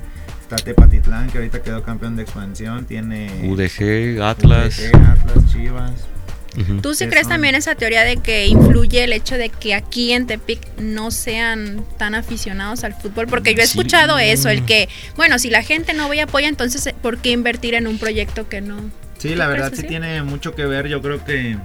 Está 0.41 0.55
Tepatitlán 0.55 1.29
que 1.29 1.37
ahorita 1.37 1.61
quedó 1.61 1.83
campeón 1.83 2.15
de 2.15 2.23
expansión. 2.23 2.85
Tiene. 2.85 3.47
UDG, 3.47 4.19
Atlas. 4.23 4.79
UDG, 4.79 4.95
Atlas, 5.05 5.45
Chivas. 5.53 5.91
¿Tú 6.81 6.93
sí 6.93 7.07
crees 7.07 7.23
son- 7.23 7.31
también 7.33 7.55
esa 7.55 7.75
teoría 7.75 8.03
de 8.03 8.17
que 8.17 8.45
influye 8.47 9.03
el 9.03 9.13
hecho 9.13 9.37
de 9.37 9.49
que 9.49 9.73
aquí 9.73 10.11
en 10.11 10.27
Tepic 10.27 10.59
no 10.77 11.09
sean 11.11 11.83
tan 11.97 12.15
aficionados 12.15 12.83
al 12.83 12.93
fútbol? 12.93 13.27
Porque 13.27 13.55
yo 13.55 13.61
he 13.63 13.65
Sí. 13.67 13.71
escuchado 13.77 14.19
eso, 14.19 14.49
el 14.49 14.63
que, 14.65 14.87
bueno, 15.15 15.39
si 15.39 15.49
la 15.49 15.63
gente 15.63 15.93
no 15.93 16.07
voy 16.07 16.19
a 16.19 16.25
apoya, 16.25 16.47
entonces 16.47 16.93
¿por 17.01 17.17
qué 17.17 17.31
invertir 17.31 17.73
en 17.73 17.87
un 17.87 17.97
proyecto 17.97 18.47
que 18.49 18.61
no? 18.61 18.77
Sí, 19.17 19.29
¿Tú 19.29 19.35
la 19.35 19.47
verdad 19.47 19.71
sí? 19.75 19.83
tiene 19.83 20.21
mucho 20.23 20.53
que 20.53 20.65
ver. 20.65 20.87
Yo 20.87 21.01
creo 21.01 21.23
que 21.25 21.57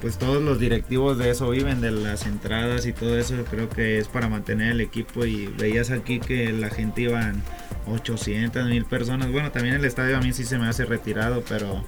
pues 0.00 0.18
todos 0.18 0.42
los 0.42 0.60
directivos 0.60 1.16
de 1.18 1.30
eso 1.30 1.48
viven, 1.50 1.80
de 1.80 1.90
las 1.90 2.26
entradas 2.26 2.84
y 2.86 2.92
todo 2.92 3.18
eso. 3.18 3.34
Creo 3.50 3.68
que 3.70 3.98
es 3.98 4.06
para 4.08 4.28
mantener 4.28 4.72
el 4.72 4.80
equipo 4.82 5.24
y 5.24 5.46
veías 5.46 5.90
aquí 5.90 6.20
que 6.20 6.52
la 6.52 6.68
gente 6.68 7.02
iban 7.02 7.42
800 7.86 8.66
mil 8.66 8.84
personas. 8.84 9.30
Bueno, 9.32 9.50
también 9.52 9.74
el 9.76 9.84
estadio 9.84 10.16
a 10.18 10.20
mí 10.20 10.32
sí 10.32 10.44
se 10.44 10.58
me 10.58 10.66
hace 10.68 10.84
retirado, 10.84 11.42
pero 11.48 11.84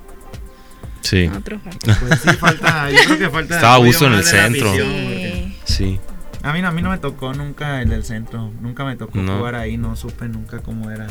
Sí, 1.03 1.27
Otro 1.35 1.59
factor. 1.61 1.97
pues 2.01 2.21
sí 2.21 2.29
falta, 2.37 2.91
yo 2.91 2.99
creo 3.07 3.19
que 3.19 3.31
falta. 3.31 3.55
Estaba 3.57 3.73
a 3.73 3.77
apoyo 3.77 3.89
gusto 3.91 4.07
en 4.07 4.13
el 4.15 4.25
centro. 4.25 4.73
Sí. 4.75 5.57
sí. 5.65 6.01
A 6.43 6.53
mí, 6.53 6.63
no- 6.63 6.69
a 6.69 6.71
mí 6.73 6.83
no 6.83 6.91
me 6.91 6.99
tocó 6.99 7.33
nunca 7.35 7.83
el 7.83 7.89
del 7.91 8.05
centro, 8.05 8.51
nunca 8.61 8.85
me 8.85 8.97
tocó 8.97 9.19
No. 9.19 9.39
jugar 9.39 9.55
ahí, 9.57 9.77
no 9.77 9.97
supe 9.97 10.29
nunca 10.29 10.59
cómo 10.61 10.91
era. 10.91 11.07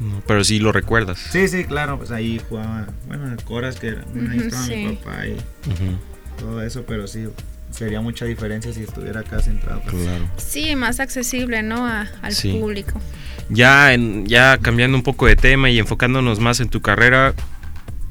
No, 0.00 0.22
pero 0.26 0.44
sí 0.44 0.58
lo 0.58 0.70
recuerdas. 0.72 1.18
Sí, 1.18 1.48
sí, 1.48 1.64
claro, 1.64 1.98
pues 1.98 2.10
ahí 2.10 2.40
jugaba, 2.48 2.86
bueno, 3.06 3.26
el 3.32 3.42
Coras 3.42 3.76
que 3.80 3.88
era, 3.88 4.04
bueno, 4.12 4.30
ahí 4.30 4.38
estaba 4.38 4.66
mi 4.66 4.92
papá 4.96 5.26
y 5.26 5.36
todo 6.38 6.62
eso, 6.62 6.84
pero 6.86 7.06
sí, 7.06 7.26
sería 7.70 8.00
mucha 8.00 8.24
diferencia 8.26 8.72
si 8.72 8.82
estuviera 8.82 9.20
acá 9.20 9.40
centrado. 9.40 9.80
pues. 9.82 9.94
claro. 10.02 10.28
Sí, 10.36 10.76
más 10.76 11.00
accesible, 11.00 11.62
¿no? 11.62 11.86
A- 11.86 12.06
al 12.22 12.32
Sí. 12.32 12.52
público. 12.52 13.00
Ya, 13.48 13.94
en- 13.94 14.26
ya 14.26 14.58
cambiando 14.58 14.96
un 14.96 15.02
poco 15.02 15.26
de 15.26 15.34
tema 15.36 15.70
y 15.70 15.78
enfocándonos 15.78 16.38
más 16.40 16.60
en 16.60 16.68
tu 16.68 16.82
carrera, 16.82 17.34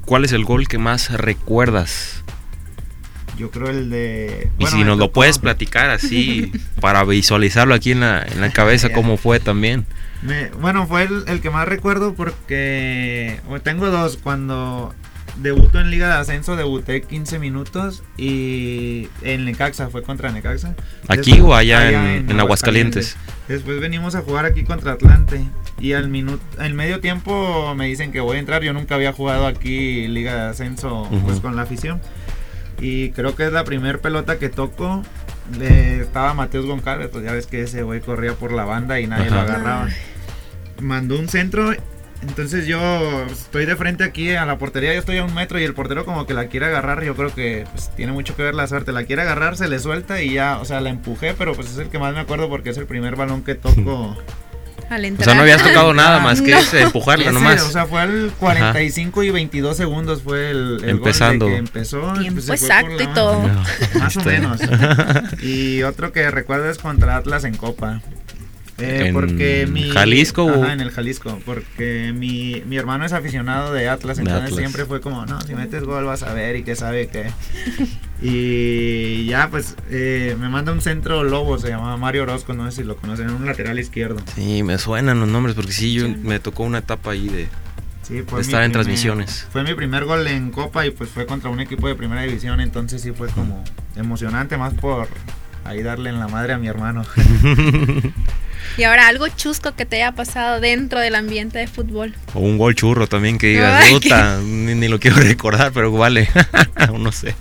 ¿cuál 0.08 0.24
es 0.24 0.32
el 0.32 0.44
gol 0.44 0.66
que 0.68 0.78
más 0.78 1.10
recuerdas? 1.12 2.24
Yo 3.36 3.50
creo 3.52 3.68
el 3.68 3.88
de... 3.90 4.50
Y 4.58 4.66
si 4.66 4.82
nos 4.82 4.98
lo 4.98 5.12
puedes 5.12 5.38
platicar 5.38 5.90
así, 5.90 6.50
para 6.80 7.04
visualizarlo 7.04 7.74
aquí 7.74 7.92
en 7.92 8.00
la, 8.00 8.22
en 8.22 8.40
la 8.40 8.50
cabeza, 8.50 8.88
cómo 8.94 9.16
fue 9.16 9.38
también. 9.38 9.86
me- 10.22 10.48
bueno, 10.60 10.86
fue 10.88 11.02
el, 11.04 11.24
el 11.28 11.40
que 11.40 11.50
más 11.50 11.68
recuerdo 11.68 12.14
porque 12.14 13.38
tengo 13.62 13.90
dos. 13.90 14.16
Cuando 14.16 14.94
debuto 15.38 15.80
en 15.80 15.90
Liga 15.90 16.08
de 16.08 16.14
Ascenso, 16.14 16.56
debuté 16.56 17.02
15 17.02 17.38
minutos 17.38 18.02
y 18.16 19.08
en 19.22 19.44
Necaxa, 19.44 19.88
fue 19.88 20.02
contra 20.02 20.30
Necaxa. 20.32 20.74
¿Aquí 21.08 21.30
Después- 21.32 21.40
o 21.40 21.54
allá 21.54 21.88
en- 22.16 22.30
en 22.30 22.40
Aguascalientes? 22.40 23.16
Después 23.48 23.80
venimos 23.80 24.14
a 24.14 24.22
jugar 24.22 24.44
aquí 24.44 24.64
contra 24.64 24.92
Atlante 24.92 25.40
y 25.80 25.92
al 25.94 26.08
minuto, 26.08 26.42
en 26.62 26.74
medio 26.76 27.00
tiempo 27.00 27.74
me 27.76 27.86
dicen 27.86 28.12
que 28.12 28.20
voy 28.20 28.36
a 28.36 28.40
entrar. 28.40 28.62
Yo 28.62 28.72
nunca 28.72 28.94
había 28.96 29.12
jugado 29.12 29.46
aquí 29.46 30.06
Liga 30.08 30.34
de 30.34 30.50
Ascenso 30.50 31.08
pues 31.24 31.40
con 31.40 31.56
la 31.56 31.62
afición 31.62 32.00
y 32.80 33.10
creo 33.10 33.34
que 33.36 33.46
es 33.46 33.52
la 33.52 33.64
primer 33.64 34.00
pelota 34.00 34.38
que 34.38 34.48
toco. 34.48 35.02
Le, 35.58 36.02
estaba 36.02 36.34
Mateus 36.34 36.66
Goncalves, 36.66 37.08
pues 37.08 37.24
ya 37.24 37.32
ves 37.32 37.46
que 37.46 37.62
ese 37.62 37.82
güey 37.82 38.00
corría 38.00 38.34
por 38.34 38.52
la 38.52 38.64
banda 38.66 39.00
y 39.00 39.06
nadie 39.06 39.30
lo 39.30 39.40
agarraba. 39.40 39.88
Mandó 40.82 41.18
un 41.18 41.28
centro. 41.28 41.72
Entonces 42.22 42.66
yo 42.66 43.24
estoy 43.30 43.64
de 43.64 43.76
frente 43.76 44.02
aquí 44.04 44.32
a 44.32 44.44
la 44.44 44.58
portería, 44.58 44.92
yo 44.92 44.98
estoy 44.98 45.18
a 45.18 45.24
un 45.24 45.34
metro 45.34 45.60
y 45.60 45.64
el 45.64 45.72
portero 45.74 46.04
como 46.04 46.26
que 46.26 46.34
la 46.34 46.48
quiere 46.48 46.66
agarrar, 46.66 47.04
yo 47.04 47.14
creo 47.14 47.32
que 47.32 47.64
pues, 47.72 47.90
tiene 47.94 48.10
mucho 48.12 48.34
que 48.34 48.42
ver 48.42 48.54
la 48.54 48.66
suerte, 48.66 48.90
la 48.92 49.04
quiere 49.04 49.22
agarrar, 49.22 49.56
se 49.56 49.68
le 49.68 49.78
suelta 49.78 50.20
y 50.20 50.32
ya, 50.34 50.58
o 50.58 50.64
sea, 50.64 50.80
la 50.80 50.90
empujé, 50.90 51.34
pero 51.34 51.54
pues 51.54 51.70
es 51.70 51.78
el 51.78 51.88
que 51.90 51.98
más 52.00 52.12
me 52.14 52.20
acuerdo 52.20 52.48
porque 52.48 52.70
es 52.70 52.76
el 52.76 52.86
primer 52.86 53.14
balón 53.16 53.42
que 53.44 53.54
toco. 53.54 54.16
Al 54.90 55.04
O 55.04 55.06
entrar. 55.06 55.24
sea, 55.26 55.34
no 55.34 55.42
habías 55.42 55.62
tocado 55.62 55.92
nada 55.92 56.18
más 56.20 56.40
que 56.40 56.52
No. 56.52 56.58
ese, 56.58 56.80
empujarla 56.80 57.24
Ese, 57.26 57.32
nomás. 57.34 57.62
O 57.62 57.70
sea, 57.70 57.84
fue 57.84 58.00
al 58.00 58.32
45 58.38 59.22
y 59.22 59.30
22 59.30 59.76
segundos 59.76 60.22
fue 60.22 60.50
el, 60.50 60.80
el 60.82 60.88
Empezando. 60.88 61.44
gol 61.44 61.52
de 61.52 61.56
que 61.56 61.58
empezó. 61.58 62.12
Tiempo 62.14 62.40
pues, 62.46 62.62
exacto 62.62 63.02
y 63.02 63.06
todo. 63.08 63.46
No, 63.46 63.64
Más 64.00 64.16
o 64.16 64.20
está- 64.20 64.30
menos. 64.30 64.60
Y 65.42 65.82
otro 65.82 66.10
que 66.12 66.30
recuerdo 66.30 66.70
es 66.70 66.78
contra 66.78 67.16
Atlas 67.16 67.44
en 67.44 67.54
Copa. 67.56 68.00
Eh, 68.80 69.06
¿En 69.08 69.12
porque 69.14 69.66
mi, 69.68 69.90
Jalisco 69.90 70.48
Ajá, 70.48 70.72
en 70.72 70.80
el 70.80 70.90
Jalisco. 70.92 71.40
Porque 71.44 72.12
mi, 72.16 72.62
mi 72.66 72.76
hermano 72.76 73.04
es 73.04 73.12
aficionado 73.12 73.72
de 73.72 73.88
Atlas, 73.88 74.18
entonces 74.18 74.44
Atlas. 74.44 74.58
siempre 74.58 74.84
fue 74.84 75.00
como, 75.00 75.26
no, 75.26 75.40
si 75.40 75.54
metes 75.54 75.82
gol 75.82 76.04
vas 76.04 76.22
a 76.22 76.32
ver 76.32 76.54
y 76.56 76.62
que 76.62 76.76
sabe 76.76 77.08
qué. 77.08 77.30
y 78.22 79.26
ya, 79.26 79.48
pues, 79.50 79.76
eh, 79.90 80.36
me 80.38 80.48
manda 80.48 80.72
un 80.72 80.80
centro 80.80 81.24
lobo, 81.24 81.58
se 81.58 81.68
llamaba 81.68 81.96
Mario 81.96 82.22
Orozco, 82.24 82.52
no 82.54 82.70
sé 82.70 82.78
si 82.82 82.84
lo 82.86 82.96
conocen, 82.96 83.30
un 83.30 83.46
lateral 83.46 83.78
izquierdo. 83.78 84.20
Sí, 84.34 84.62
me 84.62 84.78
suenan 84.78 85.20
los 85.20 85.28
nombres 85.28 85.54
porque 85.54 85.72
sí, 85.72 85.92
yo 85.94 86.08
me 86.08 86.38
tocó 86.40 86.64
una 86.64 86.78
etapa 86.78 87.12
ahí 87.12 87.28
de... 87.28 87.48
Sí, 88.02 88.22
fue 88.26 88.40
estar 88.40 88.62
en 88.62 88.70
primer- 88.70 88.72
transmisiones. 88.72 89.46
Fue 89.52 89.62
mi 89.64 89.74
primer 89.74 90.04
gol 90.04 90.26
en 90.28 90.50
Copa 90.50 90.86
y 90.86 90.90
pues 90.90 91.10
fue 91.10 91.26
contra 91.26 91.50
un 91.50 91.60
equipo 91.60 91.88
de 91.88 91.94
primera 91.94 92.22
división, 92.22 92.60
entonces 92.60 93.02
sí 93.02 93.12
fue 93.12 93.28
como 93.28 93.62
emocionante, 93.96 94.56
más 94.56 94.72
por 94.74 95.08
ahí 95.68 95.82
darle 95.82 96.10
en 96.10 96.18
la 96.18 96.28
madre 96.28 96.54
a 96.54 96.58
mi 96.58 96.68
hermano. 96.68 97.04
Y 98.76 98.84
ahora 98.84 99.08
algo 99.08 99.26
chusco 99.28 99.74
que 99.74 99.86
te 99.86 99.96
haya 99.96 100.12
pasado 100.12 100.60
dentro 100.60 101.00
del 101.00 101.14
ambiente 101.14 101.58
de 101.58 101.66
fútbol. 101.66 102.14
O 102.34 102.40
un 102.40 102.58
gol 102.58 102.74
churro 102.74 103.06
también 103.06 103.38
que 103.38 103.48
digas, 103.48 103.88
puta, 103.90 104.38
ni, 104.40 104.74
ni 104.74 104.88
lo 104.88 105.00
quiero 105.00 105.16
recordar, 105.16 105.72
pero 105.72 105.90
vale. 105.90 106.28
no 106.98 107.10
sé. 107.10 107.34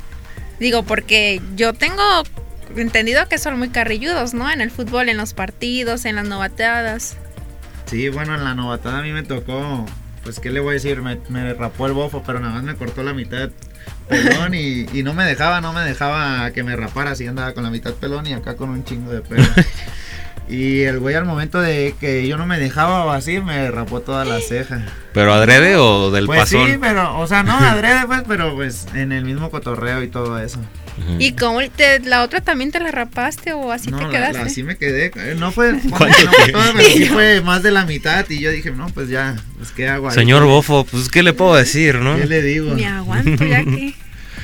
Digo, 0.60 0.84
porque 0.84 1.42
yo 1.56 1.74
tengo 1.74 2.24
entendido 2.76 3.28
que 3.28 3.38
son 3.38 3.58
muy 3.60 3.70
carrilludos, 3.70 4.34
¿no? 4.34 4.50
En 4.50 4.62
el 4.62 4.72
fútbol, 4.72 5.10
en 5.10 5.18
los 5.18 5.34
partidos, 5.34 6.06
en 6.06 6.16
las 6.16 6.26
novateadas. 6.26 7.18
Sí, 7.86 8.10
bueno, 8.10 8.36
en 8.36 8.44
la 8.44 8.56
novatada 8.56 9.00
a 9.00 9.02
mí 9.04 9.12
me 9.12 9.24
tocó, 9.24 9.86
pues 10.24 10.40
qué 10.40 10.50
le 10.50 10.60
voy 10.60 10.72
a 10.72 10.74
decir, 10.74 11.02
me, 11.02 11.20
me 11.30 11.54
rapó 11.54 11.86
el 11.86 11.94
bofo, 11.94 12.24
pero 12.26 12.40
nada 12.40 12.54
más 12.54 12.64
me 12.64 12.76
cortó 12.76 13.04
la 13.04 13.14
mitad 13.14 13.50
pelón 14.08 14.54
y, 14.54 14.86
y 14.94 15.04
no 15.04 15.14
me 15.14 15.24
dejaba, 15.26 15.62
no 15.62 15.74
me 15.74 15.82
dejaba 15.82 16.52
que 16.52 16.64
me 16.64 16.76
rapara, 16.76 17.12
así 17.12 17.26
andaba 17.28 17.54
con 17.54 17.64
la 17.64 17.70
mitad 17.70 17.94
pelón 17.94 18.26
y 18.28 18.34
acá 18.34 18.56
con 18.56 18.70
un 18.70 18.84
chingo 18.84 19.12
de 19.12 19.22
pelo. 19.22 19.44
Y 20.50 20.84
el 20.84 21.00
güey 21.00 21.14
al 21.14 21.26
momento 21.26 21.60
de 21.60 21.94
que 22.00 22.26
yo 22.26 22.38
no 22.38 22.46
me 22.46 22.58
dejaba 22.58 23.04
o 23.04 23.12
así, 23.12 23.42
me 23.42 23.70
rapó 23.70 24.00
toda 24.00 24.24
la 24.24 24.40
ceja. 24.40 24.82
¿Pero 25.14 25.34
adrede 25.34 25.76
o 25.76 26.10
del 26.10 26.26
Pues 26.26 26.40
pasón? 26.40 26.68
sí, 26.70 26.78
pero, 26.80 27.20
o 27.20 27.28
sea, 27.28 27.44
no 27.44 27.52
adrede, 27.58 28.08
pues, 28.08 28.24
pero 28.26 28.56
pues 28.56 28.88
en 28.94 29.12
el 29.12 29.26
mismo 29.26 29.52
cotorreo 29.52 30.02
y 30.04 30.08
todo 30.08 30.40
eso. 30.40 30.60
¿Y 31.20 31.34
cómo 31.34 31.60
te, 31.70 32.00
la 32.00 32.24
otra 32.24 32.42
también 32.42 32.72
te 32.72 32.80
la 32.80 32.92
rapaste 32.92 33.54
o 33.54 33.72
así 33.72 33.92
no, 33.92 34.00
te 34.00 34.10
quedaste? 34.10 34.38
la- 34.40 34.46
así 34.46 34.64
me 34.64 34.78
quedé. 34.78 35.12
No 35.36 35.52
fue, 35.52 35.74
no 35.84 35.98
¿Cuánto 35.98 36.16
fue 36.18 36.46
te- 36.48 36.52
toda, 36.52 36.74
pero 36.76 36.90
sí 36.90 37.06
fue 37.14 37.42
más 37.42 37.64
de 37.64 37.72
la 37.72 37.86
mitad. 37.86 38.26
Y 38.30 38.40
yo 38.40 38.52
dije, 38.52 38.72
no, 38.72 38.88
pues 38.90 39.10
ya, 39.10 39.36
pues 39.58 39.72
qué 39.72 39.88
hago 39.88 40.10
ahí? 40.10 40.16
Señor 40.16 40.44
Bofo, 40.46 40.86
pues 40.86 41.10
¿qué 41.10 41.24
le 41.24 41.34
puedo 41.34 41.56
decir, 41.56 41.96
no? 41.96 42.18
¿Qué 42.18 42.26
le 42.26 42.42
digo? 42.42 42.74
Me 42.76 42.86
aguanto 42.88 43.44
ya 43.46 43.64
que. 43.64 43.94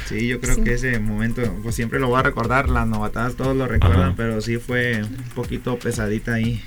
Sí, 0.10 0.28
yo 0.28 0.42
creo 0.42 0.56
Sí. 0.56 0.62
que 0.64 0.74
ese 0.74 1.00
momento, 1.00 1.42
pues 1.64 1.76
siempre 1.76 1.98
lo 1.98 2.10
voy 2.10 2.20
a 2.20 2.24
recordar. 2.24 2.68
Las 2.68 2.86
novatadas 2.86 3.36
todos 3.36 3.56
lo 3.56 3.68
recuerdan, 3.68 4.08
Ajá. 4.10 4.14
pero 4.18 4.42
sí 4.42 4.58
fue 4.58 5.02
un 5.02 5.24
poquito 5.34 5.80
pesadita 5.80 6.34
ahí. 6.34 6.62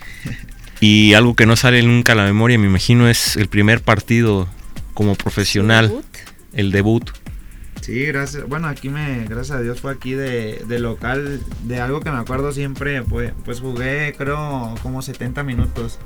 Y 0.80 1.12
algo 1.12 1.34
que 1.36 1.44
no 1.44 1.54
sale 1.54 1.82
nunca 1.82 2.12
a 2.12 2.16
la 2.16 2.24
memoria, 2.24 2.58
me 2.58 2.66
imagino, 2.66 3.08
es 3.08 3.36
el 3.36 3.48
primer 3.48 3.82
partido 3.82 4.48
como 4.94 5.14
profesional, 5.16 5.88
Debut. 5.88 6.04
el 6.54 6.72
debut. 6.72 7.10
Sí, 7.80 8.04
gracias. 8.06 8.48
Bueno, 8.48 8.68
aquí 8.68 8.88
me, 8.88 9.24
gracias 9.26 9.58
a 9.58 9.60
Dios 9.60 9.80
fue 9.80 9.92
aquí 9.92 10.14
de, 10.14 10.64
de 10.66 10.78
local, 10.78 11.40
de 11.64 11.80
algo 11.80 12.00
que 12.00 12.10
me 12.10 12.18
acuerdo 12.18 12.52
siempre, 12.52 13.02
fue, 13.02 13.32
pues 13.44 13.60
jugué 13.60 14.14
creo 14.16 14.74
como 14.82 15.02
70 15.02 15.42
minutos. 15.44 15.98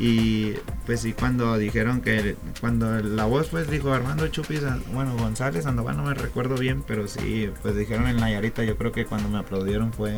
Y 0.00 0.52
pues 0.86 1.00
sí, 1.00 1.12
cuando 1.12 1.58
dijeron 1.58 2.00
que, 2.00 2.36
cuando 2.60 3.00
la 3.00 3.24
voz 3.24 3.48
pues 3.48 3.68
dijo 3.68 3.92
Armando 3.92 4.28
Chupis, 4.28 4.62
bueno, 4.92 5.16
González 5.16 5.64
Sandoval, 5.64 5.96
no 5.96 6.04
me 6.04 6.14
recuerdo 6.14 6.56
bien, 6.56 6.82
pero 6.86 7.08
sí, 7.08 7.50
pues 7.62 7.76
dijeron 7.76 8.06
en 8.06 8.16
Nayarita, 8.16 8.62
yo 8.64 8.76
creo 8.76 8.92
que 8.92 9.06
cuando 9.06 9.28
me 9.28 9.38
aplaudieron 9.38 9.92
fue... 9.92 10.16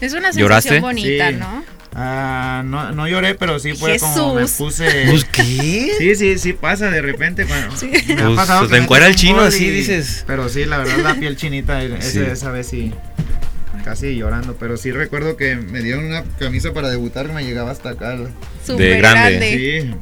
Es 0.00 0.12
una 0.12 0.32
sensación 0.32 0.38
¿Lloraste? 0.42 0.80
bonita, 0.80 1.30
Sí. 1.30 1.36
¿no? 1.36 1.64
Ah, 1.94 2.62
no, 2.64 2.90
no 2.92 3.06
lloré, 3.06 3.34
pero 3.34 3.58
sí 3.58 3.74
fue 3.74 3.98
como 3.98 4.34
me 4.34 4.42
Jesús. 4.42 4.56
puse... 4.56 5.04
Pues, 5.10 5.24
¿qué? 5.26 5.92
Sí, 5.98 6.14
sí, 6.14 6.38
sí 6.38 6.52
pasa 6.54 6.90
de 6.90 7.02
repente 7.02 7.44
cuando 7.44 7.76
Sí. 7.76 7.90
me 8.08 8.14
ha 8.22 8.24
Pues, 8.26 8.36
pasado 8.36 8.62
te 8.66 8.74
que 8.74 8.80
metes 8.80 8.98
el 9.04 9.10
un 9.10 9.14
chino 9.16 9.36
gol 9.38 9.46
así, 9.48 9.68
dices. 9.70 10.24
Pero 10.26 10.48
sí, 10.48 10.64
la 10.64 10.78
verdad 10.78 10.96
la 10.98 11.14
piel 11.14 11.36
chinita 11.36 11.82
ese- 11.82 12.24
Sí. 12.24 12.30
esa 12.30 12.50
vez 12.50 12.66
sí 12.68 12.92
casi 13.84 14.14
llorando, 14.16 14.56
pero 14.58 14.76
sí 14.76 14.92
recuerdo 14.92 15.36
que 15.36 15.56
me 15.56 15.82
dieron 15.82 16.04
una 16.04 16.22
camisa 16.38 16.72
para 16.72 16.88
debutar 16.88 17.26
que 17.26 17.32
me 17.32 17.44
llegaba 17.44 17.72
hasta 17.72 17.90
acá. 17.90 18.16
Súper 18.64 18.98
grande. 18.98 19.30
grande. 19.38 19.82
Sí. 19.90 19.94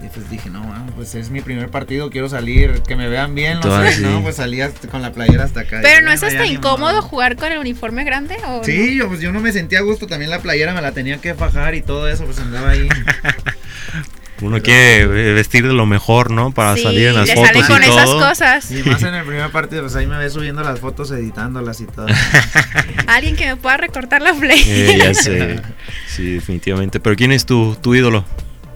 Y 0.00 0.06
pues 0.08 0.30
dije, 0.30 0.48
no, 0.48 0.60
bueno, 0.62 0.86
pues 0.94 1.14
es 1.16 1.28
mi 1.30 1.40
primer 1.40 1.70
partido, 1.70 2.08
quiero 2.08 2.28
salir, 2.28 2.82
que 2.86 2.94
me 2.94 3.08
vean 3.08 3.34
bien, 3.34 3.54
no 3.56 3.60
Todo 3.62 3.82
sé, 3.82 3.88
así. 3.88 4.02
no, 4.02 4.22
pues 4.22 4.36
salí 4.36 4.60
hasta- 4.60 4.86
con 4.86 5.02
la 5.02 5.12
playera 5.12 5.42
hasta 5.44 5.60
acá. 5.60 5.80
Pero 5.82 6.04
no 6.06 6.12
es 6.12 6.20
"Bueno, 6.20 6.38
hasta 6.40 6.46
incómodo 6.52 6.92
modo". 6.92 7.02
jugar 7.02 7.34
con 7.36 7.50
el 7.50 7.58
uniforme 7.58 8.04
grande 8.04 8.36
o 8.46 8.62
Sí, 8.62 8.96
yo, 8.96 9.08
pues 9.08 9.20
yo 9.20 9.32
no 9.32 9.40
me 9.40 9.50
sentía 9.50 9.80
a 9.80 9.82
gusto, 9.82 10.06
también 10.06 10.30
la 10.30 10.38
playera 10.40 10.72
me 10.72 10.82
la 10.82 10.92
tenía 10.92 11.18
que 11.18 11.34
fajar 11.34 11.74
y 11.74 11.82
todo 11.82 12.08
eso, 12.08 12.24
pues 12.26 12.38
andaba 12.38 12.70
ahí. 12.70 12.88
Uno 14.40 14.62
quiere 14.62 15.04
vestir 15.32 15.66
de 15.66 15.72
lo 15.72 15.84
mejor, 15.84 16.30
¿no? 16.30 16.52
Para 16.52 16.76
Sí, 16.76 16.84
salir 16.84 17.08
en 17.08 17.16
las 17.16 17.28
fotos 17.34 17.50
y 17.56 17.72
con 17.72 17.82
todo. 17.82 17.92
esas 17.92 18.08
cosas. 18.10 18.70
Y 18.70 18.84
más 18.88 19.02
en 19.02 19.14
el 19.16 19.24
primer 19.24 19.50
partido, 19.50 19.82
pues 19.82 19.96
ahí 19.96 20.06
me 20.06 20.16
ves 20.16 20.32
subiendo 20.34 20.62
las 20.62 20.78
fotos, 20.78 21.10
editándolas 21.10 21.80
y 21.80 21.86
todo. 21.86 22.06
Alguien 23.08 23.34
que 23.34 23.46
me 23.46 23.56
pueda 23.56 23.78
recortar 23.78 24.22
la 24.22 24.32
play. 24.34 24.62
Eh, 24.64 24.94
ya 24.96 25.12
sé. 25.12 25.60
Sí, 26.06 26.34
definitivamente. 26.34 27.00
Pero 27.00 27.16
¿quién 27.16 27.32
es 27.32 27.46
tu, 27.46 27.74
tu 27.82 27.96
ídolo? 27.96 28.24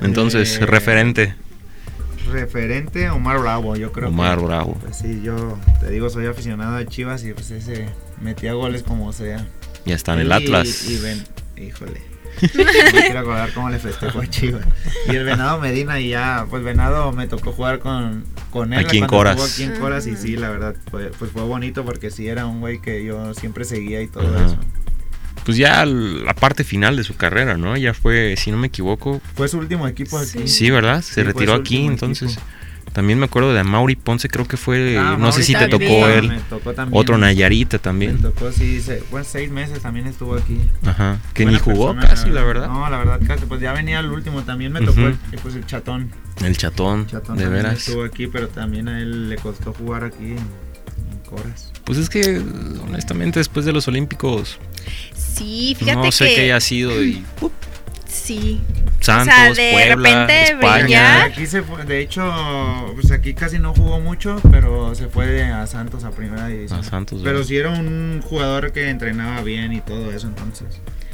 Entonces, 0.05 0.59
Eh, 0.61 0.66
referente. 0.66 1.34
Referente 2.30 3.11
Omar 3.11 3.40
Bravo, 3.40 3.76
yo 3.76 3.92
creo. 3.92 4.09
Omar 4.09 4.38
que, 4.38 4.44
Bravo. 4.44 4.74
Pues 4.80 4.96
sí, 4.96 5.20
yo 5.22 5.59
te 5.80 5.90
digo, 5.90 6.09
soy 6.09 6.26
aficionado 6.26 6.76
a 6.76 6.86
Chivas 6.86 7.24
y 7.24 7.32
pues 7.32 7.50
ese 7.50 7.86
metía 8.20 8.53
goles 8.55 8.82
como 8.82 9.12
sea. 9.12 9.46
Ya 9.84 9.94
está 9.96 10.14
en 10.14 10.20
el 10.20 10.28
y- 10.28 10.32
Atlas. 10.32 10.88
Y, 10.88 10.98
ven, 10.98 11.22
híjole. 11.57 12.00
No 12.42 13.00
quiero 13.03 13.18
acordar 13.18 13.53
cómo 13.53 13.68
le 13.68 13.78
festejó 13.78 14.20
a 14.20 14.26
Chivas. 14.26 14.64
Y 15.11 15.16
el 15.16 15.24
Venado 15.24 15.59
Medina 15.61 16.00
y 16.00 16.09
ya, 16.11 16.46
pues 16.48 16.62
Venado 16.64 17.12
me 17.12 17.26
tocó 17.26 17.53
jugar 17.53 17.78
con, 17.80 18.24
con 18.50 18.72
él. 18.72 18.78
Aquí 18.86 18.98
en 18.98 19.07
Coras. 19.07 19.53
Aquí 19.53 19.64
en 19.64 19.78
Coras 19.78 20.07
y 20.07 20.16
sí, 20.16 20.36
la 20.36 20.48
verdad, 20.48 20.74
pues 20.90 21.11
fue 21.30 21.42
bonito 21.42 21.84
porque 21.84 22.11
sí 22.11 22.28
era 22.28 22.46
un 22.46 22.61
güey 22.61 22.80
que 22.80 23.05
yo 23.05 23.34
siempre 23.34 23.64
seguía 23.64 24.00
y 24.00 24.07
todo 24.07 24.24
eso. 24.44 24.57
Pues 25.45 25.57
ya 25.57 25.84
la 25.84 26.34
parte 26.34 26.62
final 26.64 26.97
de 26.97 27.05
su 27.05 27.16
carrera, 27.16 27.57
¿no? 27.57 27.76
Ya 27.76 27.95
fue, 27.95 28.36
si 28.36 28.51
no 28.53 28.57
me 28.59 28.68
equivoco. 28.68 29.20
Fue 29.34 29.49
su 29.49 29.59
último 29.59 29.86
equipo 29.88 30.18
aquí. 30.18 30.47
Sí, 30.47 30.70
¿verdad? 30.70 31.03
Se 31.03 31.14
Sí, 31.14 31.22
retiró 31.22 31.55
aquí, 31.55 31.84
entonces. 31.84 32.32
equipo. 32.32 32.47
También 32.93 33.18
me 33.18 33.24
acuerdo 33.24 33.55
de 33.55 33.64
Mauri 33.64 33.97
Ponce, 33.97 34.28
creo 34.28 34.47
que 34.47 34.59
fue, 34.59 34.99
Ah, 34.99 35.16
no 35.18 35.32
sé 35.32 35.43
si 35.43 35.55
te 35.55 35.66
también. 35.66 35.80
tocó 35.90 36.07
Me 36.07 36.18
él. 36.18 36.40
tocó 36.51 36.74
también. 36.74 37.01
Otro 37.01 37.16
Nayarita 37.16 37.78
Me 37.78 37.82
también. 37.82 38.20
tocó, 38.20 38.53
sí, 38.53 38.82
se, 38.82 39.03
seis 39.24 39.51
meses 39.51 39.80
también 39.80 40.07
estuvo 40.07 40.34
aquí. 40.36 40.61
Ajá. 40.84 41.18
Que 41.32 41.45
Buena 41.45 41.57
ni 41.59 41.64
jugó 41.64 41.95
persona, 41.95 42.14
casi, 42.14 42.28
la 42.28 42.45
verdad. 42.45 42.68
No, 42.68 42.88
la 42.90 42.99
verdad 42.99 43.18
casi, 43.26 43.47
pues 43.47 43.62
ya 43.62 43.72
venía 43.72 43.99
el 44.01 44.11
último, 44.11 44.43
también 44.43 44.72
me 44.72 44.80
tocó 44.80 45.01
Ujú. 45.01 45.07
el, 45.32 45.38
pues 45.43 45.55
el 45.55 45.64
chatón. 45.64 46.11
El 46.45 46.55
chatón, 46.59 47.07
Chatón 47.07 47.38
de 47.38 47.49
veras. 47.49 47.78
estuvo 47.78 48.05
aquí, 48.05 48.26
pero 48.26 48.49
también 48.49 48.88
a 48.88 49.01
él 49.01 49.30
le 49.30 49.36
costó 49.36 49.72
jugar 49.72 50.05
aquí 50.05 50.34
Pues 51.85 51.99
es 51.99 52.09
que, 52.09 52.41
honestamente, 52.85 53.41
después 53.41 53.64
de 53.64 53.72
los 53.72 53.89
Olímpicos, 53.89 54.59
Sí, 55.14 55.74
fíjate 55.78 55.97
no 55.97 56.12
sé 56.12 56.28
que 56.28 56.35
qué 56.35 56.41
haya 56.43 56.61
sido. 56.61 57.03
Y, 57.03 57.24
sí. 58.07 58.61
Santos, 59.01 59.57
de 59.57 59.72
Puebla, 59.72 60.26
repente 60.26 60.43
España. 60.53 61.24
Aquí 61.24 61.47
se 61.47 61.62
fue, 61.62 61.85
de 61.85 62.01
hecho, 62.01 62.22
pues 62.95 63.11
aquí 63.11 63.35
casi 63.35 63.59
no 63.59 63.74
jugó 63.74 63.99
mucho, 63.99 64.41
pero 64.51 64.95
se 64.95 65.09
fue 65.09 65.43
a 65.43 65.66
Santos 65.66 66.05
a 66.05 66.11
primera 66.11 66.47
división. 66.47 66.80
A 66.80 66.83
Santos, 66.85 67.20
pero 67.24 67.43
sí 67.43 67.57
era 67.57 67.70
un 67.70 68.22
jugador 68.22 68.70
que 68.72 68.89
entrenaba 68.89 69.43
bien 69.43 69.72
y 69.72 69.80
todo 69.80 70.12
eso, 70.12 70.28
entonces. 70.28 70.68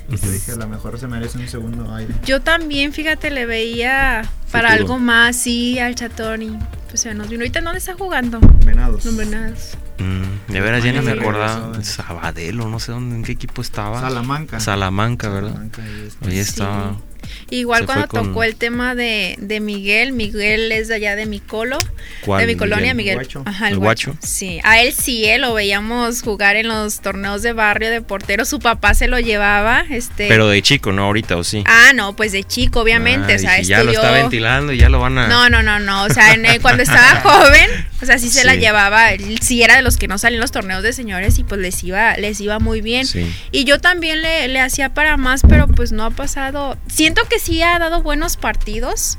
Ujú. 0.09 0.17
Yo 0.25 0.31
dije, 0.33 0.53
a 0.53 0.57
lo 0.57 0.69
mejor 0.69 0.99
se 0.99 1.07
merece 1.07 1.39
un 1.39 1.49
segundo 1.49 1.95
aire. 1.95 2.15
Yo 2.25 2.41
también, 2.41 2.93
fíjate, 2.93 3.31
le 3.31 3.47
veía 3.47 4.23
para 4.51 4.71
Futuro. 4.71 4.85
algo 4.95 4.99
más, 4.99 5.37
sí, 5.37 5.79
al 5.79 5.95
chatón 5.95 6.43
y 6.43 6.59
pues 6.89 7.03
se 7.03 7.15
nos 7.15 7.29
vino. 7.29 7.43
Ahorita, 7.43 7.61
¿dónde 7.61 7.79
está 7.79 7.95
jugando? 7.95 8.41
Venados. 8.65 9.05
No, 9.05 9.25
nada. 9.25 9.53
Mm, 9.99 10.53
de 10.53 10.61
veras, 10.61 10.83
ya 10.85 10.93
ni 10.93 11.01
me 11.01 11.13
acordaba. 11.13 11.83
Sabadelo, 11.83 12.69
no 12.69 12.79
sé 12.81 12.93
dónde, 12.93 13.17
en 13.17 13.25
qué 13.25 13.33
equipo 13.33 13.61
estaba. 13.63 14.01
Salamanca. 14.01 14.61
Salamanca, 14.61 15.29
¿verdad? 15.29 15.51
Salamanca, 15.51 15.83
ahí 15.83 16.39
está. 16.39 16.89
Ahí 16.89 16.95
Sí. 16.95 17.03
Igual 17.51 17.81
Se 17.81 17.87
cuando 17.87 18.09
con- 18.09 18.29
tocó 18.29 18.43
el 18.45 18.57
tema 18.57 18.95
de, 18.95 19.37
de 19.39 19.61
Miguel, 19.61 20.13
Miguel 20.13 20.71
es 20.73 20.89
de 20.89 20.95
allá 20.97 21.17
de 21.17 21.27
mi 21.27 21.41
colo, 21.41 21.79
¿Cuál, 22.25 22.41
de 22.41 22.47
mi 22.47 22.57
colonia, 22.59 22.95
Miguel? 22.95 23.19
Miguel. 23.19 23.33
Guacho. 23.35 23.43
Ajá, 23.47 23.69
el, 23.69 23.75
¿El 23.75 23.79
guacho. 23.81 24.11
guacho? 24.13 24.27
Sí, 24.27 24.61
a 24.65 24.81
él 24.81 24.93
sí, 24.93 25.25
eh, 25.25 25.39
lo 25.39 25.55
veíamos 25.55 26.23
jugar 26.23 26.57
en 26.57 26.69
los 26.69 27.01
torneos 27.01 27.43
de 27.43 27.53
barrio 27.53 27.91
de 27.91 28.01
portero, 28.03 28.45
su 28.45 28.59
papá 28.61 28.95
se 28.95 29.09
lo 29.09 29.19
llevaba, 29.19 29.85
este... 29.91 30.29
Pero 30.29 30.49
de 30.49 30.61
chico, 30.63 30.93
¿no? 30.93 31.05
Ahorita, 31.05 31.37
¿o 31.37 31.45
sí? 31.45 31.63
Ah, 31.67 31.93
no, 31.95 32.15
pues 32.17 32.33
de 32.33 32.45
chico, 32.45 32.81
obviamente, 32.81 33.33
Ah, 33.33 33.37
o 33.37 33.39
sea, 33.39 33.51
dije, 33.55 33.65
ya 33.65 33.83
lo 33.83 33.93
estudió- 33.93 34.01
está 34.09 34.11
ventilando 34.23 34.73
y 34.73 34.79
ya 34.79 34.89
lo 34.89 35.01
van 35.01 35.19
a... 35.19 35.29
No, 35.29 35.49
no, 35.49 35.63
no, 35.63 35.79
no. 35.81 36.05
O 36.05 36.09
sea, 36.11 36.35
en 36.35 36.45
el- 36.47 36.61
cuando 36.61 36.83
estaba 36.83 37.21
joven, 37.23 37.69
o 38.03 38.07
sea, 38.07 38.19
sí 38.19 38.29
se 38.31 38.45
la 38.45 38.55
llevaba. 38.55 39.13
él 39.13 39.39
Sí 39.41 39.63
era 39.63 39.77
de 39.77 39.83
los 39.83 39.97
que 39.97 40.09
no 40.09 40.19
salían 40.19 40.41
los 40.41 40.51
torneos 40.51 40.83
de 40.83 40.93
señores 40.93 41.39
y 41.39 41.45
pues 41.45 41.61
les 41.61 41.83
iba, 41.85 42.17
les 42.17 42.41
iba 42.41 42.59
muy 42.59 42.81
bien. 42.81 43.07
Sí. 43.07 43.27
Y 43.53 43.65
yo 43.65 43.81
también 43.81 44.23
le, 44.23 44.49
le 44.49 44.61
hacía 44.61 44.95
para 44.95 45.17
más, 45.17 45.43
pero 45.49 45.67
pues 45.69 45.93
no 45.93 46.05
ha 46.05 46.11
pasado. 46.11 46.77
Siento 46.89 47.18
que 47.25 47.39
sí 47.39 47.63
ha 47.63 47.79
dado 47.79 48.03
buenos 48.03 48.37
partidos, 48.37 49.19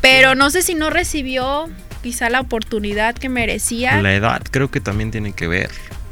pero 0.00 0.34
no 0.34 0.50
sé 0.50 0.62
si 0.62 0.74
no 0.74 0.90
recibió 0.90 1.68
quizá 2.02 2.30
la 2.30 2.40
oportunidad 2.40 3.14
que 3.14 3.28
merecía. 3.28 4.00
La 4.02 4.14
edad 4.14 4.42
creo 4.50 4.70
que 4.70 4.80
también 4.80 5.10
tiene 5.10 5.32
que 5.32 5.48
ver, 5.48 5.70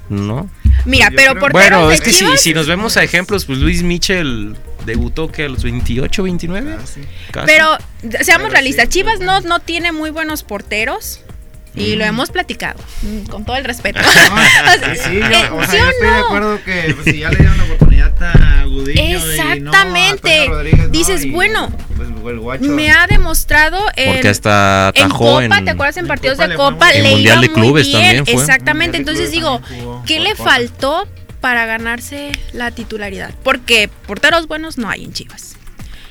¿no? 0.08 0.50
Mira, 0.84 1.10
pero 1.14 1.32
creo- 1.32 1.40
porteros 1.40 1.70
Bueno, 1.80 1.90
es 1.90 2.00
que 2.00 2.12
si, 2.12 2.54
nos 2.54 2.66
vemos 2.66 2.96
a 2.96 3.02
ejemplos, 3.02 3.44
pues 3.44 3.58
Luis 3.58 3.82
Michel 3.82 4.56
debutó 4.84 5.30
que 5.30 5.44
a 5.44 5.48
los 5.48 5.62
28, 5.62 6.22
29. 6.22 6.72
Ah, 6.72 6.82
casi. 7.30 7.46
Pero 7.46 7.78
seamos 8.22 8.48
Pero 8.48 8.48
realistas, 8.48 8.84
sí, 8.86 8.90
Chivas 8.90 9.16
pues, 9.16 9.26
no, 9.26 9.40
no 9.42 9.60
tiene 9.60 9.92
muy 9.92 10.10
buenos 10.10 10.42
porteros. 10.42 11.20
Y 11.76 11.94
Mm. 11.94 11.98
lo 11.98 12.04
hemos 12.04 12.30
platicado, 12.30 12.78
mm, 13.02 13.24
con 13.26 13.44
todo 13.44 13.56
el 13.56 13.64
respeto. 13.64 13.98
No, 14.04 14.94
sí, 14.94 15.00
sí, 15.04 15.14
yo, 15.18 15.26
Eh, 15.26 15.48
o 15.52 15.58
sea, 15.64 15.70
¿sí 15.70 15.76
yo 15.78 15.84
o 15.86 15.90
estoy 15.90 16.06
de 16.06 16.10
no? 16.12 16.24
acuerdo 16.26 16.64
que 16.64 16.94
pues, 16.94 17.04
si 17.14 17.20
ya 17.20 17.30
le 17.30 17.36
dieron 17.38 17.58
la 17.58 17.64
oportunidad 17.74 18.22
a 18.22 18.64
Gudiño 18.64 19.02
y 19.02 19.12
no 19.12 19.18
a 19.18 19.24
Exactamente. 19.24 20.50
Dices, 20.90 21.24
y, 21.24 21.30
bueno, 21.30 21.70
pues, 21.96 22.08
el 22.08 22.38
guacho, 22.40 22.64
Me 22.64 22.90
ha 22.90 23.06
demostrado 23.06 23.78
en, 23.96 24.12
Porque 24.14 24.28
hasta 24.28 24.92
en 24.94 25.04
atajó 25.06 25.18
Copa, 25.40 25.58
en... 25.58 25.64
¿te 25.64 25.70
acuerdas? 25.72 25.96
En 25.96 26.06
partidos 26.06 26.38
de 26.38 26.54
Copa 26.54 26.86
muy 26.86 26.92
bien. 26.92 27.02
le 27.02 27.08
En 27.08 27.14
Mundial 27.16 27.34
iba 27.38 27.40
de 27.42 27.48
muy 27.48 27.54
Clubes 27.68 27.86
bien. 27.86 28.00
también 28.02 28.24
fue. 28.26 28.34
Exactamente, 28.34 28.96
entonces 28.96 29.30
digo, 29.30 29.60
jugó 29.68 30.02
¿qué 30.06 30.20
le 30.20 30.34
faltó 30.36 31.06
para 31.40 31.66
ganarse 31.66 32.32
la 32.52 32.70
titularidad? 32.70 33.34
Porque 33.42 33.88
porteros 34.06 34.46
buenos 34.46 34.78
no 34.78 34.88
hay 34.88 35.04
en 35.04 35.12
Chivas. 35.12 35.56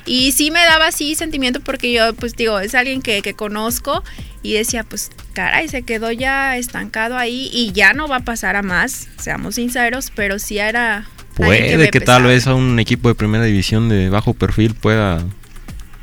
Y 0.05 0.33
sí 0.33 0.51
me 0.51 0.59
daba 0.65 0.87
así 0.87 1.15
sentimiento 1.15 1.61
porque 1.61 1.91
yo, 1.93 2.13
pues 2.13 2.35
digo, 2.35 2.59
es 2.59 2.75
alguien 2.75 3.01
que, 3.01 3.21
que 3.21 3.33
conozco 3.33 4.03
y 4.43 4.53
decía, 4.53 4.83
pues 4.83 5.09
caray, 5.33 5.67
se 5.69 5.81
quedó 5.83 6.11
ya 6.11 6.57
estancado 6.57 7.17
ahí 7.17 7.49
y 7.51 7.71
ya 7.71 7.93
no 7.93 8.07
va 8.07 8.17
a 8.17 8.19
pasar 8.19 8.55
a 8.55 8.61
más, 8.61 9.07
seamos 9.17 9.55
sinceros, 9.55 10.11
pero 10.13 10.37
sí 10.37 10.59
era... 10.59 11.07
Puede 11.35 11.89
que 11.89 11.99
tal 12.01 12.23
vez 12.23 12.45
a 12.45 12.53
un 12.53 12.77
equipo 12.79 13.07
de 13.09 13.15
primera 13.15 13.43
división 13.45 13.89
de 13.89 14.09
bajo 14.09 14.33
perfil 14.35 14.75
pueda... 14.75 15.23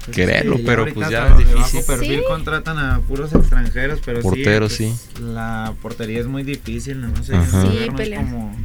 Pues 0.06 0.16
quererlo, 0.16 0.56
sí, 0.56 0.62
pero 0.64 0.92
pues 0.92 1.10
ya 1.10 1.24
es 1.24 1.30
los 1.30 1.38
de 1.38 1.44
difícil. 1.44 1.80
bajo 1.80 1.86
perfil 1.86 2.18
Sí. 2.20 2.24
contratan 2.26 2.78
a 2.78 3.00
puros 3.00 3.32
extranjeros, 3.34 4.00
pero 4.04 4.20
Porteros, 4.22 4.72
sí, 4.72 4.90
sí. 4.90 5.08
pues, 5.12 5.24
La 5.24 5.74
portería 5.82 6.20
es 6.20 6.26
muy 6.26 6.42
difícil, 6.42 7.00
no 7.02 7.22
sé. 7.22 7.36
Ajá. 7.36 7.62
Sí, 7.62 7.86
no 7.86 8.16
como 8.16 8.56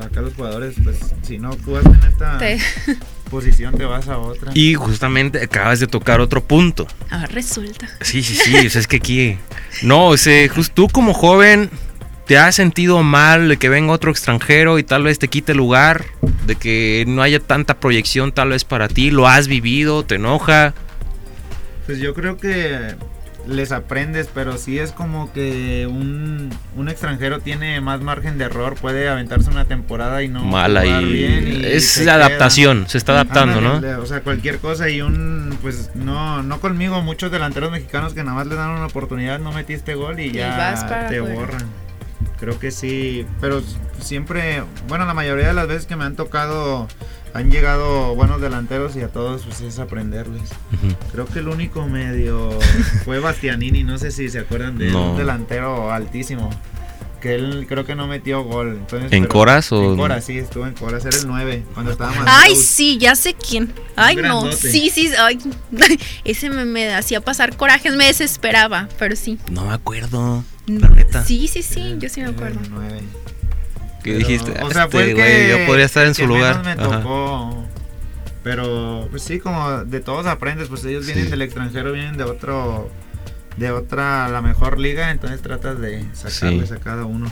acá 0.00 0.20
los 0.20 0.34
jugadores, 0.34 0.74
pues 0.82 0.98
si 1.22 1.38
no 1.38 1.50
actúas 1.50 1.84
en 1.86 1.94
esta 2.08 2.38
Te- 2.38 2.58
posición 3.30 3.76
te 3.76 3.84
vas 3.84 4.08
a 4.08 4.18
otra. 4.18 4.52
Y 4.54 4.74
justamente 4.74 5.42
acabas 5.42 5.80
de 5.80 5.86
tocar 5.86 6.20
otro 6.20 6.42
punto. 6.44 6.86
Ah, 7.10 7.26
resulta. 7.26 7.88
Sí, 8.02 8.22
sí, 8.22 8.34
sí, 8.34 8.66
o 8.66 8.70
sea, 8.70 8.80
es 8.80 8.86
que 8.86 8.96
aquí... 8.96 9.38
No, 9.82 10.06
o 10.08 10.16
sea, 10.16 10.48
just- 10.48 10.72
tú 10.74 10.88
como 10.88 11.12
joven 11.14 11.70
te 12.26 12.38
has 12.38 12.54
sentido 12.56 13.02
mal 13.02 13.48
de 13.48 13.56
que 13.56 13.68
venga 13.68 13.92
otro 13.92 14.10
extranjero 14.10 14.78
y 14.78 14.82
tal 14.82 15.04
vez 15.04 15.18
te 15.18 15.28
quite 15.28 15.54
lugar, 15.54 16.04
de 16.46 16.56
que 16.56 17.04
no 17.06 17.22
haya 17.22 17.38
tanta 17.40 17.78
proyección 17.78 18.32
tal 18.32 18.48
vez 18.50 18.64
para 18.64 18.88
ti, 18.88 19.10
lo 19.10 19.28
has 19.28 19.46
vivido, 19.48 20.04
te 20.04 20.16
enoja. 20.16 20.74
Pues 21.86 21.98
yo 21.98 22.14
creo 22.14 22.36
que 22.36 22.96
les 23.46 23.72
aprendes, 23.72 24.28
pero 24.32 24.58
sí 24.58 24.78
es 24.78 24.92
como 24.92 25.32
que 25.32 25.86
un, 25.86 26.50
un 26.76 26.88
extranjero 26.88 27.40
tiene 27.40 27.80
más 27.80 28.00
margen 28.00 28.38
de 28.38 28.44
error, 28.44 28.74
puede 28.74 29.08
aventarse 29.08 29.50
una 29.50 29.64
temporada 29.64 30.22
y 30.22 30.28
no 30.28 30.44
Mala 30.44 30.82
jugar 30.82 31.02
y 31.02 31.12
bien 31.12 31.62
y 31.62 31.64
es 31.64 31.88
se 31.88 32.10
adaptación, 32.10 32.88
se 32.88 32.98
está 32.98 33.12
adaptando, 33.12 33.60
¿no? 33.60 33.80
O 34.00 34.06
sea, 34.06 34.20
cualquier 34.20 34.58
cosa 34.58 34.88
y 34.88 35.00
un, 35.00 35.56
pues 35.62 35.90
no, 35.94 36.42
no 36.42 36.60
conmigo, 36.60 37.00
muchos 37.02 37.30
delanteros 37.30 37.70
mexicanos 37.70 38.14
que 38.14 38.22
nada 38.22 38.36
más 38.36 38.46
le 38.46 38.54
dan 38.54 38.70
una 38.70 38.86
oportunidad, 38.86 39.38
no 39.38 39.52
metiste 39.52 39.94
gol 39.94 40.20
y 40.20 40.32
ya 40.32 40.74
para 40.88 41.08
te 41.08 41.20
borran. 41.20 41.85
Creo 42.38 42.58
que 42.58 42.70
sí, 42.70 43.26
pero 43.40 43.62
siempre, 44.00 44.62
bueno, 44.88 45.06
la 45.06 45.14
mayoría 45.14 45.48
de 45.48 45.54
las 45.54 45.66
veces 45.68 45.86
que 45.86 45.96
me 45.96 46.04
han 46.04 46.16
tocado 46.16 46.86
han 47.32 47.50
llegado 47.50 48.14
buenos 48.14 48.40
delanteros 48.40 48.96
y 48.96 49.02
a 49.02 49.08
todos 49.08 49.42
pues 49.42 49.60
es 49.60 49.78
aprenderles. 49.78 50.50
Creo 51.12 51.26
que 51.26 51.38
el 51.40 51.48
único 51.48 51.86
medio 51.86 52.50
fue 53.04 53.18
Bastianini, 53.20 53.84
no 53.84 53.98
sé 53.98 54.10
si 54.10 54.28
se 54.28 54.38
acuerdan 54.38 54.78
de 54.78 54.88
él, 54.88 54.92
No. 54.92 55.12
un 55.12 55.16
delantero 55.18 55.90
altísimo. 55.92 56.50
Que 57.20 57.34
él 57.34 57.66
creo 57.68 57.84
que 57.86 57.94
no 57.94 58.06
metió 58.06 58.42
gol. 58.44 58.76
Entonces, 58.80 59.10
¿En 59.12 59.22
pero- 59.22 59.32
Coras 59.32 59.72
o- 59.72 59.92
En 59.92 59.96
Coras, 59.96 60.24
sí, 60.24 60.36
estuvo 60.38 60.66
en 60.66 60.74
Coras, 60.74 61.04
era 61.04 61.16
el 61.16 61.26
9, 61.26 61.64
cuando 61.74 61.92
estaba 61.92 62.12
más 62.14 62.24
Ay, 62.28 62.54
sí, 62.56 62.98
ya 62.98 63.16
sé 63.16 63.34
quién. 63.34 63.72
Ay, 63.96 64.16
no. 64.16 64.52
Sí, 64.52 64.90
sí, 64.90 65.10
ay. 65.18 65.38
Ese 66.24 66.50
me, 66.50 66.64
me 66.66 66.94
hacía 66.94 67.20
pasar 67.22 67.56
corajes, 67.56 67.94
me 67.96 68.06
desesperaba, 68.06 68.88
pero 68.98 69.16
sí. 69.16 69.38
No 69.50 69.64
me 69.64 69.72
acuerdo, 69.72 70.44
la 70.66 70.88
neta. 70.90 71.24
Sí, 71.24 71.48
sí, 71.48 71.62
sí, 71.62 71.96
yo 71.98 72.08
sí 72.10 72.20
me 72.20 72.28
acuerdo. 72.28 72.60
el 72.62 72.70
9. 72.70 73.00
¿Qué 74.04 74.12
Pero, 74.12 74.18
dijiste? 74.18 74.50
O 74.62 74.70
sea, 74.70 74.84
Este 74.84 74.92
fue 74.92 75.02
el 75.10 75.14
güey, 75.16 75.26
que, 75.26 75.48
yo 75.58 75.66
podría 75.66 75.86
estar 75.86 76.06
en 76.06 76.14
su 76.14 76.26
lugar. 76.26 76.62
me 76.64 76.72
Ajá. 76.72 77.00
tocó 77.00 77.64
Pero 78.44 79.08
pues 79.10 79.22
sí, 79.22 79.40
como 79.40 79.84
de 79.84 80.00
todos 80.00 80.26
aprendes, 80.26 80.68
pues 80.68 80.84
ellos 80.84 81.04
vienen 81.06 81.28
del 81.30 81.42
extranjero, 81.42 81.92
vienen 81.92 82.16
de 82.16 82.22
otro 82.24 82.88
de 83.56 83.70
otra 83.70 84.28
la 84.28 84.42
mejor 84.42 84.78
liga, 84.78 85.10
entonces 85.10 85.40
tratas 85.42 85.80
de 85.80 86.04
sacarles 86.14 86.68
Sí. 86.68 86.74
a 86.74 86.78
cada 86.78 87.04
uno. 87.04 87.30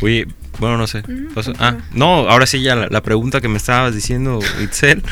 Oye, 0.00 0.26
bueno, 0.58 0.76
no 0.76 0.86
sé. 0.86 1.02
Ah, 1.58 1.76
no, 1.92 2.28
ahora 2.28 2.46
sí 2.46 2.60
ya 2.62 2.74
la, 2.76 2.88
la 2.88 3.02
pregunta 3.02 3.40
que 3.40 3.48
me 3.48 3.56
estabas 3.56 3.94
diciendo, 3.94 4.40
Itzel. 4.62 5.02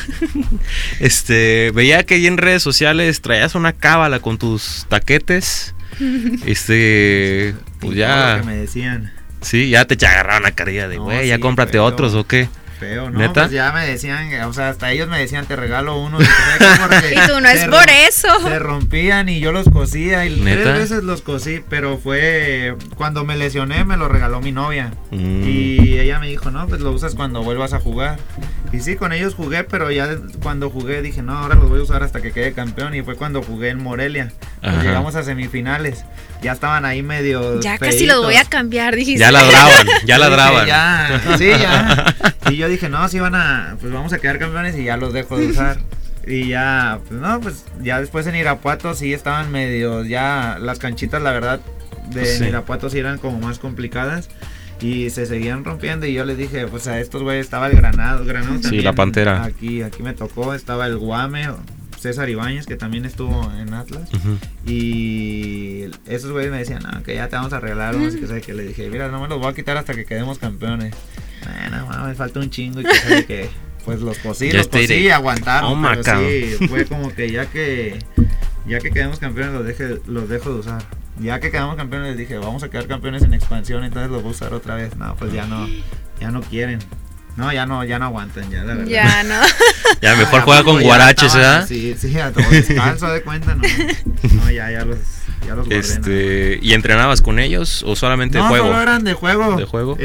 este, 1.01 1.71
veía 1.73 2.05
que 2.05 2.15
ahí 2.15 2.27
en 2.27 2.37
redes 2.39 2.63
sociales 2.63 3.21
traías 3.23 3.55
una 3.55 3.73
cábala 3.73 4.21
con 4.21 4.39
tus 4.39 4.87
taquetes. 4.89 5.75
Este, 6.47 7.55
pues 7.81 7.97
ya, 7.97 8.39
que 8.41 8.47
me 8.47 8.57
decían, 8.57 9.13
sí, 9.41 9.69
ya 9.71 9.85
te 9.85 9.95
agarraron 10.07 10.43
la 10.45 10.53
carilla 10.53 10.89
de, 10.89 10.97
No, 10.97 11.05
güey, 11.05 11.29
ya 11.29 11.37
sí, 11.37 11.41
cómprate 11.41 11.79
otros 11.79 12.15
o 12.15 12.27
qué. 12.27 12.49
Feo, 12.83 13.11
¿no? 13.11 13.19
¿Neta? 13.21 13.43
Pues 13.43 13.53
ya 13.53 13.71
me 13.71 13.87
decían, 13.87 14.33
o 14.43 14.53
sea, 14.53 14.71
hasta 14.71 14.91
ellos 14.91 15.09
me 15.09 15.19
decían, 15.19 15.47
te 15.47 15.55
regalo 15.55 15.99
uno. 15.99 16.19
y 16.21 16.25
Y 17.15 17.27
tú 17.29 17.41
no 17.41 17.49
es 17.49 17.65
por 17.67 17.89
eso. 17.89 18.29
Se 18.43 18.59
rompían 18.59 19.29
y 19.29 19.39
yo 19.39 19.53
los 19.53 19.69
cosía 19.69 20.27
y 20.27 20.41
¿Neta? 20.41 20.63
tres 20.63 20.79
veces 20.91 21.05
los 21.05 21.23
cosí, 21.23 21.63
pero 21.69 21.99
fue 21.99 22.75
cuando 22.97 23.25
me 23.25 23.37
lesioné 23.37 23.85
me 23.85 23.97
lo 23.97 24.09
regaló 24.09 24.41
mi 24.41 24.51
novia. 24.51 24.93
Mm. 25.13 25.45
Y 25.45 25.99
ella 26.01 26.19
me 26.19 26.27
dijo, 26.27 26.51
no, 26.51 26.67
pues 26.67 26.81
lo 26.81 26.91
usas 26.91 27.15
cuando 27.15 27.43
vuelvas 27.43 27.73
a 27.73 27.79
jugar. 27.79 28.19
Y 28.73 28.81
sí, 28.81 28.97
con 28.97 29.13
ellos 29.13 29.35
jugué, 29.35 29.65
pero 29.65 29.91
ya 29.91 30.17
cuando 30.43 30.71
jugué 30.71 31.03
dije, 31.03 31.21
no, 31.23 31.37
ahora 31.37 31.57
los 31.57 31.69
voy 31.69 31.81
a 31.81 31.83
usar 31.83 32.03
hasta 32.03 32.23
que 32.23 32.33
quede 32.33 32.55
campeón. 32.55 32.95
Y 32.95 33.03
fue 33.03 33.17
cuando 33.17 33.43
jugué 33.43 33.69
en 33.69 33.83
Morelia. 33.83 34.33
Pues 34.63 34.83
llegamos 34.83 35.15
a 35.15 35.23
semifinales. 35.23 36.05
Ya 36.41 36.53
estaban 36.53 36.87
ahí 36.87 37.03
medio. 37.03 37.61
Ya 37.61 37.77
casi 37.79 38.07
los 38.07 38.23
voy 38.23 38.37
a 38.37 38.45
cambiar, 38.47 38.97
dijiste. 38.97 39.21
Ya 39.21 39.31
ladraban, 39.31 39.87
ya 39.87 39.95
dije, 40.07 40.19
ladraban. 40.19 40.67
Ya, 40.67 41.21
sí, 41.39 41.49
ya. 41.51 42.15
Y 42.51 42.57
yo 42.57 42.69
dije, 42.69 42.89
no, 42.89 43.07
sí 43.09 43.21
van 43.21 43.35
a, 43.35 43.77
pues 43.79 43.93
vamos 43.93 44.13
a 44.15 44.19
quedar 44.19 44.39
campeones 44.39 44.77
y 44.79 44.85
ya 44.85 44.97
los 44.97 45.13
dejo 45.13 45.37
de 45.37 45.49
usar. 45.49 45.79
Y 46.27 46.49
ya, 46.49 46.99
pues 47.09 47.21
no, 47.21 47.41
pues 47.41 47.65
ya 47.83 48.01
después 48.01 48.27
en 48.27 48.37
Irapuato 48.37 48.95
sí 48.95 49.13
estaban 49.13 49.51
medio, 49.53 50.05
ya 50.05 50.57
las 50.61 50.79
canchitas, 50.79 51.21
la 51.21 51.33
verdad, 51.33 51.61
de 52.11 52.25
Sí. 52.25 52.45
Irapuato 52.45 52.89
sí 52.91 52.99
eran 52.99 53.19
como 53.19 53.39
más 53.39 53.59
complicadas. 53.59 54.29
Y 54.83 55.11
se 55.11 55.27
seguían 55.27 55.65
rompiendo 55.65 56.07
y 56.07 56.13
yo 56.13 56.25
les 56.25 56.37
dije, 56.37 56.67
pues 56.67 56.89
a 56.89 56.99
estos 57.01 57.23
güeyes 57.23 57.45
estaba 57.47 57.69
el 57.69 57.77
Granado, 57.77 58.25
Granado 58.25 58.57
Sí, 58.57 58.63
también. 58.63 58.85
la 58.85 58.93
Pantera. 58.95 59.45
Aquí, 59.45 59.81
aquí 59.83 60.03
me 60.03 60.13
tocó, 60.13 60.55
estaba 60.55 60.87
el 60.87 60.97
Guame, 60.99 61.47
César 62.01 62.29
Ibáñez, 62.29 62.67
que 62.67 62.75
también 62.77 63.05
estuvo 63.05 63.49
en 63.61 63.73
Atlas. 63.75 64.11
Y 64.67 65.85
esos 66.07 66.33
güeyes 66.33 66.51
me 66.51 66.59
decían, 66.59 66.83
no, 66.83 67.03
que 67.05 67.15
ya 67.15 67.29
te 67.29 67.37
vamos 67.37 67.53
a 67.53 67.61
regalar 67.61 67.95
unos 67.95 68.15
y 68.17 68.21
que 68.21 68.27
sabe 68.27 68.41
que 68.41 68.55
le 68.55 68.65
dije, 68.65 68.91
mira, 68.91 69.09
no 69.09 69.21
me 69.21 69.29
los 69.29 69.39
voy 69.39 69.51
a 69.51 69.55
quitar 69.55 69.77
hasta 69.77 69.95
que 69.95 70.05
quedemos 70.05 70.39
campeones. 70.39 70.95
Bueno, 71.45 71.87
mames, 71.87 72.17
falta 72.17 72.41
un 72.41 72.51
chingo 72.51 72.81
y 72.81 72.85
que 72.85 72.95
sabe 72.95 73.25
que 73.27 73.49
pues 73.85 74.01
los 74.01 74.19
cosí, 74.19 74.51
Ya 74.51 74.59
los 74.59 74.69
cosí 74.69 74.95
y 74.95 75.11
aguantaron. 75.11 75.71
Toma, 75.71 75.97
pero 76.03 76.21
sí, 76.29 76.67
fue 76.69 76.85
como 76.87 77.13
que 77.15 77.31
ya 77.31 77.47
que 77.47 77.99
ya 78.67 78.79
que 78.79 78.91
quedemos 78.91 79.19
campeones 79.19 79.55
los 79.55 79.65
deje, 79.67 79.99
los 80.07 80.29
dejo 80.29 80.53
de 80.55 80.61
usar. 80.61 80.83
Ya 81.23 81.41
que 81.41 81.51
quedamos 81.51 81.77
campeones 81.77 82.09
les 82.11 82.19
dije, 82.19 82.37
vamos 82.39 82.63
a 82.63 82.69
quedar 82.71 82.87
campeones 82.87 83.23
en 83.23 83.33
expansión, 83.35 83.85
entonces 83.85 84.11
los 84.11 84.23
voy 84.23 84.31
a 84.31 84.35
usar 84.35 84.55
otra 84.55 84.75
vez. 84.75 84.97
No, 84.97 85.15
pues 85.17 85.33
ya 85.33 85.47
no, 85.47 85.69
ya 86.21 86.31
no 86.31 86.41
quieren. 86.43 86.81
No, 87.37 87.51
ya 87.51 87.65
no, 87.65 87.83
ya 87.85 87.99
no 87.99 88.05
aguantan, 88.07 88.51
ya 88.51 88.59
la 88.63 88.75
verdad. 88.75 88.87
Ya, 88.91 89.23
¿no? 89.25 89.41
Ya 90.03 90.15
mejor 90.17 90.41
Ah, 90.41 90.43
juega 90.45 90.61
¿a 90.61 90.65
poco 90.65 90.75
con 90.77 90.83
guaraches, 90.83 91.35
¿verdad? 91.35 91.67
Sí, 91.67 91.95
sí, 91.99 92.19
a 92.19 92.31
todo 92.31 92.45
descalzo 92.51 93.09
de 93.11 93.23
cuenta, 93.23 93.55
no. 93.55 93.63
No, 94.35 94.51
ya, 94.51 94.71
ya 94.71 94.85
los, 94.85 94.99
ya 95.47 95.55
los 95.55 95.67
guardé, 95.67 95.71
¿no? 95.71 95.77
Este, 95.77 96.59
¿y 96.61 96.75
entrenabas 96.75 97.23
con 97.23 97.39
ellos 97.39 97.83
o 97.87 97.97
solamente 97.97 98.37
no, 98.37 98.49
juego? 98.49 98.67
solo 98.67 98.83
eran 98.83 99.05
de 99.05 99.15
juego. 99.15 99.57
¿De 99.57 99.65
juego? 99.65 99.97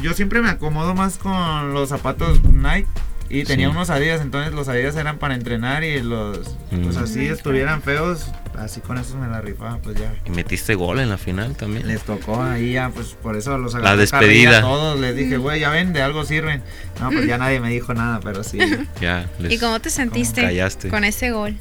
Yo 0.00 0.12
siempre 0.14 0.40
me 0.42 0.48
acomodo 0.50 0.94
más 0.94 1.18
con 1.18 1.74
los 1.74 1.88
zapatos 1.88 2.40
Nike 2.44 2.86
y 3.30 3.42
tenía 3.42 3.66
Sí. 3.68 3.72
unos 3.74 3.90
Adidas, 3.90 4.20
entonces 4.20 4.54
los 4.54 4.68
Adidas 4.68 4.94
eran 4.94 5.18
para 5.18 5.34
entrenar 5.34 5.82
y 5.82 6.00
los, 6.00 6.38
pues 6.70 6.96
Mm. 6.96 7.02
así 7.02 7.26
estuvieran 7.26 7.82
feos, 7.82 8.26
así 8.58 8.80
con 8.80 8.98
esos 8.98 9.16
me 9.16 9.26
la 9.28 9.40
rifaba, 9.40 9.78
pues 9.78 9.98
ya. 9.98 10.14
Y 10.24 10.30
metiste 10.30 10.74
gol 10.74 11.00
en 11.00 11.08
la 11.08 11.18
final 11.18 11.56
también. 11.56 11.86
Les 11.86 12.02
tocó 12.02 12.42
ahí 12.42 12.72
ya, 12.72 12.90
pues 12.90 13.08
por 13.22 13.36
eso 13.36 13.56
los 13.58 13.72
La 13.74 13.80
agarré 13.80 14.00
despedida. 14.00 14.20
carrilla 14.52 14.58
a 14.58 14.60
todos, 14.62 15.00
les 15.00 15.14
dije, 15.16 15.36
güey, 15.36 15.60
ya 15.60 15.70
ven, 15.70 15.92
de 15.92 16.02
algo 16.02 16.24
sirven. 16.24 16.62
No, 17.00 17.10
pues 17.10 17.26
ya 17.26 17.38
nadie 17.38 17.60
me 17.60 17.70
dijo 17.70 17.94
nada, 17.94 18.20
pero 18.20 18.42
sí. 18.44 18.58
Ya, 19.00 19.28
les- 19.38 19.52
¿Y 19.52 19.58
cómo 19.58 19.80
te 19.80 19.90
sentiste 19.90 20.42
callaste. 20.42 20.88
con 20.88 21.04
ese 21.04 21.30
gol? 21.30 21.56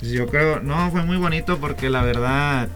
Pues 0.00 0.12
Yo 0.12 0.26
creo, 0.28 0.60
no, 0.60 0.90
fue 0.90 1.02
muy 1.02 1.16
bonito 1.16 1.58
porque 1.58 1.90
la 1.90 2.02
verdad 2.02 2.68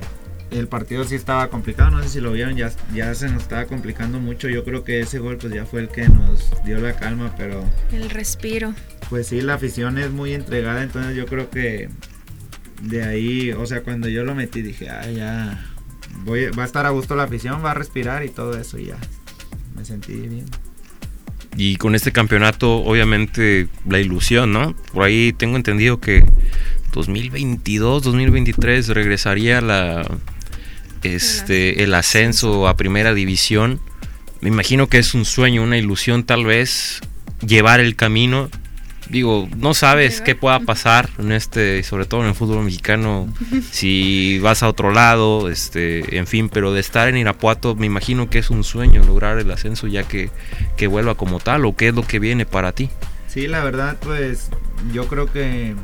el 0.50 0.68
partido 0.68 1.04
sí 1.04 1.14
estaba 1.14 1.48
complicado, 1.48 1.90
no 1.92 2.02
sé 2.02 2.08
si 2.10 2.20
lo 2.20 2.32
vieron, 2.32 2.56
ya, 2.56 2.70
ya 2.92 3.14
se 3.14 3.28
nos 3.30 3.42
estaba 3.42 3.64
complicando 3.66 4.18
mucho. 4.20 4.48
Yo 4.50 4.64
creo 4.64 4.84
que 4.84 5.00
ese 5.00 5.18
gol 5.18 5.38
pues 5.38 5.54
ya 5.54 5.64
fue 5.64 5.80
el 5.80 5.88
que 5.88 6.06
nos 6.08 6.50
dio 6.64 6.78
la 6.78 6.92
calma, 6.94 7.32
pero 7.38 7.64
El 7.90 8.10
respiro. 8.10 8.74
pues 9.08 9.28
sí, 9.28 9.40
la 9.40 9.54
afición 9.54 9.96
es 9.98 10.10
muy 10.10 10.34
entregada, 10.34 10.82
entonces 10.82 11.16
yo 11.16 11.24
creo 11.26 11.48
que 11.48 11.88
de 12.82 13.04
ahí, 13.04 13.52
o 13.52 13.64
sea, 13.64 13.82
cuando 13.82 14.08
yo 14.08 14.24
lo 14.24 14.34
metí 14.34 14.60
dije, 14.60 14.90
ah, 14.90 15.10
ya, 15.10 15.64
voy, 16.24 16.46
va 16.46 16.64
a 16.64 16.66
estar 16.66 16.84
a 16.84 16.90
gusto 16.90 17.14
la 17.14 17.24
afición, 17.24 17.64
va 17.64 17.70
a 17.70 17.74
respirar 17.74 18.24
y 18.24 18.28
todo 18.28 18.58
eso 18.58 18.78
y 18.78 18.86
ya. 18.86 18.98
Me 19.76 19.84
sentí 19.84 20.14
bien. 20.14 20.44
Y 21.56 21.76
con 21.76 21.94
este 21.94 22.12
campeonato, 22.12 22.76
obviamente, 22.78 23.68
la 23.88 24.00
ilusión, 24.00 24.52
¿no? 24.52 24.74
Por 24.92 25.04
ahí 25.04 25.32
tengo 25.32 25.56
entendido 25.56 26.00
que 26.00 26.24
2022, 26.92 28.02
2023 28.02 28.88
regresaría 28.88 29.60
la 29.60 30.06
este 31.02 31.82
el 31.82 31.94
ascenso 31.94 32.68
a 32.68 32.76
primera 32.76 33.12
división. 33.12 33.80
Me 34.40 34.48
imagino 34.48 34.88
que 34.88 34.98
es 34.98 35.14
un 35.14 35.24
sueño, 35.24 35.62
una 35.62 35.78
ilusión 35.78 36.24
tal 36.24 36.44
vez 36.44 37.00
llevar 37.46 37.80
el 37.80 37.96
camino. 37.96 38.48
Digo, 39.12 39.46
no 39.58 39.74
sabes 39.74 40.22
qué 40.22 40.34
pueda 40.34 40.58
pasar 40.60 41.10
en 41.18 41.32
este, 41.32 41.82
sobre 41.82 42.06
todo 42.06 42.22
en 42.22 42.28
el 42.28 42.34
fútbol 42.34 42.64
mexicano, 42.64 43.28
si 43.70 44.38
vas 44.38 44.62
a 44.62 44.68
otro 44.68 44.90
lado, 44.90 45.50
este, 45.50 46.16
en 46.16 46.26
fin, 46.26 46.48
pero 46.48 46.72
de 46.72 46.80
estar 46.80 47.08
en 47.08 47.18
Irapuato, 47.18 47.74
me 47.74 47.84
imagino 47.84 48.30
que 48.30 48.38
es 48.38 48.48
un 48.48 48.64
sueño 48.64 49.04
lograr 49.04 49.38
el 49.38 49.50
ascenso 49.50 49.86
ya 49.86 50.04
que, 50.04 50.30
que 50.78 50.86
vuelva 50.86 51.14
como 51.14 51.40
tal, 51.40 51.66
o 51.66 51.76
qué 51.76 51.88
es 51.88 51.94
lo 51.94 52.06
que 52.06 52.20
viene 52.20 52.46
para 52.46 52.72
ti. 52.72 52.88
Sí, 53.28 53.48
la 53.48 53.62
verdad, 53.62 53.98
pues 54.00 54.48
yo 54.94 55.06
creo 55.08 55.30
que 55.30 55.74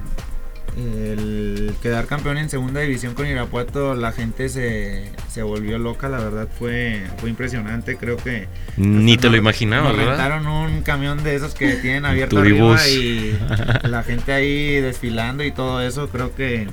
el 0.79 1.73
quedar 1.83 2.07
campeón 2.07 2.39
en 2.39 2.49
segunda 2.49 2.81
división 2.81 3.15
con 3.15 3.27
Irapuato, 3.27 3.95
la 3.95 4.13
gente 4.13 4.49
se, 4.49 5.11
se 5.29 5.43
volvió 5.43 5.79
loca, 5.79 6.09
la 6.09 6.19
verdad 6.19 6.49
fue, 6.59 7.03
fue 7.19 7.31
impresionante, 7.31 7.97
creo 7.97 8.17
que... 8.17 8.47
Ni 8.77 9.17
te 9.17 9.29
lo 9.29 9.37
nos 9.83 9.97
¿verdad? 9.97 10.11
rentaron 10.13 10.47
un 10.47 10.83
camión 10.83 11.23
de 11.25 11.35
esos 11.35 11.55
que 11.55 11.75
tienen 11.77 12.05
abierto 12.07 12.39
arriba 12.39 12.87
y 12.89 13.37
la 13.83 14.03
gente 14.05 14.33
ahí 14.33 14.81
desfilando 14.81 15.43
y 15.45 15.51
todo 15.53 15.83
eso, 15.83 16.09
creo 16.09 16.35
que... 16.35 16.69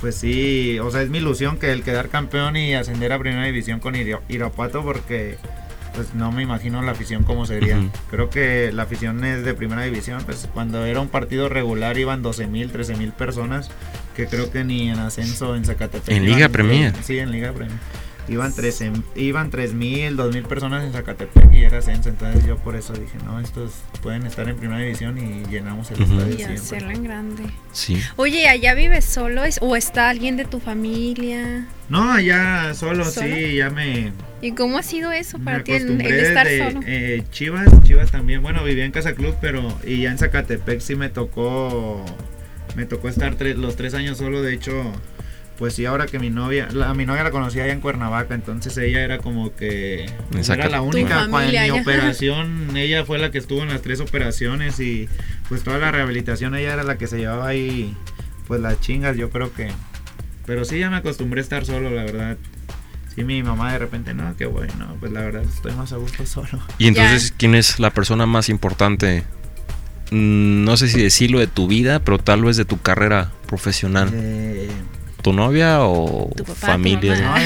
Pues 0.00 0.16
sí, 0.16 0.78
o 0.80 0.90
sea, 0.90 1.00
es 1.00 1.08
mi 1.08 1.16
ilusión 1.18 1.56
que 1.58 1.72
el 1.72 1.82
quedar 1.82 2.08
campeón 2.10 2.56
y 2.56 2.74
ascender 2.74 3.10
a 3.12 3.18
primera 3.18 3.46
división 3.46 3.80
con 3.80 3.94
Ira- 3.94 4.20
Irapuato 4.28 4.82
porque 4.82 5.36
pues 5.94 6.14
no 6.14 6.32
me 6.32 6.42
imagino 6.42 6.82
la 6.82 6.92
afición 6.92 7.22
cómo 7.22 7.46
sería. 7.46 7.78
Creo 8.10 8.30
que 8.30 8.70
la 8.72 8.84
afición 8.84 9.24
es 9.24 9.44
de 9.44 9.54
primera 9.54 9.82
división, 9.82 10.22
pues 10.24 10.48
cuando 10.52 10.84
era 10.84 11.00
un 11.00 11.08
partido 11.08 11.48
regular 11.48 11.96
iban 11.98 12.22
12 12.22 12.46
mil, 12.46 12.70
13 12.70 12.96
mil 12.96 13.12
personas, 13.12 13.70
que 14.16 14.26
creo 14.26 14.50
que 14.50 14.64
ni 14.64 14.90
en 14.90 14.98
ascenso 14.98 15.56
en 15.56 15.64
Zacatepec. 15.64 16.14
En 16.14 16.24
Liga 16.24 16.48
Premier. 16.48 16.92
Sí, 17.02 17.18
en 17.18 17.30
Liga 17.30 17.52
Premier. 17.52 17.78
Iban 18.26 18.54
13, 18.54 18.90
iban 19.16 19.50
3 19.50 19.74
mil, 19.74 20.16
2 20.16 20.32
mil 20.34 20.44
personas 20.44 20.82
en 20.82 20.92
Zacatepec 20.92 21.52
y 21.52 21.62
era 21.64 21.78
ascenso, 21.78 22.08
entonces 22.08 22.46
yo 22.46 22.56
por 22.56 22.74
eso 22.74 22.94
dije, 22.94 23.18
no, 23.24 23.38
estos 23.38 23.72
pueden 24.02 24.24
estar 24.26 24.48
en 24.48 24.56
primera 24.56 24.80
división 24.80 25.18
y 25.18 25.44
llenamos 25.50 25.90
el 25.90 26.00
Ujú. 26.02 26.12
estadio 26.14 26.32
Y 26.32 26.36
siempre. 26.38 26.54
hacerla 26.56 26.92
en 26.94 27.04
grande. 27.04 27.42
Sí. 27.72 28.00
Oye, 28.16 28.48
¿allá 28.48 28.72
vives 28.74 29.04
solo 29.04 29.44
es- 29.44 29.58
o 29.60 29.76
está 29.76 30.08
alguien 30.08 30.38
de 30.38 30.46
tu 30.46 30.58
familia? 30.58 31.66
No, 31.90 32.12
allá 32.12 32.72
solo, 32.72 33.04
¿Solo? 33.04 33.26
sí, 33.36 33.56
ya 33.56 33.68
me, 33.68 34.12
¿Y 34.40 34.52
cómo 34.52 34.78
ha 34.78 34.82
sido 34.82 35.12
eso 35.12 35.38
para 35.38 35.62
ti 35.62 35.72
el, 35.72 36.00
el 36.00 36.20
estar 36.20 36.46
solo? 36.46 36.80
eh, 36.86 37.22
Chivas, 37.30 37.68
Chivas 37.84 38.10
también, 38.10 38.42
bueno, 38.42 38.64
vivía 38.64 38.86
en 38.86 38.92
Casa 38.92 39.14
Club, 39.14 39.34
pero 39.40 39.78
y 39.86 40.00
ya 40.02 40.10
en 40.10 40.16
Zacatepec 40.18 40.80
sí 40.80 40.96
me 40.96 41.10
tocó, 41.10 42.04
me 42.74 42.86
tocó 42.86 43.08
estar 43.10 43.34
tres- 43.36 43.56
los 43.58 43.76
tres 43.76 43.92
años 43.92 44.16
solo, 44.18 44.40
de 44.42 44.54
hecho, 44.54 44.72
pues 45.58 45.74
sí, 45.74 45.86
ahora 45.86 46.06
que 46.06 46.18
mi 46.18 46.30
novia, 46.30 46.68
la, 46.72 46.90
a 46.90 46.94
mi 46.94 47.06
novia 47.06 47.22
la 47.22 47.30
conocí 47.30 47.60
allá 47.60 47.72
en 47.72 47.80
Cuernavaca, 47.80 48.34
entonces 48.34 48.76
ella 48.76 49.02
era 49.02 49.18
como 49.18 49.54
que 49.54 50.06
pues, 50.32 50.48
era 50.48 50.68
la 50.68 50.80
única, 50.82 51.28
cuando 51.28 51.48
mi 51.48 51.52
ya. 51.52 51.74
operación, 51.74 52.76
ella 52.76 53.04
fue 53.04 53.18
la 53.18 53.30
que 53.30 53.38
estuvo 53.38 53.62
en 53.62 53.68
las 53.68 53.82
tres 53.82 54.00
operaciones 54.00 54.80
y 54.80 55.08
pues 55.48 55.62
toda 55.62 55.78
la 55.78 55.92
rehabilitación 55.92 56.54
ella 56.56 56.72
era 56.72 56.82
la 56.82 56.98
que 56.98 57.06
se 57.06 57.18
llevaba 57.18 57.46
ahí, 57.48 57.94
pues 58.48 58.60
las 58.60 58.80
chingas, 58.80 59.16
yo 59.16 59.30
creo 59.30 59.52
que, 59.52 59.70
pero 60.46 60.64
sí 60.64 60.78
ya 60.80 60.90
me 60.90 60.96
acostumbré 60.96 61.40
a 61.40 61.42
estar 61.44 61.64
solo, 61.64 61.90
la 61.90 62.02
verdad. 62.04 62.36
Sí, 63.14 63.22
mi 63.22 63.44
mamá 63.44 63.72
de 63.72 63.78
repente, 63.78 64.12
no, 64.12 64.36
qué 64.36 64.46
bueno, 64.46 64.96
pues 64.98 65.12
la 65.12 65.20
verdad 65.20 65.44
estoy 65.44 65.72
más 65.74 65.92
a 65.92 65.98
gusto 65.98 66.26
solo. 66.26 66.60
Y 66.78 66.88
entonces, 66.88 67.32
¿quién 67.36 67.54
es 67.54 67.78
la 67.78 67.90
persona 67.90 68.26
más 68.26 68.48
importante? 68.48 69.22
Mm, 70.10 70.64
No 70.64 70.76
sé 70.76 70.88
si 70.88 71.00
decirlo 71.00 71.38
de 71.38 71.46
tu 71.46 71.68
vida, 71.68 72.00
pero 72.00 72.18
tal 72.18 72.42
vez 72.42 72.56
de 72.56 72.64
tu 72.64 72.80
carrera 72.80 73.30
profesional. 73.46 74.10
Eh, 74.12 74.68
¿Tu 75.24 75.32
novia 75.32 75.78
o 75.80 76.30
Tu 76.36 76.44
papá, 76.44 76.54
familia? 76.54 77.16
no, 77.16 77.40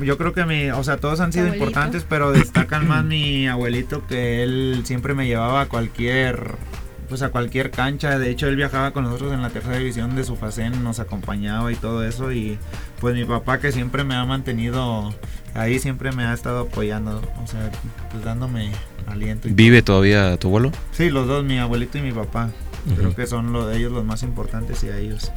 yo, 0.00 0.04
yo 0.04 0.18
creo 0.18 0.32
que 0.32 0.46
mi, 0.46 0.70
o 0.70 0.82
sea, 0.82 0.96
todos 0.96 1.20
han 1.20 1.30
sido 1.30 1.44
Abuelito. 1.44 1.64
importantes, 1.66 2.06
pero 2.08 2.32
destacan 2.32 2.88
más 2.88 3.04
mi 3.04 3.46
abuelito 3.46 4.06
que 4.06 4.42
él 4.42 4.80
siempre 4.84 5.12
me 5.12 5.26
llevaba 5.26 5.60
a 5.60 5.66
cualquier 5.66 6.56
pues 7.08 7.22
a 7.22 7.28
cualquier 7.30 7.70
cancha. 7.70 8.18
De 8.18 8.30
hecho, 8.30 8.48
él 8.48 8.56
viajaba 8.56 8.92
con 8.92 9.04
nosotros 9.04 9.32
en 9.32 9.42
la 9.42 9.50
tercera 9.50 9.76
división 9.78 10.16
de 10.16 10.24
su 10.24 10.36
facén, 10.36 10.82
nos 10.82 11.00
acompañaba 11.00 11.70
y 11.72 11.74
todo 11.76 12.02
eso. 12.06 12.32
Y 12.32 12.58
pues 13.00 13.14
mi 13.14 13.24
papá 13.24 13.58
que 13.60 13.72
siempre 13.72 14.04
me 14.04 14.14
ha 14.14 14.24
mantenido 14.24 15.14
ahí, 15.54 15.78
siempre 15.78 16.12
me 16.12 16.24
ha 16.24 16.32
estado 16.34 16.60
apoyando, 16.60 17.22
o 17.42 17.46
sea, 17.46 17.70
pues 18.10 18.24
dándome 18.24 18.72
aliento. 19.06 19.48
Y 19.48 19.52
¿Vive 19.52 19.82
todavía 19.82 20.36
tu 20.38 20.48
abuelo? 20.48 20.72
Sí, 20.92 21.10
los 21.10 21.26
dos, 21.26 21.44
mi 21.44 21.58
abuelito 21.58 21.98
y 21.98 22.02
mi 22.02 22.12
papá. 22.12 22.50
Creo 22.96 23.14
que 23.14 23.26
son 23.26 23.52
los 23.52 23.68
de 23.68 23.76
ellos 23.76 23.92
los 23.92 24.04
más 24.04 24.22
importantes 24.22 24.82
y 24.84 24.88
a 24.88 24.96
ellos. 24.96 25.30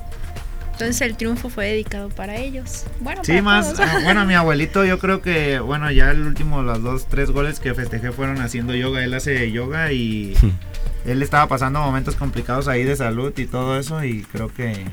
Entonces 0.82 1.08
el 1.08 1.16
triunfo 1.16 1.50
fue 1.50 1.68
dedicado 1.68 2.10
para 2.10 2.38
ellos. 2.38 2.86
Bueno, 3.02 3.24
sí, 3.24 3.40
más. 3.40 3.80
Ah, 3.80 4.00
bueno, 4.04 4.26
mi 4.26 4.34
abuelito, 4.36 4.84
yo 4.84 4.98
creo 4.98 5.22
que, 5.22 5.60
bueno, 5.60 5.92
ya 5.92 6.10
el 6.10 6.24
último, 6.24 6.64
los 6.64 6.82
dos, 6.82 7.08
tres 7.08 7.30
goles 7.30 7.60
que 7.60 7.76
festejé 7.76 8.12
fueron 8.12 8.42
haciendo 8.42 8.74
yoga. 8.74 9.04
Él 9.04 9.14
hace 9.14 9.52
yoga 9.52 9.92
y 9.92 10.34
él 11.06 11.22
estaba 11.22 11.48
pasando 11.48 11.82
momentos 11.82 12.16
complicados 12.16 12.68
ahí 12.68 12.84
de 12.84 12.96
salud 12.96 13.32
y 13.38 13.46
todo 13.46 13.78
eso. 13.78 14.04
Y 14.04 14.24
creo 14.24 14.52
que, 14.52 14.86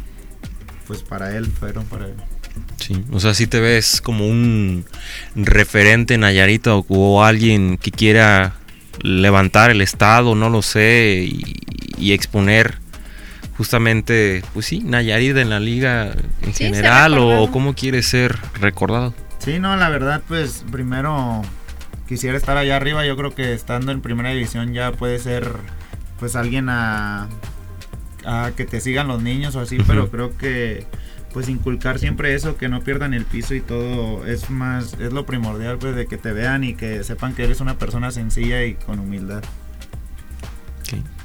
pues 0.86 1.03
para 1.03 1.34
él, 1.34 1.47
fueron 1.47 1.86
para 1.86 2.05
él. 2.05 2.16
Sí, 2.76 3.03
o 3.11 3.18
sea, 3.18 3.32
si 3.32 3.47
te 3.47 3.59
ves 3.59 4.03
como 4.03 4.28
un 4.28 4.84
referente 5.36 6.14
en 6.14 6.20
Nayarita 6.20 6.74
o, 6.74 7.24
alguien 7.24 7.78
que 7.78 7.93
quiera 7.93 8.57
levantar 9.01 9.70
el 9.70 9.80
estado, 9.80 10.34
no 10.34 10.51
lo 10.51 10.61
sé, 10.61 11.30
y 11.97 12.12
exponer 12.12 12.76
justamente, 13.59 14.42
pues 14.54 14.66
sí, 14.66 14.78
Nayarit 14.78 15.36
en 15.36 15.50
la 15.50 15.59
liga 15.59 16.14
en 16.42 16.54
general 16.54 17.18
o 17.18 17.50
cómo 17.50 17.74
quiere 17.74 18.02
ser 18.02 18.36
recordado. 18.61 19.12
Sí, 19.40 19.59
no, 19.59 19.76
la 19.76 19.88
verdad, 19.88 20.22
pues 20.28 20.64
primero 20.70 21.42
quisiera 22.06 22.38
estar 22.38 22.56
allá 22.56 22.76
arriba. 22.76 23.04
Yo 23.04 23.16
creo 23.16 23.34
que 23.34 23.52
estando 23.52 23.90
en 23.90 24.00
primera 24.00 24.30
división 24.30 24.74
ya 24.74 24.92
puede 24.92 25.18
ser, 25.18 25.50
pues 26.20 26.36
alguien 26.36 26.68
a, 26.68 27.28
a 28.24 28.52
que 28.56 28.64
te 28.64 28.80
sigan 28.80 29.09
los 29.09 29.22
niños 29.22 29.56
o 29.56 29.61
así, 29.61 29.78
pero 29.86 30.09
creo 30.09 30.38
que 30.38 30.86
pues 31.32 31.48
inculcar 31.48 31.98
siempre 31.98 32.34
eso, 32.34 32.56
que 32.56 32.68
no 32.68 32.82
pierdan 32.82 33.12
el 33.12 33.24
piso 33.24 33.54
y 33.54 33.61
todo, 33.61 34.24
es 34.24 34.50
más, 34.50 34.94
es 35.00 35.12
lo 35.12 35.26
primordial, 35.26 35.78
pues 35.78 35.96
de 35.96 36.06
que 36.06 36.16
te 36.16 36.32
vean 36.32 36.62
y 36.62 36.74
que 36.74 37.02
sepan 37.02 37.34
que 37.34 37.44
eres 37.44 37.61
una 37.61 37.76
persona 37.76 38.12
sencilla 38.12 38.64
y 38.64 38.74
con 38.74 39.00
humildad 39.00 39.42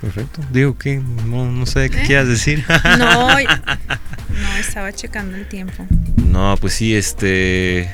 perfecto. 0.02 0.42
Digo 0.52 0.78
que 0.78 0.98
no, 0.98 1.66
sé 1.66 1.90
qué 1.90 2.02
¿Eh? 2.02 2.06
quieras 2.06 2.28
decir. 2.28 2.64
No, 2.98 3.30
no, 3.38 4.58
estaba 4.60 4.92
checando 4.92 5.38
el 5.38 5.48
tiempo. 5.48 5.86
No, 6.18 6.56
pues 6.60 6.74
sí, 6.74 6.96
este. 6.96 7.90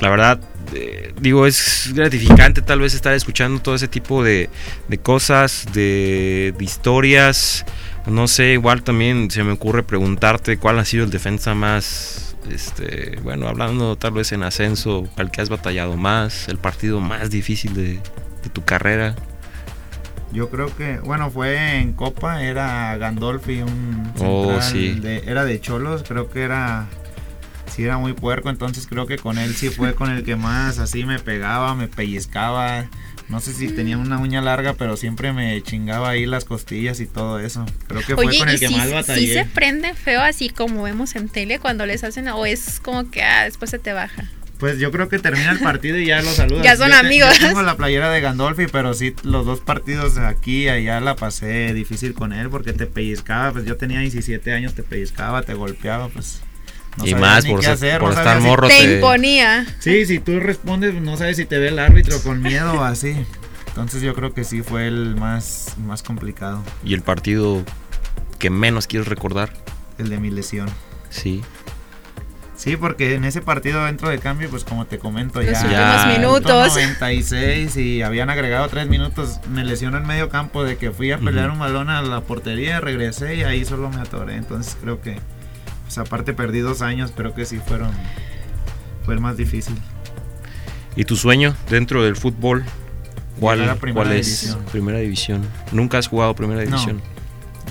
La 0.00 0.10
verdad, 0.10 0.40
eh, 0.74 1.14
digo, 1.20 1.46
es 1.46 1.90
gratificante 1.94 2.62
tal 2.62 2.80
vez 2.80 2.94
estar 2.94 3.14
escuchando 3.14 3.60
todo 3.60 3.74
ese 3.74 3.88
tipo 3.88 4.24
de, 4.24 4.48
cosas, 5.02 5.66
de, 5.72 6.54
historias. 6.58 7.64
No 8.06 8.26
sé, 8.26 8.54
igual 8.54 8.82
también 8.82 9.30
se 9.30 9.44
me 9.44 9.52
ocurre 9.52 9.84
preguntarte 9.84 10.56
cuál 10.56 10.78
ha 10.80 10.84
sido 10.84 11.04
el 11.04 11.10
defensa 11.10 11.54
más, 11.54 12.36
este, 12.50 13.16
bueno, 13.22 13.46
hablando 13.46 13.94
tal 13.96 14.12
vez 14.12 14.32
en 14.32 14.42
ascenso, 14.42 15.08
al 15.16 15.30
que 15.30 15.40
has 15.40 15.48
batallado 15.48 15.96
más, 15.96 16.48
el 16.48 16.58
partido 16.58 17.00
más 17.00 17.30
difícil 17.30 17.74
de, 17.74 18.00
de 18.42 18.50
tu 18.52 18.64
carrera. 18.64 19.14
Yo 20.32 20.48
creo 20.48 20.74
que, 20.74 20.98
bueno, 21.00 21.30
fue 21.30 21.76
en 21.78 21.92
Copa, 21.92 22.42
era 22.42 22.96
Gandolfi, 22.96 23.60
un 23.60 24.12
oh, 24.18 24.58
era 25.04 25.44
de 25.44 25.60
Cholos, 25.60 26.04
creo 26.08 26.30
que 26.30 26.42
era, 26.42 26.86
sí 27.66 27.84
era 27.84 27.98
muy 27.98 28.14
puerco, 28.14 28.48
entonces 28.48 28.86
creo 28.86 29.06
que 29.06 29.18
con 29.18 29.36
él 29.36 29.54
sí 29.54 29.68
fue 29.68 29.94
con 29.94 30.10
el 30.10 30.24
que 30.24 30.36
más 30.36 30.78
así 30.78 31.04
me 31.04 31.18
pegaba, 31.18 31.74
me 31.74 31.86
pellizcaba, 31.86 32.86
no 33.28 33.40
sé 33.40 33.52
si 33.52 33.68
tenía 33.68 33.98
una 33.98 34.18
uña 34.18 34.40
larga, 34.40 34.74
pero 34.74 34.96
siempre 34.96 35.32
me 35.32 35.62
chingaba 35.62 36.10
ahí 36.10 36.26
las 36.26 36.44
costillas 36.44 37.00
y 37.00 37.06
todo 37.06 37.38
eso. 37.38 37.64
Creo 37.86 38.00
que 38.00 38.14
fue 38.14 38.36
con 38.38 38.48
el 38.48 38.58
que 38.58 38.68
más 38.68 38.90
batallé. 38.90 39.26
¿Sí 39.26 39.32
se 39.32 39.44
prende 39.44 39.94
feo 39.94 40.20
así 40.20 40.48
como 40.48 40.82
vemos 40.82 41.14
en 41.14 41.28
tele 41.28 41.58
cuando 41.58 41.86
les 41.86 42.04
hacen, 42.04 42.28
o 42.28 42.46
es 42.46 42.80
como 42.80 43.10
que 43.10 43.22
ah, 43.22 43.44
después 43.44 43.70
se 43.70 43.78
te 43.78 43.92
baja? 43.92 44.24
Pues 44.62 44.78
yo 44.78 44.92
creo 44.92 45.08
que 45.08 45.18
termina 45.18 45.50
el 45.50 45.58
partido 45.58 45.98
y 45.98 46.06
ya 46.06 46.22
lo 46.22 46.30
saludas. 46.30 46.62
ya 46.64 46.76
son 46.76 46.92
amigos. 46.92 47.36
Yo 47.40 47.48
tengo 47.48 47.62
la 47.62 47.76
playera 47.76 48.12
de 48.12 48.20
Gandolfi, 48.20 48.68
pero 48.68 48.94
sí, 48.94 49.12
los 49.24 49.44
dos 49.44 49.58
partidos 49.58 50.18
aquí 50.18 50.66
y 50.66 50.68
allá 50.68 51.00
la 51.00 51.16
pasé 51.16 51.74
difícil 51.74 52.14
con 52.14 52.32
él 52.32 52.48
porque 52.48 52.72
te 52.72 52.86
pellizcaba. 52.86 53.50
Pues 53.50 53.64
yo 53.64 53.76
tenía 53.76 53.98
17 53.98 54.52
años, 54.52 54.74
te 54.74 54.84
pellizcaba, 54.84 55.42
te 55.42 55.54
golpeaba, 55.54 56.06
pues. 56.10 56.42
y 57.02 57.12
más 57.16 57.44
por, 57.44 57.58
estar 57.58 58.40
morro. 58.40 58.68
Te, 58.68 58.74
te, 58.74 58.94
imponía. 58.94 59.66
Sí, 59.80 60.06
si 60.06 60.20
tú 60.20 60.38
respondes, 60.38 60.94
no 60.94 61.16
sabes 61.16 61.38
si 61.38 61.44
te 61.44 61.58
ve 61.58 61.66
el 61.66 61.80
árbitro 61.80 62.22
con 62.22 62.40
miedo 62.40 62.74
o 62.74 62.84
así. 62.84 63.16
Entonces 63.66 64.00
yo 64.00 64.14
creo 64.14 64.32
que 64.32 64.44
sí 64.44 64.62
fue 64.62 64.86
el 64.86 65.16
más, 65.16 65.74
más 65.84 66.04
complicado. 66.04 66.62
¿Y 66.84 66.94
el 66.94 67.02
partido 67.02 67.64
que 68.38 68.48
menos 68.48 68.86
quieres 68.86 69.08
recordar? 69.08 69.52
El 69.98 70.08
de 70.08 70.18
mi 70.18 70.30
lesión. 70.30 70.68
Sí. 71.10 71.42
Sí, 72.62 72.76
porque 72.76 73.16
en 73.16 73.24
ese 73.24 73.40
partido 73.40 73.84
dentro 73.86 74.08
de 74.08 74.20
cambio, 74.20 74.48
pues 74.48 74.62
como 74.62 74.86
te 74.86 75.00
comento, 75.00 75.42
Los 75.42 75.50
ya. 75.62 76.14
minutos. 76.16 76.68
96 76.68 77.76
y 77.76 78.02
habían 78.02 78.30
agregado 78.30 78.68
tres 78.68 78.86
minutos. 78.86 79.40
Me 79.50 79.64
lesionó 79.64 79.96
en 79.98 80.06
medio 80.06 80.28
campo 80.28 80.62
de 80.62 80.76
que 80.76 80.92
fui 80.92 81.10
a 81.10 81.18
pelear 81.18 81.50
un 81.50 81.58
balón 81.58 81.90
a 81.90 82.02
la 82.02 82.20
portería, 82.20 82.80
regresé 82.80 83.34
y 83.34 83.42
ahí 83.42 83.64
solo 83.64 83.90
me 83.90 84.00
atoré. 84.00 84.36
Entonces 84.36 84.76
creo 84.80 85.00
que, 85.00 85.16
pues 85.86 85.98
aparte 85.98 86.34
perdí 86.34 86.60
dos 86.60 86.82
años, 86.82 87.12
creo 87.16 87.34
que 87.34 87.46
sí 87.46 87.58
fueron. 87.66 87.90
Fue 89.04 89.14
el 89.14 89.20
más 89.20 89.36
difícil. 89.36 89.74
¿Y 90.94 91.04
tu 91.04 91.16
sueño 91.16 91.56
dentro 91.68 92.04
del 92.04 92.14
fútbol? 92.14 92.62
¿Cuál, 93.40 93.76
¿cuál 93.92 94.12
es? 94.12 94.56
Primera 94.70 95.00
división. 95.00 95.42
¿Nunca 95.72 95.98
has 95.98 96.06
jugado 96.06 96.32
primera 96.36 96.60
división? 96.60 97.02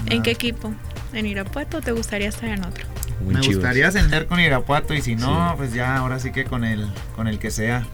¿En 0.07 0.21
qué 0.21 0.31
equipo? 0.31 0.73
¿En 1.13 1.27
Irapuato 1.27 1.77
o 1.77 1.81
te 1.81 1.93
gustaría 1.93 2.27
estar 2.27 2.49
en 2.49 2.65
otro? 2.65 2.90
Me 3.25 3.41
gustaría 3.41 3.87
ascender 3.87 4.27
con 4.27 4.39
Irapuato 4.39 4.93
y 4.93 5.01
si 5.01 5.15
no, 5.15 5.53
pues 5.57 5.73
ya 5.73 5.97
ahora 5.97 6.19
sí 6.19 6.31
que 6.31 6.45
con 6.45 6.63
el, 6.63 6.87
con 7.15 7.27
el 7.27 7.39
que 7.39 7.51
sea. 7.51 7.85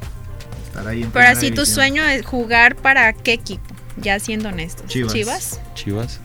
Estar 0.66 0.88
ahí 0.88 1.04
en 1.04 1.12
Pero 1.12 1.28
así 1.28 1.52
tu 1.52 1.66
sueño 1.66 2.04
es 2.04 2.26
jugar 2.26 2.76
para 2.76 3.14
qué 3.14 3.34
equipo, 3.34 3.76
ya 3.98 4.20
siendo 4.20 4.50
honestos. 4.50 4.88
Chivas. 4.88 5.14
Chivas. 5.14 5.62
Chivas. 5.76 6.20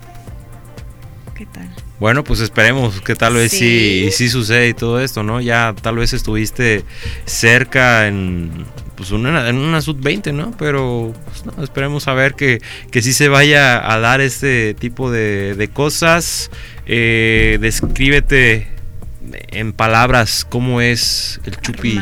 ¿Qué 1.35 1.47
tal? 1.47 1.69
Bueno, 1.99 2.25
pues 2.25 2.41
esperemos 2.41 3.01
que 3.01 3.15
tal 3.15 3.35
vez 3.35 3.53
sí. 3.53 4.09
sí, 4.11 4.29
sucede 4.29 4.69
y 4.69 4.75
todo 4.75 5.01
esto, 5.01 5.23
¿no? 5.23 5.41
Ya 5.41 5.75
tal 5.81 5.97
vez 5.97 6.13
estuviste 6.13 6.85
cerca 7.27 8.09
en 8.09 8.67
pues 8.97 9.13
una, 9.13 9.49
en 9.49 9.57
una 9.57 9.81
sub-20, 9.81 10.35
¿no? 10.35 10.53
Pero 10.59 11.15
pues, 11.25 11.45
esperemos 11.63 12.09
a 12.09 12.15
ver 12.15 12.35
que, 12.35 12.61
que 12.91 13.03
sí 13.03 13.13
se 13.13 13.29
vaya 13.29 13.93
a 13.93 13.99
dar 14.01 14.21
este 14.21 14.75
tipo 14.75 15.11
de, 15.11 15.55
de 15.55 15.69
cosas. 15.69 16.51
Eh, 16.87 17.59
descríbete 17.61 18.69
en 19.31 19.73
palabras, 19.73 20.47
¿cómo 20.49 20.81
es 20.81 21.41
el 21.45 21.57
Chupi? 21.59 22.01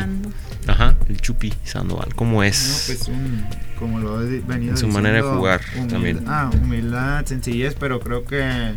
Ajá, 0.67 0.95
el 1.09 1.19
Chupi 1.19 1.53
Sandoval, 1.63 2.13
¿cómo 2.15 2.43
es? 2.43 2.87
No, 2.87 2.95
pues 2.95 3.17
como 3.79 3.99
lo 3.99 4.21
he 4.21 4.39
venido 4.41 4.73
En 4.73 4.77
su 4.77 4.87
manera 4.87 5.15
de 5.15 5.21
jugar 5.23 5.61
también. 5.89 6.23
Ah, 6.27 6.51
humildad, 6.53 7.25
sencillez, 7.25 7.75
pero 7.79 7.99
creo 7.99 8.25
que 8.25 8.75